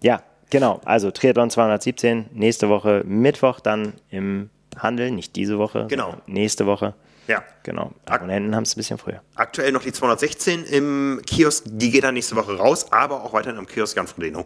Ja, 0.01 0.23
genau. 0.49 0.81
Also 0.85 1.11
Triathlon 1.11 1.49
217, 1.49 2.29
nächste 2.33 2.69
Woche 2.69 3.03
Mittwoch 3.05 3.59
dann 3.59 3.93
im 4.09 4.49
Handel, 4.77 5.11
nicht 5.11 5.35
diese 5.35 5.57
Woche, 5.59 5.85
Genau. 5.89 6.17
nächste 6.25 6.65
Woche. 6.65 6.95
Ja. 7.27 7.43
Genau. 7.63 7.91
Abonnenten 8.05 8.53
haben 8.55 8.63
es 8.63 8.73
ein 8.75 8.79
bisschen 8.79 8.97
früher. 8.97 9.21
Aktuell 9.35 9.71
noch 9.71 9.83
die 9.83 9.93
216 9.93 10.65
im 10.65 11.21
Kiosk, 11.25 11.63
die 11.67 11.89
geht 11.91 12.03
dann 12.03 12.15
nächste 12.15 12.35
Woche 12.35 12.57
raus, 12.57 12.91
aber 12.91 13.23
auch 13.23 13.31
weiterhin 13.31 13.57
im 13.59 13.65
Kiosk 13.67 13.95
Jan 13.95 14.07
Frodeno. 14.07 14.45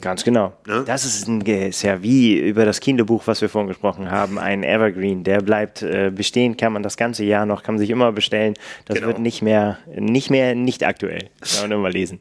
Ganz 0.00 0.24
genau. 0.24 0.52
Ne? 0.66 0.84
Das 0.86 1.04
ist, 1.04 1.28
ein, 1.28 1.40
ist 1.42 1.82
ja 1.82 2.02
wie 2.02 2.38
über 2.38 2.64
das 2.64 2.80
Kinderbuch, 2.80 3.26
was 3.26 3.40
wir 3.42 3.48
vorhin 3.48 3.68
gesprochen 3.68 4.10
haben, 4.10 4.38
ein 4.38 4.62
Evergreen. 4.62 5.24
Der 5.24 5.40
bleibt 5.42 5.82
äh, 5.82 6.10
bestehen, 6.14 6.56
kann 6.56 6.72
man 6.72 6.82
das 6.82 6.96
ganze 6.96 7.24
Jahr 7.24 7.44
noch, 7.44 7.62
kann 7.62 7.74
man 7.74 7.80
sich 7.80 7.90
immer 7.90 8.10
bestellen. 8.12 8.54
Das 8.86 8.94
Genau. 8.96 9.08
wird 9.08 9.18
nicht 9.18 9.42
mehr, 9.42 9.78
nicht 9.94 10.30
mehr, 10.30 10.54
nicht 10.54 10.84
aktuell. 10.84 11.28
Kann 11.40 11.68
man 11.68 11.72
immer 11.78 11.90
lesen. 11.90 12.20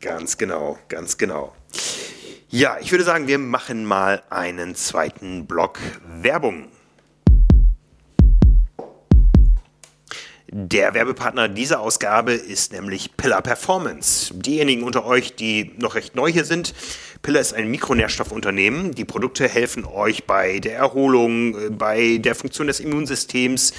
Ganz 0.00 0.36
genau, 0.36 0.78
ganz 0.88 1.16
genau. 1.16 1.52
Ja, 2.48 2.76
ich 2.80 2.90
würde 2.92 3.04
sagen, 3.04 3.26
wir 3.28 3.38
machen 3.38 3.84
mal 3.84 4.22
einen 4.30 4.74
zweiten 4.74 5.46
Block 5.46 5.78
Werbung. 6.22 6.68
Der 10.58 10.94
Werbepartner 10.94 11.50
dieser 11.50 11.80
Ausgabe 11.80 12.32
ist 12.32 12.72
nämlich 12.72 13.14
Pillar 13.18 13.42
Performance. 13.42 14.32
Diejenigen 14.32 14.84
unter 14.84 15.04
euch, 15.04 15.34
die 15.34 15.72
noch 15.76 15.96
recht 15.96 16.16
neu 16.16 16.32
hier 16.32 16.46
sind, 16.46 16.72
Pillar 17.20 17.42
ist 17.42 17.52
ein 17.52 17.70
Mikronährstoffunternehmen. 17.70 18.92
Die 18.92 19.04
Produkte 19.04 19.46
helfen 19.48 19.84
euch 19.84 20.24
bei 20.24 20.58
der 20.60 20.76
Erholung, 20.76 21.54
äh, 21.58 21.68
bei 21.68 22.16
der 22.16 22.34
Funktion 22.34 22.68
des 22.68 22.80
Immunsystems, 22.80 23.74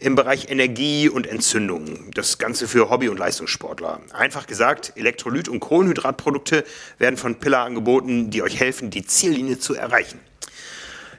im 0.00 0.14
Bereich 0.14 0.48
Energie 0.48 1.10
und 1.10 1.26
Entzündung. 1.26 2.10
Das 2.14 2.38
Ganze 2.38 2.66
für 2.66 2.88
Hobby- 2.88 3.10
und 3.10 3.18
Leistungssportler. 3.18 4.00
Einfach 4.14 4.46
gesagt, 4.46 4.94
Elektrolyt- 4.96 5.50
und 5.50 5.60
Kohlenhydratprodukte 5.60 6.64
werden 6.96 7.18
von 7.18 7.40
Pillar 7.40 7.66
angeboten, 7.66 8.30
die 8.30 8.40
euch 8.42 8.58
helfen, 8.58 8.88
die 8.88 9.04
Ziellinie 9.04 9.58
zu 9.58 9.74
erreichen. 9.74 10.18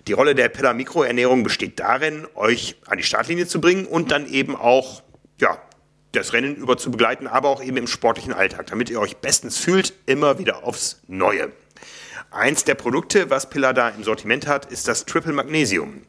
Die 0.07 0.13
Rolle 0.13 0.35
der 0.35 0.49
Pillar 0.49 0.73
Mikroernährung 0.73 1.43
besteht 1.43 1.79
darin, 1.79 2.27
euch 2.35 2.75
an 2.87 2.97
die 2.97 3.05
Startlinie 3.05 3.47
zu 3.47 3.61
bringen 3.61 3.85
und 3.85 4.11
dann 4.11 4.27
eben 4.27 4.53
auch, 4.53 5.01
ja, 5.43 5.57
das 6.13 6.31
Rennen 6.31 6.55
über 6.55 6.77
zu 6.77 6.89
begleiten, 6.89 7.27
aber 7.27 7.49
auch 7.49 7.61
eben 7.61 7.75
im 7.77 7.87
sportlichen 7.87 8.33
Alltag, 8.33 8.67
damit 8.67 8.89
ihr 8.89 8.99
euch 8.99 9.17
bestens 9.17 9.57
fühlt, 9.57 9.93
immer 10.05 10.39
wieder 10.39 10.63
aufs 10.63 11.01
Neue. 11.07 11.51
Eins 12.31 12.63
der 12.63 12.75
Produkte, 12.75 13.29
was 13.29 13.49
Pillar 13.49 13.73
da 13.73 13.89
im 13.89 14.03
Sortiment 14.03 14.47
hat, 14.47 14.71
ist 14.71 14.87
das 14.87 15.05
Triple 15.05 15.33
Magnesium. 15.33 16.03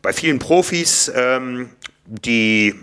Bei 0.00 0.12
vielen 0.12 0.38
Profis, 0.38 1.10
ähm, 1.14 1.70
die 2.06 2.74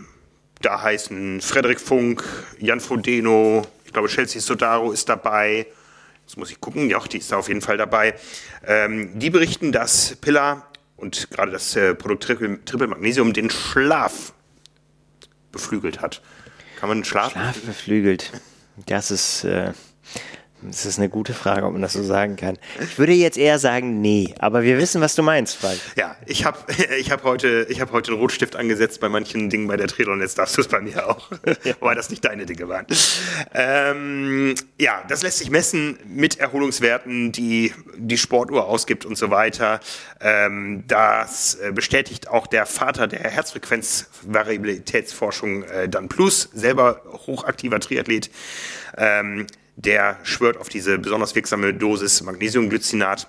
da 0.61 0.81
heißen 0.81 1.39
Frederik 1.39 1.79
Funk, 1.79 2.23
Jan 2.59 2.81
Frodeno, 2.81 3.65
ich 3.85 3.93
glaube 3.93 4.09
Chelsea 4.09 4.41
Sodaro 4.41 4.91
ist 4.91 5.07
dabei, 5.07 5.67
Jetzt 6.25 6.37
muss 6.37 6.51
ich 6.51 6.61
gucken, 6.61 6.89
ja, 6.89 6.99
die 6.99 7.17
ist 7.17 7.33
da 7.33 7.37
auf 7.37 7.49
jeden 7.49 7.59
Fall 7.59 7.75
dabei. 7.75 8.15
Ähm, 8.65 9.19
die 9.19 9.29
berichten, 9.29 9.73
dass 9.73 10.15
Pillar 10.21 10.65
und 10.95 11.29
gerade 11.31 11.51
das 11.51 11.75
äh, 11.75 11.93
Produkt 11.95 12.23
Triple, 12.23 12.63
Triple 12.63 12.87
Magnesium 12.87 13.33
den 13.33 13.49
Schlaf 13.49 14.31
beflügelt 15.53 16.01
hat. 16.01 16.21
Kann 16.77 16.89
man 16.89 16.97
den 16.97 17.05
Schlaf? 17.05 17.31
Schlaf 17.31 17.61
beflügelt. 17.61 18.33
Das 18.87 19.09
ist, 19.09 19.45
äh, 19.45 19.71
das 20.65 20.85
ist 20.85 20.97
eine 20.97 21.09
gute 21.09 21.33
Frage, 21.33 21.65
ob 21.65 21.73
man 21.73 21.81
das 21.81 21.93
so 21.93 22.03
sagen 22.03 22.35
kann. 22.35 22.57
Ich 22.81 22.97
würde 22.97 23.13
jetzt 23.13 23.37
eher 23.37 23.59
sagen, 23.59 24.01
nee, 24.01 24.33
aber 24.39 24.63
wir 24.63 24.77
wissen, 24.77 25.01
was 25.01 25.15
du 25.15 25.23
meinst, 25.23 25.57
Falk. 25.57 25.79
Ja, 25.95 26.15
ich 26.25 26.45
habe 26.45 26.57
ich 26.99 27.11
hab 27.11 27.23
heute, 27.23 27.65
ich 27.69 27.81
hab 27.81 27.91
heute 27.91 28.11
einen 28.11 28.19
Rotstift 28.19 28.55
angesetzt 28.55 28.99
bei 28.99 29.09
manchen 29.09 29.49
Dingen 29.49 29.67
bei 29.67 29.77
der 29.77 29.87
Triathlon, 29.87 30.21
jetzt 30.21 30.37
darfst 30.37 30.57
du 30.57 30.61
es 30.61 30.67
bei 30.67 30.81
mir 30.81 31.09
auch, 31.09 31.31
wobei 31.79 31.95
das 31.95 32.09
nicht 32.09 32.25
deine 32.25 32.45
Dinge 32.45 32.67
waren. 32.69 32.85
Ähm, 33.53 34.55
ja, 34.79 35.03
das 35.07 35.23
lässt 35.23 35.39
sich 35.39 35.49
messen 35.49 35.97
mit 36.05 36.39
Erholungswerten, 36.39 37.31
die 37.31 37.73
die 37.97 38.17
Sportuhr 38.17 38.67
ausgibt 38.67 39.05
und 39.05 39.17
so 39.17 39.29
weiter. 39.29 39.79
Ähm, 40.21 40.83
das 40.87 41.55
äh, 41.55 41.71
bestätigt 41.71 42.29
auch 42.29 42.47
der 42.47 42.65
Vater 42.65 43.07
der 43.07 43.29
Herzfrequenzvariabilitätsforschung, 43.29 45.63
äh, 45.63 45.87
Dan 45.89 46.09
Plus, 46.09 46.49
selber 46.53 47.01
hochaktiver 47.25 47.79
Triathlet. 47.79 48.29
Ähm, 48.97 49.47
der 49.75 50.19
schwört 50.23 50.57
auf 50.57 50.69
diese 50.69 50.97
besonders 50.99 51.35
wirksame 51.35 51.73
Dosis 51.73 52.21
Magnesiumglycinat. 52.21 53.27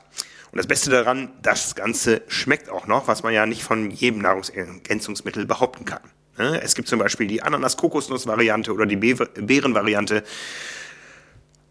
Und 0.52 0.58
das 0.58 0.66
Beste 0.66 0.90
daran, 0.90 1.30
das 1.42 1.74
Ganze 1.74 2.22
schmeckt 2.28 2.68
auch 2.68 2.86
noch, 2.86 3.08
was 3.08 3.22
man 3.22 3.32
ja 3.34 3.44
nicht 3.46 3.62
von 3.64 3.90
jedem 3.90 4.20
Nahrungsergänzungsmittel 4.22 5.46
behaupten 5.46 5.84
kann. 5.84 6.02
Ne? 6.38 6.60
Es 6.62 6.74
gibt 6.74 6.86
zum 6.88 6.98
Beispiel 6.98 7.26
die 7.26 7.42
Ananas-Kokosnuss-Variante 7.42 8.72
oder 8.72 8.86
die 8.86 8.96
Be- 8.96 9.14
Beeren-Variante. 9.34 10.22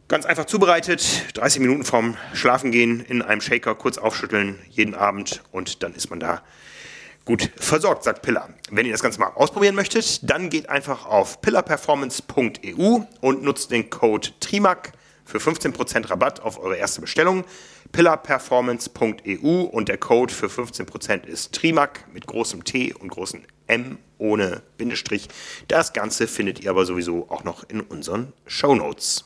Ganz 0.09 0.25
einfach 0.25 0.45
zubereitet, 0.45 1.33
30 1.35 1.61
Minuten 1.61 1.85
vorm 1.85 2.17
Schlafengehen 2.33 2.99
in 2.99 3.21
einem 3.21 3.41
Shaker 3.41 3.73
kurz 3.75 3.97
aufschütteln, 3.97 4.59
jeden 4.69 4.95
Abend 4.95 5.41
und 5.51 5.81
dann 5.81 5.93
ist 5.93 6.09
man 6.09 6.19
da 6.19 6.43
gut 7.25 7.51
versorgt, 7.55 8.03
sagt 8.03 8.21
Pillar. 8.21 8.49
Wenn 8.69 8.85
ihr 8.85 8.91
das 8.91 9.01
Ganze 9.01 9.19
mal 9.19 9.31
ausprobieren 9.35 9.75
möchtet, 9.75 10.29
dann 10.29 10.49
geht 10.49 10.69
einfach 10.69 11.05
auf 11.05 11.41
pillarperformance.eu 11.41 12.99
und 13.21 13.43
nutzt 13.43 13.71
den 13.71 13.89
Code 13.89 14.29
TRIMAC 14.39 14.93
für 15.25 15.37
15% 15.37 16.09
Rabatt 16.09 16.41
auf 16.41 16.59
eure 16.59 16.75
erste 16.75 17.01
Bestellung. 17.01 17.45
pillarperformance.eu 17.91 19.61
und 19.61 19.87
der 19.87 19.97
Code 19.97 20.33
für 20.33 20.47
15% 20.47 21.25
ist 21.25 21.53
TRIMAC 21.53 22.07
mit 22.13 22.27
großem 22.27 22.63
T 22.63 22.93
und 22.93 23.09
großem 23.09 23.43
M 23.67 23.97
ohne 24.17 24.61
Bindestrich. 24.77 25.29
Das 25.67 25.93
Ganze 25.93 26.27
findet 26.27 26.59
ihr 26.61 26.71
aber 26.71 26.85
sowieso 26.85 27.29
auch 27.29 27.43
noch 27.43 27.63
in 27.69 27.81
unseren 27.81 28.33
Shownotes. 28.45 29.25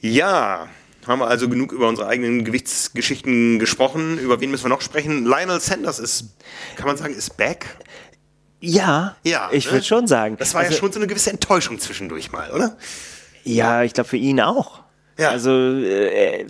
Ja, 0.00 0.68
haben 1.06 1.20
wir 1.20 1.28
also 1.28 1.48
genug 1.48 1.72
über 1.72 1.88
unsere 1.88 2.08
eigenen 2.08 2.44
Gewichtsgeschichten 2.44 3.58
gesprochen. 3.58 4.18
Über 4.18 4.40
wen 4.40 4.50
müssen 4.50 4.64
wir 4.64 4.68
noch 4.70 4.80
sprechen? 4.80 5.24
Lionel 5.24 5.60
Sanders 5.60 5.98
ist, 5.98 6.36
kann 6.76 6.86
man 6.86 6.96
sagen, 6.96 7.14
ist 7.14 7.36
back. 7.36 7.76
Ja, 8.60 9.16
Ja, 9.22 9.50
ich 9.52 9.66
ne? 9.66 9.72
würde 9.72 9.84
schon 9.84 10.06
sagen. 10.06 10.36
Das 10.38 10.54
war 10.54 10.62
Also- 10.62 10.72
ja 10.72 10.78
schon 10.78 10.92
so 10.92 10.98
eine 10.98 11.06
gewisse 11.06 11.30
Enttäuschung 11.30 11.78
zwischendurch 11.78 12.32
mal, 12.32 12.50
oder? 12.50 12.76
Ja, 13.44 13.82
ich 13.82 13.92
glaube 13.92 14.08
für 14.08 14.16
ihn 14.16 14.40
auch. 14.40 14.80
Ja. 15.18 15.30
Also 15.30 15.50
äh, 15.50 16.44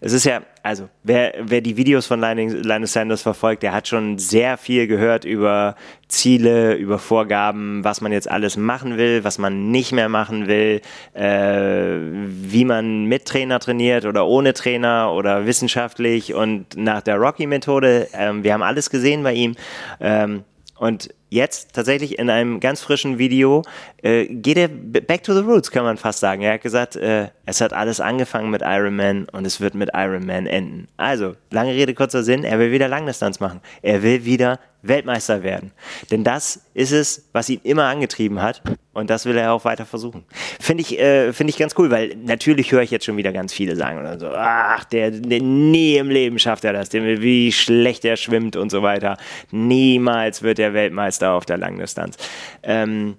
es 0.00 0.14
ist 0.14 0.24
ja, 0.24 0.42
also 0.62 0.88
wer, 1.02 1.34
wer 1.42 1.60
die 1.60 1.76
Videos 1.76 2.06
von 2.06 2.20
Linus 2.20 2.54
Linus 2.64 2.92
Sanders 2.94 3.20
verfolgt, 3.20 3.62
der 3.62 3.72
hat 3.72 3.86
schon 3.86 4.18
sehr 4.18 4.56
viel 4.56 4.86
gehört 4.86 5.26
über 5.26 5.76
Ziele, 6.08 6.74
über 6.74 6.98
Vorgaben, 6.98 7.84
was 7.84 8.00
man 8.00 8.12
jetzt 8.12 8.30
alles 8.30 8.56
machen 8.56 8.96
will, 8.96 9.24
was 9.24 9.36
man 9.36 9.70
nicht 9.70 9.92
mehr 9.92 10.08
machen 10.08 10.46
will, 10.46 10.80
äh, 11.12 11.98
wie 11.98 12.64
man 12.64 13.04
mit 13.04 13.26
Trainer 13.26 13.60
trainiert 13.60 14.06
oder 14.06 14.26
ohne 14.26 14.54
Trainer 14.54 15.12
oder 15.12 15.44
wissenschaftlich 15.44 16.32
und 16.32 16.76
nach 16.76 17.02
der 17.02 17.16
Rocky-Methode. 17.16 18.08
Ähm, 18.14 18.42
wir 18.42 18.54
haben 18.54 18.62
alles 18.62 18.88
gesehen 18.88 19.22
bei 19.22 19.34
ihm. 19.34 19.54
Ähm, 20.00 20.44
und 20.78 21.08
jetzt 21.28 21.74
tatsächlich 21.74 22.18
in 22.18 22.30
einem 22.30 22.60
ganz 22.60 22.80
frischen 22.80 23.18
Video 23.18 23.62
äh, 24.02 24.26
geht 24.26 24.56
er 24.56 24.68
back 24.68 25.22
to 25.22 25.34
the 25.34 25.40
roots, 25.40 25.70
kann 25.70 25.84
man 25.84 25.96
fast 25.96 26.20
sagen. 26.20 26.42
Er 26.42 26.54
hat 26.54 26.62
gesagt, 26.62 26.96
äh, 26.96 27.28
es 27.44 27.60
hat 27.60 27.72
alles 27.72 28.00
angefangen 28.00 28.50
mit 28.50 28.62
Iron 28.62 28.96
Man 28.96 29.28
und 29.30 29.46
es 29.46 29.60
wird 29.60 29.74
mit 29.74 29.90
Iron 29.94 30.26
Man 30.26 30.46
enden. 30.46 30.88
Also, 30.96 31.34
lange 31.50 31.72
Rede, 31.72 31.94
kurzer 31.94 32.22
Sinn, 32.22 32.44
er 32.44 32.58
will 32.58 32.70
wieder 32.72 32.88
Langdistanz 32.88 33.40
machen. 33.40 33.60
Er 33.82 34.02
will 34.02 34.24
wieder 34.24 34.58
Weltmeister 34.82 35.42
werden. 35.42 35.72
Denn 36.10 36.24
das 36.24 36.60
ist 36.74 36.92
es, 36.92 37.28
was 37.32 37.48
ihn 37.48 37.60
immer 37.64 37.84
angetrieben 37.84 38.40
hat 38.42 38.62
und 38.92 39.10
das 39.10 39.26
will 39.26 39.36
er 39.36 39.52
auch 39.52 39.64
weiter 39.64 39.86
versuchen. 39.86 40.24
Finde 40.60 40.82
ich, 40.82 40.98
äh, 40.98 41.32
find 41.32 41.50
ich 41.50 41.56
ganz 41.56 41.74
cool, 41.78 41.90
weil 41.90 42.16
natürlich 42.16 42.72
höre 42.72 42.82
ich 42.82 42.90
jetzt 42.90 43.04
schon 43.04 43.16
wieder 43.16 43.32
ganz 43.32 43.52
viele 43.52 43.76
sagen 43.76 43.98
oder 43.98 44.18
so, 44.18 44.28
ach, 44.28 44.84
der, 44.84 45.10
der 45.10 45.40
nie 45.42 45.96
im 45.96 46.10
Leben 46.10 46.38
schafft 46.38 46.64
er 46.64 46.72
das, 46.72 46.92
wie 46.92 47.52
schlecht 47.52 48.04
er 48.04 48.16
schwimmt 48.16 48.56
und 48.56 48.70
so 48.70 48.82
weiter. 48.82 49.16
Niemals 49.50 50.42
wird 50.42 50.58
er 50.58 50.74
Weltmeister 50.74 51.15
auf 51.22 51.46
der 51.46 51.58
Langdistanz. 51.58 52.16
Ähm, 52.62 53.16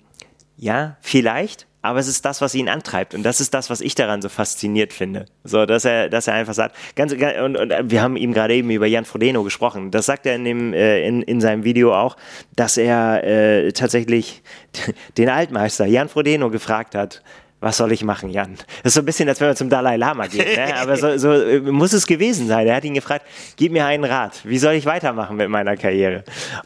ja, 0.58 0.98
vielleicht, 1.02 1.68
aber 1.82 2.00
es 2.00 2.08
ist 2.08 2.26
das, 2.26 2.41
was 2.41 2.56
ihn 2.56 2.68
antreibt 2.68 3.14
und 3.14 3.24
das 3.24 3.39
ist 3.39 3.54
das, 3.54 3.70
was 3.70 3.80
ich 3.80 3.95
daran 3.95 4.22
so 4.22 4.30
fasziniert 4.30 4.91
finde. 4.91 5.26
So, 5.43 5.66
dass 5.66 5.86
er, 5.86 6.10
dass 6.10 6.28
er 6.28 6.34
einfach 6.34 6.54
sagt, 6.54 6.76
ganz, 6.95 7.14
und, 7.14 7.56
und 7.56 7.74
wir 7.91 8.02
haben 8.02 8.18
ihm 8.18 8.34
gerade 8.34 8.56
eben 8.56 8.70
über 8.72 8.88
Jan 8.88 9.06
Frodeno 9.06 9.43
gesprochen. 9.43 9.91
Das 9.91 10.08
sagt 10.08 10.26
er 10.26 10.36
in 10.36 10.43
dem, 10.43 10.74
äh, 10.74 11.08
in, 11.08 11.22
in 11.22 11.39
seinem 11.39 11.64
Video 11.64 11.93
auch, 11.95 12.18
dass 12.56 12.78
er 12.78 13.24
äh, 13.24 13.72
tatsächlich 13.72 14.41
den 15.18 15.30
Altmeister 15.30 15.86
Jan 15.86 16.10
Frodeno 16.10 16.50
gefragt 16.50 16.95
hat, 16.95 17.22
was 17.60 17.78
soll 17.78 17.91
ich 17.91 18.03
machen, 18.03 18.30
Jan? 18.30 18.55
Das 18.55 18.91
ist 18.91 18.93
so 18.93 18.99
ein 19.01 19.05
bisschen, 19.05 19.28
als 19.28 19.39
wenn 19.39 19.47
man 19.47 19.55
zum 19.55 19.70
Dalai 19.70 19.97
Lama 19.97 20.28
geht, 20.28 20.55
ne? 20.55 20.76
aber 20.76 20.95
so, 20.97 21.18
so 21.18 21.32
äh, 21.32 21.60
muss 21.60 21.93
es 21.93 22.05
gewesen 22.05 22.47
sein. 22.47 22.68
Er 22.68 22.76
hat 22.76 22.86
ihn 22.86 22.93
gefragt, 22.93 23.26
gib 23.55 23.72
mir 23.72 23.86
einen 23.86 24.03
Rat, 24.03 24.41
wie 24.43 24.60
soll 24.60 24.74
ich 24.74 24.86
weitermachen 24.86 25.38
mit 25.38 25.49
meiner 25.49 25.76
Karriere? 25.76 26.24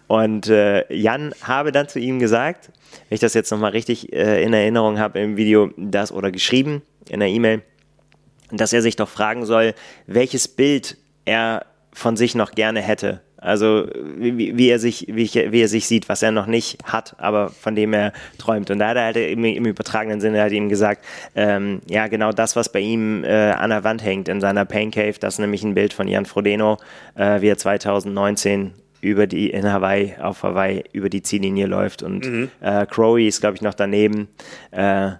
Und 0.07 0.47
äh, 0.47 0.91
Jan 0.93 1.33
habe 1.43 1.71
dann 1.71 1.87
zu 1.87 1.99
ihm 1.99 2.19
gesagt, 2.19 2.71
wenn 3.07 3.15
ich 3.15 3.21
das 3.21 3.33
jetzt 3.33 3.51
nochmal 3.51 3.71
richtig 3.71 4.11
äh, 4.11 4.43
in 4.43 4.53
Erinnerung 4.53 4.99
habe 4.99 5.19
im 5.19 5.37
Video, 5.37 5.71
das 5.77 6.11
oder 6.11 6.31
geschrieben 6.31 6.81
in 7.07 7.21
der 7.21 7.29
E-Mail, 7.29 7.61
dass 8.51 8.73
er 8.73 8.81
sich 8.81 8.97
doch 8.97 9.07
fragen 9.07 9.45
soll, 9.45 9.73
welches 10.07 10.49
Bild 10.49 10.97
er 11.23 11.65
von 11.93 12.17
sich 12.17 12.35
noch 12.35 12.51
gerne 12.51 12.81
hätte 12.81 13.21
also 13.41 13.87
wie, 14.17 14.55
wie, 14.55 14.69
er 14.69 14.77
sich, 14.77 15.07
wie, 15.09 15.23
ich, 15.23 15.33
wie, 15.33 15.61
er 15.61 15.67
sich 15.67 15.87
sieht, 15.87 16.07
was 16.09 16.21
er 16.21 16.31
noch 16.31 16.45
nicht 16.45 16.77
hat, 16.83 17.15
aber 17.17 17.49
von 17.49 17.75
dem 17.75 17.91
er 17.91 18.13
träumt. 18.37 18.69
Und 18.69 18.77
da 18.77 18.89
hat 18.89 18.97
er 18.97 19.03
halt 19.05 19.17
im, 19.17 19.43
im 19.43 19.65
übertragenen 19.65 20.21
Sinne 20.21 20.41
halt 20.41 20.53
ihm 20.53 20.69
gesagt, 20.69 21.03
ähm, 21.35 21.81
ja 21.89 22.07
genau 22.07 22.31
das, 22.31 22.55
was 22.55 22.71
bei 22.71 22.79
ihm 22.79 23.23
äh, 23.23 23.51
an 23.51 23.71
der 23.71 23.83
Wand 23.83 24.03
hängt 24.03 24.29
in 24.29 24.41
seiner 24.41 24.63
Pain 24.65 24.91
Cave, 24.91 25.15
das 25.19 25.35
ist 25.35 25.39
nämlich 25.39 25.63
ein 25.63 25.73
Bild 25.73 25.91
von 25.91 26.07
Jan 26.07 26.25
Frodeno, 26.25 26.77
äh, 27.15 27.41
wie 27.41 27.47
er 27.47 27.57
2019 27.57 28.73
über 29.01 29.25
die 29.25 29.49
in 29.49 29.65
Hawaii, 29.65 30.15
auf 30.21 30.43
Hawaii 30.43 30.83
über 30.93 31.09
die 31.09 31.23
Ziellinie 31.23 31.65
läuft 31.65 32.03
und 32.03 32.23
mhm. 32.23 32.51
äh, 32.61 32.85
Crowley 32.85 33.27
ist, 33.27 33.41
glaube 33.41 33.55
ich, 33.55 33.63
noch 33.63 33.73
daneben. 33.73 34.27
Äh, 34.69 35.13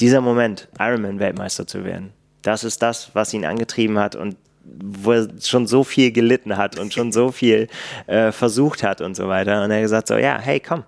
dieser 0.00 0.22
Moment, 0.22 0.68
Ironman-Weltmeister 0.78 1.66
zu 1.66 1.84
werden, 1.84 2.14
das 2.40 2.64
ist 2.64 2.82
das, 2.82 3.10
was 3.14 3.34
ihn 3.34 3.44
angetrieben 3.44 3.98
hat 3.98 4.16
und 4.16 4.36
wo 4.64 5.12
er 5.12 5.28
schon 5.40 5.66
so 5.66 5.84
viel 5.84 6.12
gelitten 6.12 6.56
hat 6.56 6.78
und 6.78 6.92
schon 6.92 7.12
so 7.12 7.32
viel 7.32 7.68
äh, 8.06 8.32
versucht 8.32 8.82
hat 8.82 9.00
und 9.00 9.16
so 9.16 9.28
weiter. 9.28 9.64
Und 9.64 9.70
er 9.70 9.78
hat 9.78 9.82
gesagt 9.82 10.08
so, 10.08 10.16
ja, 10.16 10.38
hey, 10.38 10.60
komm, 10.60 10.84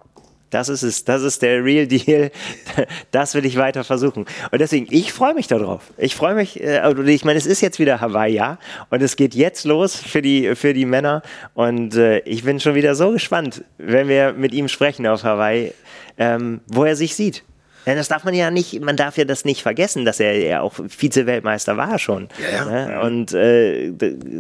das 0.54 0.68
ist 0.68 0.82
es, 0.82 1.04
das 1.04 1.22
ist 1.22 1.42
der 1.42 1.64
Real 1.64 1.86
Deal, 1.86 2.30
das 3.10 3.34
will 3.34 3.44
ich 3.44 3.56
weiter 3.56 3.82
versuchen. 3.82 4.24
Und 4.52 4.60
deswegen, 4.60 4.86
ich 4.90 5.12
freue 5.12 5.34
mich 5.34 5.48
darauf. 5.48 5.92
Ich 5.98 6.14
freue 6.14 6.34
mich, 6.34 6.62
äh, 6.62 6.88
ich 7.10 7.24
meine, 7.24 7.38
es 7.38 7.46
ist 7.46 7.60
jetzt 7.60 7.80
wieder 7.80 8.00
Hawaii, 8.00 8.34
ja, 8.34 8.58
und 8.90 9.02
es 9.02 9.16
geht 9.16 9.34
jetzt 9.34 9.64
los 9.64 9.96
für 9.96 10.22
die, 10.22 10.54
für 10.54 10.72
die 10.72 10.86
Männer. 10.86 11.22
Und 11.54 11.96
äh, 11.96 12.20
ich 12.20 12.44
bin 12.44 12.60
schon 12.60 12.76
wieder 12.76 12.94
so 12.94 13.10
gespannt, 13.10 13.64
wenn 13.78 14.08
wir 14.08 14.32
mit 14.32 14.54
ihm 14.54 14.68
sprechen 14.68 15.06
auf 15.08 15.24
Hawaii, 15.24 15.72
ähm, 16.18 16.60
wo 16.68 16.84
er 16.84 16.94
sich 16.94 17.16
sieht. 17.16 17.42
Ja, 17.86 17.94
das 17.94 18.08
darf 18.08 18.24
man 18.24 18.34
ja 18.34 18.50
nicht, 18.50 18.80
man 18.80 18.96
darf 18.96 19.16
ja 19.18 19.24
das 19.24 19.44
nicht 19.44 19.62
vergessen, 19.62 20.04
dass 20.04 20.20
er 20.20 20.38
ja 20.38 20.60
auch 20.60 20.74
Vize-Weltmeister 20.88 21.76
war 21.76 21.98
schon. 21.98 22.28
Ja, 22.40 22.64
ja. 22.64 22.86
Ne? 22.86 23.00
Und 23.00 23.32
äh, 23.32 23.92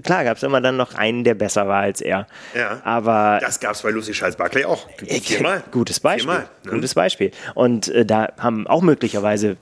klar 0.02 0.24
gab 0.24 0.36
es 0.36 0.42
immer 0.42 0.60
dann 0.60 0.76
noch 0.76 0.94
einen, 0.94 1.24
der 1.24 1.34
besser 1.34 1.68
war 1.68 1.82
als 1.82 2.00
er. 2.00 2.26
Ja. 2.54 2.80
Aber 2.84 3.38
das 3.40 3.60
gab 3.60 3.72
es 3.72 3.82
bei 3.82 3.90
Lucy 3.90 4.12
Charles 4.12 4.36
Barkley 4.36 4.64
auch. 4.64 4.86
Viermal. 4.98 5.62
Gutes 5.70 6.00
Beispiel. 6.00 6.32
Viermal, 6.32 6.48
ne? 6.64 6.70
Gutes 6.70 6.94
Beispiel. 6.94 7.30
Und 7.54 7.88
äh, 7.88 8.06
da 8.06 8.32
haben 8.38 8.66
auch 8.66 8.82
möglicherweise 8.82 9.56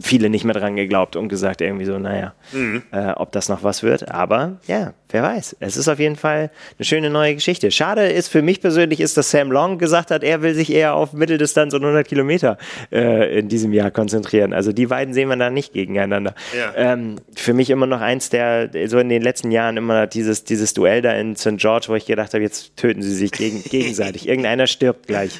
viele 0.00 0.30
nicht 0.30 0.44
mehr 0.44 0.54
dran 0.54 0.76
geglaubt 0.76 1.16
und 1.16 1.28
gesagt 1.28 1.60
irgendwie 1.60 1.84
so, 1.84 1.98
naja, 1.98 2.34
mhm. 2.52 2.82
äh, 2.92 3.10
ob 3.12 3.32
das 3.32 3.48
noch 3.48 3.62
was 3.62 3.82
wird. 3.82 4.10
Aber 4.10 4.58
ja, 4.66 4.94
wer 5.10 5.22
weiß. 5.22 5.56
Es 5.60 5.76
ist 5.76 5.88
auf 5.88 5.98
jeden 5.98 6.16
Fall 6.16 6.50
eine 6.78 6.84
schöne 6.84 7.10
neue 7.10 7.34
Geschichte. 7.34 7.70
Schade 7.70 8.06
ist 8.08 8.28
für 8.28 8.42
mich 8.42 8.60
persönlich, 8.60 9.00
ist, 9.00 9.16
dass 9.16 9.30
Sam 9.30 9.50
Long 9.50 9.78
gesagt 9.78 10.10
hat, 10.10 10.22
er 10.22 10.42
will 10.42 10.54
sich 10.54 10.72
eher 10.72 10.94
auf 10.94 11.12
Mitteldistanz 11.12 11.74
und 11.74 11.82
100 11.82 12.06
Kilometer 12.06 12.58
äh, 12.92 13.38
in 13.38 13.48
diesem 13.48 13.72
Jahr 13.72 13.90
konzentrieren. 13.90 14.52
Also 14.52 14.72
die 14.72 14.86
beiden 14.86 15.14
sehen 15.14 15.28
wir 15.28 15.36
da 15.36 15.50
nicht 15.50 15.72
gegeneinander. 15.72 16.34
Ja. 16.56 16.72
Ähm, 16.92 17.16
für 17.34 17.54
mich 17.54 17.70
immer 17.70 17.86
noch 17.86 18.00
eins 18.00 18.30
der, 18.30 18.70
so 18.86 18.98
in 18.98 19.08
den 19.08 19.22
letzten 19.22 19.50
Jahren 19.50 19.76
immer 19.76 20.06
dieses, 20.06 20.44
dieses 20.44 20.74
Duell 20.74 21.02
da 21.02 21.12
in 21.12 21.36
St. 21.36 21.56
George, 21.56 21.86
wo 21.88 21.94
ich 21.94 22.06
gedacht 22.06 22.34
habe, 22.34 22.42
jetzt 22.42 22.76
töten 22.76 23.02
sie 23.02 23.14
sich 23.14 23.32
gegen, 23.32 23.62
gegenseitig. 23.70 24.28
Irgendeiner 24.28 24.66
stirbt 24.66 25.06
gleich. 25.06 25.32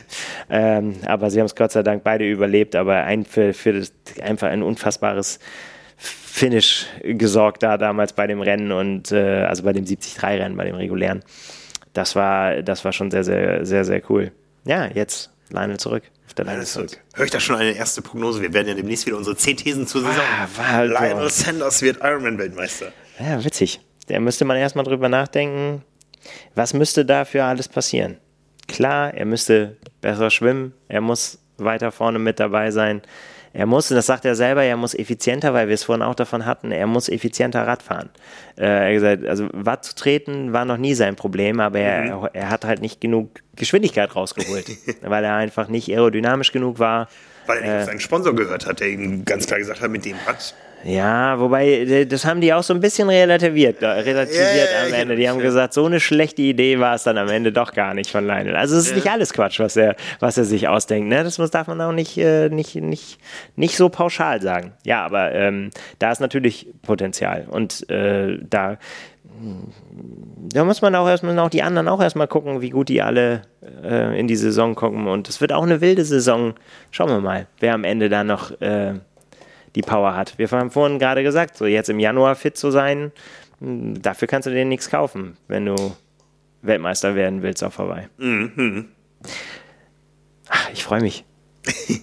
Ähm, 0.50 0.96
aber 1.06 1.30
sie 1.30 1.40
haben 1.40 1.46
es 1.46 1.54
Gott 1.54 1.72
sei 1.72 1.82
Dank 1.82 2.04
beide 2.04 2.28
überlebt, 2.28 2.74
aber 2.76 3.04
ein 3.04 3.24
für, 3.24 3.52
für 3.52 3.72
das 3.72 3.92
einfach 4.22 4.48
ein 4.48 4.62
unfassbares 4.62 5.38
Finish 5.96 6.86
gesorgt 7.02 7.62
da 7.62 7.76
damals 7.76 8.12
bei 8.12 8.26
dem 8.26 8.40
Rennen 8.40 8.70
und 8.70 9.10
äh, 9.10 9.44
also 9.44 9.64
bei 9.64 9.72
dem 9.72 9.84
73-Rennen, 9.84 10.56
bei 10.56 10.64
dem 10.64 10.76
regulären. 10.76 11.22
Das 11.92 12.14
war, 12.14 12.62
das 12.62 12.84
war 12.84 12.92
schon 12.92 13.10
sehr, 13.10 13.24
sehr, 13.24 13.66
sehr, 13.66 13.84
sehr 13.84 14.02
cool. 14.08 14.30
Ja, 14.64 14.86
jetzt 14.86 15.30
Lionel 15.50 15.78
zurück. 15.78 16.04
Auf 16.26 16.34
der 16.34 16.44
Lionel 16.44 16.66
zurück. 16.66 17.00
Höre 17.14 17.24
ich 17.24 17.30
da 17.30 17.40
schon 17.40 17.56
eine 17.56 17.72
erste 17.72 18.02
Prognose? 18.02 18.40
Wir 18.40 18.52
werden 18.52 18.68
ja 18.68 18.74
demnächst 18.74 19.06
wieder 19.06 19.16
unsere 19.16 19.36
10 19.36 19.56
Thesen 19.56 19.86
zur 19.86 20.02
Saison. 20.02 20.22
Ah, 20.58 20.82
Lionel 20.82 21.30
Sanders 21.30 21.82
wird 21.82 21.98
Ironman-Weltmeister. 22.02 22.92
Ja, 23.18 23.42
witzig. 23.44 23.80
Da 24.06 24.20
müsste 24.20 24.44
man 24.44 24.56
erstmal 24.56 24.84
drüber 24.84 25.08
nachdenken, 25.08 25.82
was 26.54 26.74
müsste 26.74 27.04
dafür 27.04 27.44
alles 27.44 27.68
passieren? 27.68 28.18
Klar, 28.66 29.14
er 29.14 29.24
müsste 29.24 29.76
besser 30.00 30.30
schwimmen, 30.30 30.74
er 30.88 31.00
muss 31.00 31.38
weiter 31.56 31.92
vorne 31.92 32.18
mit 32.18 32.40
dabei 32.40 32.70
sein. 32.70 33.02
Er 33.58 33.66
muss, 33.66 33.90
und 33.90 33.96
das 33.96 34.06
sagt 34.06 34.24
er 34.24 34.36
selber, 34.36 34.62
er 34.62 34.76
muss 34.76 34.94
effizienter, 34.94 35.52
weil 35.52 35.66
wir 35.66 35.74
es 35.74 35.82
vorhin 35.82 36.04
auch 36.04 36.14
davon 36.14 36.46
hatten, 36.46 36.70
er 36.70 36.86
muss 36.86 37.08
effizienter 37.08 37.66
Rad 37.66 37.82
fahren. 37.82 38.08
Äh, 38.56 38.66
er 38.66 38.84
hat 38.84 38.92
gesagt, 38.92 39.26
also 39.26 39.48
Watt 39.52 39.84
zu 39.84 39.96
treten 39.96 40.52
war 40.52 40.64
noch 40.64 40.76
nie 40.76 40.94
sein 40.94 41.16
Problem, 41.16 41.58
aber 41.58 41.80
er, 41.80 42.18
mhm. 42.18 42.28
er 42.34 42.50
hat 42.50 42.64
halt 42.64 42.80
nicht 42.80 43.00
genug 43.00 43.40
Geschwindigkeit 43.56 44.14
rausgeholt, 44.14 44.66
weil 45.02 45.24
er 45.24 45.34
einfach 45.34 45.66
nicht 45.66 45.90
aerodynamisch 45.90 46.52
genug 46.52 46.78
war. 46.78 47.08
Weil 47.46 47.64
er 47.64 47.80
äh, 47.80 47.84
seinen 47.84 47.98
Sponsor 47.98 48.32
gehört 48.32 48.64
hat, 48.64 48.78
der 48.78 48.90
ihm 48.90 49.24
ganz 49.24 49.48
klar 49.48 49.58
gesagt 49.58 49.80
hat, 49.80 49.90
mit 49.90 50.04
dem 50.04 50.14
Rad 50.24 50.54
ja, 50.84 51.38
wobei, 51.40 52.06
das 52.08 52.24
haben 52.24 52.40
die 52.40 52.52
auch 52.52 52.62
so 52.62 52.72
ein 52.72 52.80
bisschen 52.80 53.08
relativiert, 53.08 53.82
relativiert 53.82 54.68
ja, 54.72 54.86
am 54.86 54.92
Ende. 54.92 55.16
Die 55.16 55.28
haben 55.28 55.40
gesagt, 55.40 55.74
so 55.74 55.84
eine 55.84 55.98
schlechte 55.98 56.42
Idee 56.42 56.78
war 56.78 56.94
es 56.94 57.02
dann 57.02 57.18
am 57.18 57.28
Ende 57.28 57.52
doch 57.52 57.72
gar 57.72 57.94
nicht 57.94 58.10
von 58.10 58.26
Lionel. 58.26 58.54
Also 58.54 58.76
es 58.76 58.84
ist 58.84 58.90
ja. 58.90 58.96
nicht 58.96 59.10
alles 59.10 59.32
Quatsch, 59.32 59.58
was 59.58 59.76
er, 59.76 59.96
was 60.20 60.38
er 60.38 60.44
sich 60.44 60.68
ausdenkt. 60.68 61.08
Ne? 61.08 61.24
Das 61.24 61.36
darf 61.50 61.66
man 61.66 61.80
auch 61.80 61.92
nicht, 61.92 62.16
äh, 62.16 62.48
nicht, 62.48 62.76
nicht, 62.76 63.18
nicht 63.56 63.76
so 63.76 63.88
pauschal 63.88 64.40
sagen. 64.40 64.72
Ja, 64.84 65.04
aber 65.04 65.32
ähm, 65.34 65.70
da 65.98 66.12
ist 66.12 66.20
natürlich 66.20 66.68
Potenzial. 66.82 67.46
Und 67.50 67.88
äh, 67.90 68.38
da, 68.48 68.78
da 70.52 70.64
muss 70.64 70.80
man 70.80 70.94
auch 70.94 71.08
erstmal 71.08 71.38
auch 71.40 71.50
die 71.50 71.62
anderen 71.62 71.88
auch 71.88 72.00
erstmal 72.00 72.28
gucken, 72.28 72.60
wie 72.60 72.70
gut 72.70 72.88
die 72.88 73.02
alle 73.02 73.42
äh, 73.82 74.18
in 74.18 74.28
die 74.28 74.36
Saison 74.36 74.76
kommen. 74.76 75.08
Und 75.08 75.28
es 75.28 75.40
wird 75.40 75.52
auch 75.52 75.64
eine 75.64 75.80
wilde 75.80 76.04
Saison. 76.04 76.54
Schauen 76.92 77.08
wir 77.08 77.20
mal, 77.20 77.46
wer 77.58 77.74
am 77.74 77.84
Ende 77.84 78.08
da 78.08 78.22
noch 78.22 78.60
äh, 78.60 78.94
die 79.78 79.82
Power 79.82 80.16
hat. 80.16 80.36
Wir 80.38 80.50
haben 80.50 80.72
vorhin 80.72 80.98
gerade 80.98 81.22
gesagt, 81.22 81.56
so 81.56 81.64
jetzt 81.64 81.88
im 81.88 82.00
Januar 82.00 82.34
fit 82.34 82.56
zu 82.56 82.72
sein, 82.72 83.12
hm, 83.60 84.02
dafür 84.02 84.26
kannst 84.26 84.46
du 84.46 84.50
dir 84.50 84.64
nichts 84.64 84.90
kaufen, 84.90 85.36
wenn 85.46 85.66
du 85.66 85.76
Weltmeister 86.62 87.14
werden 87.14 87.42
willst 87.42 87.62
auf 87.62 87.78
Hawaii. 87.78 88.08
Mhm. 88.18 88.88
Ach, 90.48 90.70
ich 90.72 90.82
freue 90.82 91.00
mich. 91.00 91.24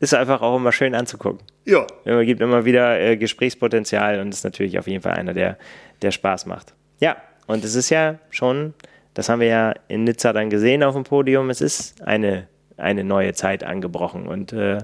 ist 0.00 0.14
einfach 0.14 0.40
auch 0.40 0.56
immer 0.56 0.70
schön 0.70 0.94
anzugucken. 0.94 1.40
Ja. 1.64 1.84
Es 2.04 2.26
gibt 2.26 2.40
immer 2.40 2.64
wieder 2.64 3.00
äh, 3.00 3.16
Gesprächspotenzial 3.16 4.20
und 4.20 4.28
ist 4.28 4.44
natürlich 4.44 4.78
auf 4.78 4.86
jeden 4.86 5.02
Fall 5.02 5.14
einer, 5.14 5.34
der, 5.34 5.58
der 6.00 6.12
Spaß 6.12 6.46
macht. 6.46 6.74
Ja, 7.00 7.16
und 7.48 7.64
es 7.64 7.74
ist 7.74 7.90
ja 7.90 8.20
schon, 8.30 8.74
das 9.14 9.28
haben 9.28 9.40
wir 9.40 9.48
ja 9.48 9.74
in 9.88 10.04
Nizza 10.04 10.32
dann 10.32 10.48
gesehen 10.48 10.84
auf 10.84 10.94
dem 10.94 11.02
Podium, 11.02 11.50
es 11.50 11.60
ist 11.60 12.00
eine, 12.02 12.46
eine 12.76 13.02
neue 13.02 13.32
Zeit 13.34 13.64
angebrochen 13.64 14.28
und 14.28 14.52
äh, 14.52 14.78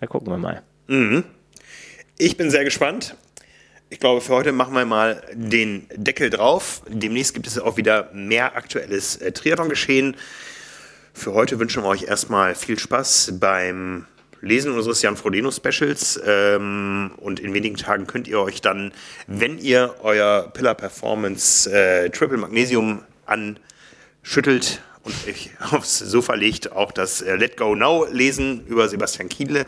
da 0.00 0.06
gucken 0.06 0.32
wir 0.32 0.38
mal. 0.38 0.62
Mhm. 0.86 1.24
Ich 2.18 2.36
bin 2.36 2.50
sehr 2.50 2.64
gespannt. 2.64 3.16
Ich 3.88 4.00
glaube, 4.00 4.20
für 4.20 4.34
heute 4.34 4.52
machen 4.52 4.74
wir 4.74 4.84
mal 4.84 5.22
den 5.32 5.86
Deckel 5.94 6.30
drauf. 6.30 6.82
Demnächst 6.88 7.34
gibt 7.34 7.46
es 7.46 7.58
auch 7.58 7.76
wieder 7.76 8.10
mehr 8.12 8.56
aktuelles 8.56 9.16
äh, 9.16 9.32
Triathlon-Geschehen. 9.32 10.16
Für 11.12 11.34
heute 11.34 11.58
wünschen 11.58 11.82
wir 11.82 11.88
euch 11.88 12.04
erstmal 12.04 12.54
viel 12.54 12.78
Spaß 12.78 13.34
beim 13.40 14.06
Lesen 14.40 14.72
unseres 14.72 15.02
Jan 15.02 15.16
Frodeno 15.16 15.50
Specials. 15.50 16.20
Ähm, 16.24 17.12
und 17.16 17.40
in 17.40 17.54
wenigen 17.54 17.76
Tagen 17.76 18.06
könnt 18.06 18.28
ihr 18.28 18.40
euch 18.40 18.60
dann, 18.60 18.92
wenn 19.26 19.58
ihr 19.58 19.94
euer 20.02 20.50
Pillar 20.52 20.74
Performance 20.74 21.70
äh, 21.70 22.10
Triple 22.10 22.38
Magnesium 22.38 23.02
anschüttelt 23.24 24.80
und 25.06 25.14
ich 25.26 25.50
aufs 25.70 26.00
Sofa 26.00 26.34
legt 26.34 26.72
auch 26.72 26.92
das 26.92 27.22
äh, 27.22 27.36
Let 27.36 27.56
Go 27.56 27.74
Now 27.74 28.06
lesen 28.10 28.66
über 28.66 28.88
Sebastian 28.88 29.28
Kiedle. 29.28 29.64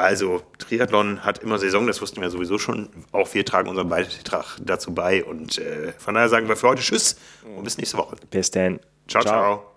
Also 0.00 0.42
Triathlon 0.58 1.24
hat 1.24 1.38
immer 1.38 1.58
Saison, 1.58 1.86
das 1.86 2.00
wussten 2.00 2.20
wir 2.20 2.30
sowieso 2.30 2.58
schon. 2.58 2.88
Auch 3.12 3.32
wir 3.34 3.44
tragen 3.44 3.68
unseren 3.68 3.88
Beitrag 3.88 4.56
dazu 4.60 4.94
bei 4.94 5.24
und 5.24 5.58
äh, 5.58 5.92
von 5.98 6.14
daher 6.14 6.28
sagen 6.28 6.48
wir 6.48 6.56
für 6.56 6.68
heute 6.68 6.82
Tschüss 6.82 7.16
und 7.56 7.64
bis 7.64 7.76
nächste 7.76 7.98
Woche. 7.98 8.16
Bis 8.30 8.50
dann. 8.50 8.80
ciao. 9.06 9.22
ciao. 9.22 9.22
ciao. 9.22 9.69